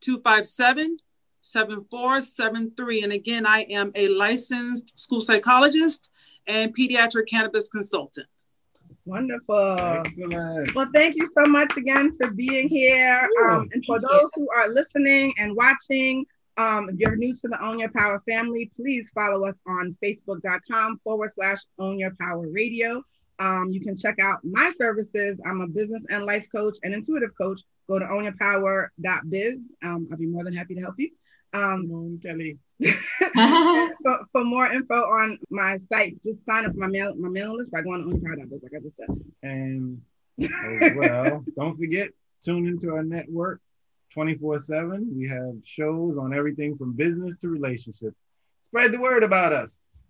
257 0.00 0.98
7473. 1.40 3.02
And 3.02 3.12
again, 3.12 3.46
I 3.46 3.66
am 3.70 3.92
a 3.94 4.08
licensed 4.08 4.98
school 4.98 5.20
psychologist 5.20 6.12
and 6.46 6.76
pediatric 6.76 7.28
cannabis 7.28 7.68
consultant. 7.68 8.26
Wonderful. 9.10 9.76
Excellent. 9.80 10.72
Well, 10.72 10.88
thank 10.94 11.16
you 11.16 11.28
so 11.36 11.44
much 11.44 11.76
again 11.76 12.16
for 12.16 12.30
being 12.30 12.68
here. 12.68 13.28
Um, 13.42 13.68
and 13.72 13.84
for 13.84 13.98
those 13.98 14.30
who 14.36 14.48
are 14.50 14.68
listening 14.68 15.34
and 15.36 15.56
watching, 15.56 16.24
um, 16.56 16.88
if 16.88 16.96
you're 16.96 17.16
new 17.16 17.34
to 17.34 17.48
the 17.48 17.60
Own 17.60 17.80
Your 17.80 17.90
Power 17.90 18.22
family, 18.28 18.70
please 18.76 19.10
follow 19.12 19.46
us 19.46 19.60
on 19.66 19.96
facebook.com 20.00 21.00
forward 21.02 21.32
slash 21.34 21.58
Own 21.80 21.98
Your 21.98 22.14
Power 22.20 22.46
Radio. 22.52 23.02
Um, 23.40 23.70
you 23.72 23.80
can 23.80 23.96
check 23.96 24.20
out 24.20 24.38
my 24.44 24.70
services. 24.76 25.40
I'm 25.44 25.60
a 25.60 25.66
business 25.66 26.04
and 26.08 26.24
life 26.24 26.46
coach 26.54 26.76
and 26.84 26.94
intuitive 26.94 27.30
coach. 27.36 27.62
Go 27.88 27.98
to 27.98 28.04
ownyourpower.biz. 28.04 29.54
Um, 29.82 30.08
I'll 30.12 30.18
be 30.18 30.26
more 30.26 30.44
than 30.44 30.54
happy 30.54 30.76
to 30.76 30.80
help 30.80 30.94
you. 30.98 31.10
Um, 31.52 31.90
on, 31.90 32.20
Kelly. 32.22 32.58
for, 32.80 34.20
for 34.32 34.44
more 34.44 34.66
info 34.72 34.94
on 34.94 35.38
my 35.50 35.76
site, 35.76 36.22
just 36.24 36.44
sign 36.44 36.64
up 36.64 36.72
for 36.72 36.78
my 36.78 36.86
mail 36.86 37.14
my 37.16 37.28
mailing 37.28 37.58
list 37.58 37.70
by 37.70 37.82
going 37.82 38.02
to 38.02 38.14
ownyourpower.biz, 38.14 38.62
like 38.62 38.72
I 38.74 38.82
just 38.82 38.96
said. 38.96 39.08
And 39.42 40.00
as 40.40 40.94
well, 40.96 41.44
don't 41.56 41.76
forget, 41.76 42.10
tune 42.44 42.66
into 42.66 42.94
our 42.94 43.02
network 43.02 43.60
24 44.14 44.60
7. 44.60 45.12
We 45.16 45.28
have 45.28 45.54
shows 45.64 46.16
on 46.18 46.34
everything 46.34 46.76
from 46.76 46.92
business 46.92 47.36
to 47.38 47.48
relationships. 47.48 48.16
Spread 48.68 48.92
the 48.92 49.00
word 49.00 49.24
about 49.24 49.52
us. 49.52 50.00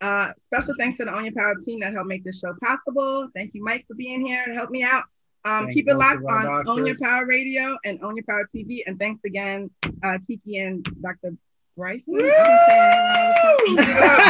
Uh, 0.00 0.32
special 0.52 0.74
thanks 0.78 0.98
to 0.98 1.04
the 1.04 1.14
Own 1.14 1.24
Your 1.24 1.34
Power 1.34 1.54
team 1.64 1.80
that 1.80 1.92
helped 1.92 2.08
make 2.08 2.24
this 2.24 2.40
show 2.40 2.52
possible. 2.62 3.28
Thank 3.34 3.54
you, 3.54 3.62
Mike, 3.62 3.84
for 3.86 3.94
being 3.94 4.20
here 4.20 4.44
to 4.46 4.52
help 4.52 4.70
me 4.70 4.82
out. 4.82 5.04
Um, 5.44 5.64
Thank 5.64 5.74
keep 5.74 5.88
it 5.88 5.96
locked 5.96 6.18
of 6.18 6.26
our 6.26 6.60
on 6.60 6.68
Own 6.68 6.86
Your. 6.86 6.96
Power 6.98 7.26
Radio 7.26 7.76
and 7.84 8.00
Own 8.02 8.16
Your 8.16 8.24
Power 8.28 8.46
TV. 8.54 8.82
And 8.86 8.98
thanks 8.98 9.24
again, 9.24 9.70
uh, 10.02 10.18
Kiki 10.26 10.58
and 10.58 10.84
Dr. 11.02 11.34
Bryson. 11.76 12.14
I've 12.14 12.20
been 12.20 12.28
saying 12.68 13.78
it 13.78 13.94
wrong. 14.00 14.22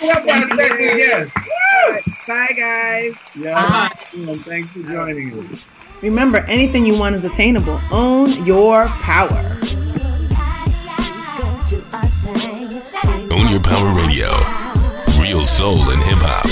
What 0.00 0.24
Thank 0.24 0.50
our 0.50 0.56
special 0.56 0.80
you. 0.84 0.96
guest? 0.96 1.36
All 1.36 1.90
right, 1.90 2.02
Bye, 2.26 2.54
guys. 2.56 3.14
Yeah, 3.38 3.88
and 4.14 4.44
thanks 4.44 4.70
for 4.72 4.82
joining 4.84 5.38
us. 5.52 5.64
Remember, 6.02 6.38
anything 6.38 6.84
you 6.86 6.98
want 6.98 7.14
is 7.14 7.24
attainable. 7.24 7.80
Own 7.90 8.44
your 8.44 8.86
power. 8.86 9.58
Own 13.30 13.48
Your 13.50 13.60
Power 13.60 13.92
Radio. 13.94 14.30
Real 15.20 15.44
soul 15.44 15.90
and 15.90 16.02
hip 16.02 16.18
hop. 16.20 16.46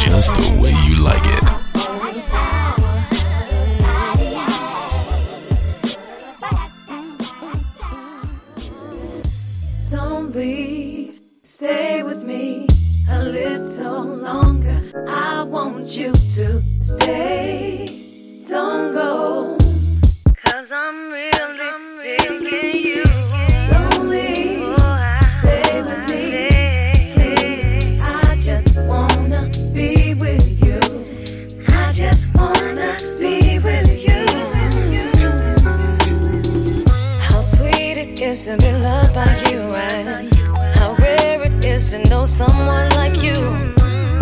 Just 0.00 0.34
the 0.34 0.60
way 0.60 0.70
you 0.88 0.96
like 1.02 1.22
it. 1.24 1.41
Stay 11.62 12.02
with 12.02 12.24
me 12.24 12.66
a 13.08 13.22
little 13.22 14.02
longer. 14.02 14.80
I 15.08 15.44
want 15.44 15.96
you 15.96 16.12
to 16.12 16.60
stay. 16.80 17.86
Don't 18.48 18.92
go. 18.92 19.56
Cause 20.44 20.72
I'm 20.72 21.12
really 21.12 21.70
digging 22.02 22.84
you. 22.88 23.04
Don't 23.70 24.08
leave, 24.10 24.60
oh, 24.76 25.20
stay 25.38 25.82
with 25.86 26.02
me. 26.10 26.24
Please, 27.14 28.00
I 28.02 28.36
just 28.48 28.74
wanna 28.90 29.48
be 29.72 30.14
with 30.14 30.46
you. 30.66 30.80
I 31.68 31.92
just 31.92 32.26
wanna 32.34 32.90
be 33.20 33.60
with 33.60 33.90
you. 34.08 34.22
How 37.20 37.40
sweet 37.40 37.98
it 38.04 38.20
is 38.20 38.46
to 38.46 38.56
be 38.56 38.72
loved 38.72 39.14
by 39.14 39.32
you, 39.48 39.60
and 39.86 40.01
know 42.22 42.26
someone 42.26 42.88
like 42.90 43.20
you. 43.20 43.34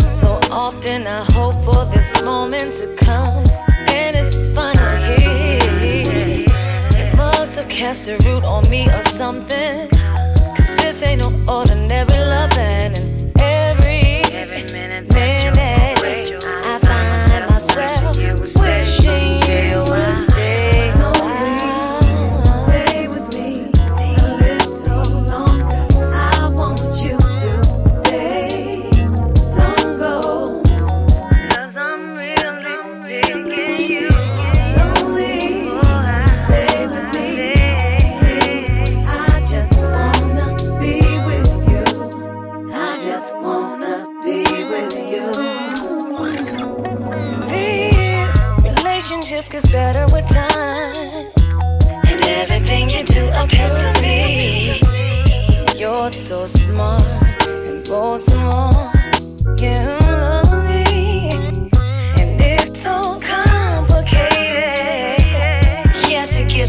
So 0.07 0.39
often 0.49 1.05
I 1.05 1.23
hope 1.35 1.55
for 1.63 1.85
this 1.93 2.09
moment 2.23 2.73
to 2.79 2.87
come, 2.95 3.43
and 3.93 4.15
it's 4.15 4.35
finally 4.55 5.21
here. 5.21 6.47
You 6.97 7.15
must 7.15 7.59
have 7.59 7.69
cast 7.69 8.09
a 8.09 8.17
root 8.25 8.43
on 8.43 8.67
me 8.71 8.87
or 8.89 9.03
something, 9.03 9.87
cause 10.55 10.75
this 10.77 11.03
ain't 11.03 11.21
no 11.21 11.29
ordinary 11.47 12.19
loving. 12.35 13.10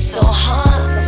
So 0.02 0.20
hard 0.24 1.01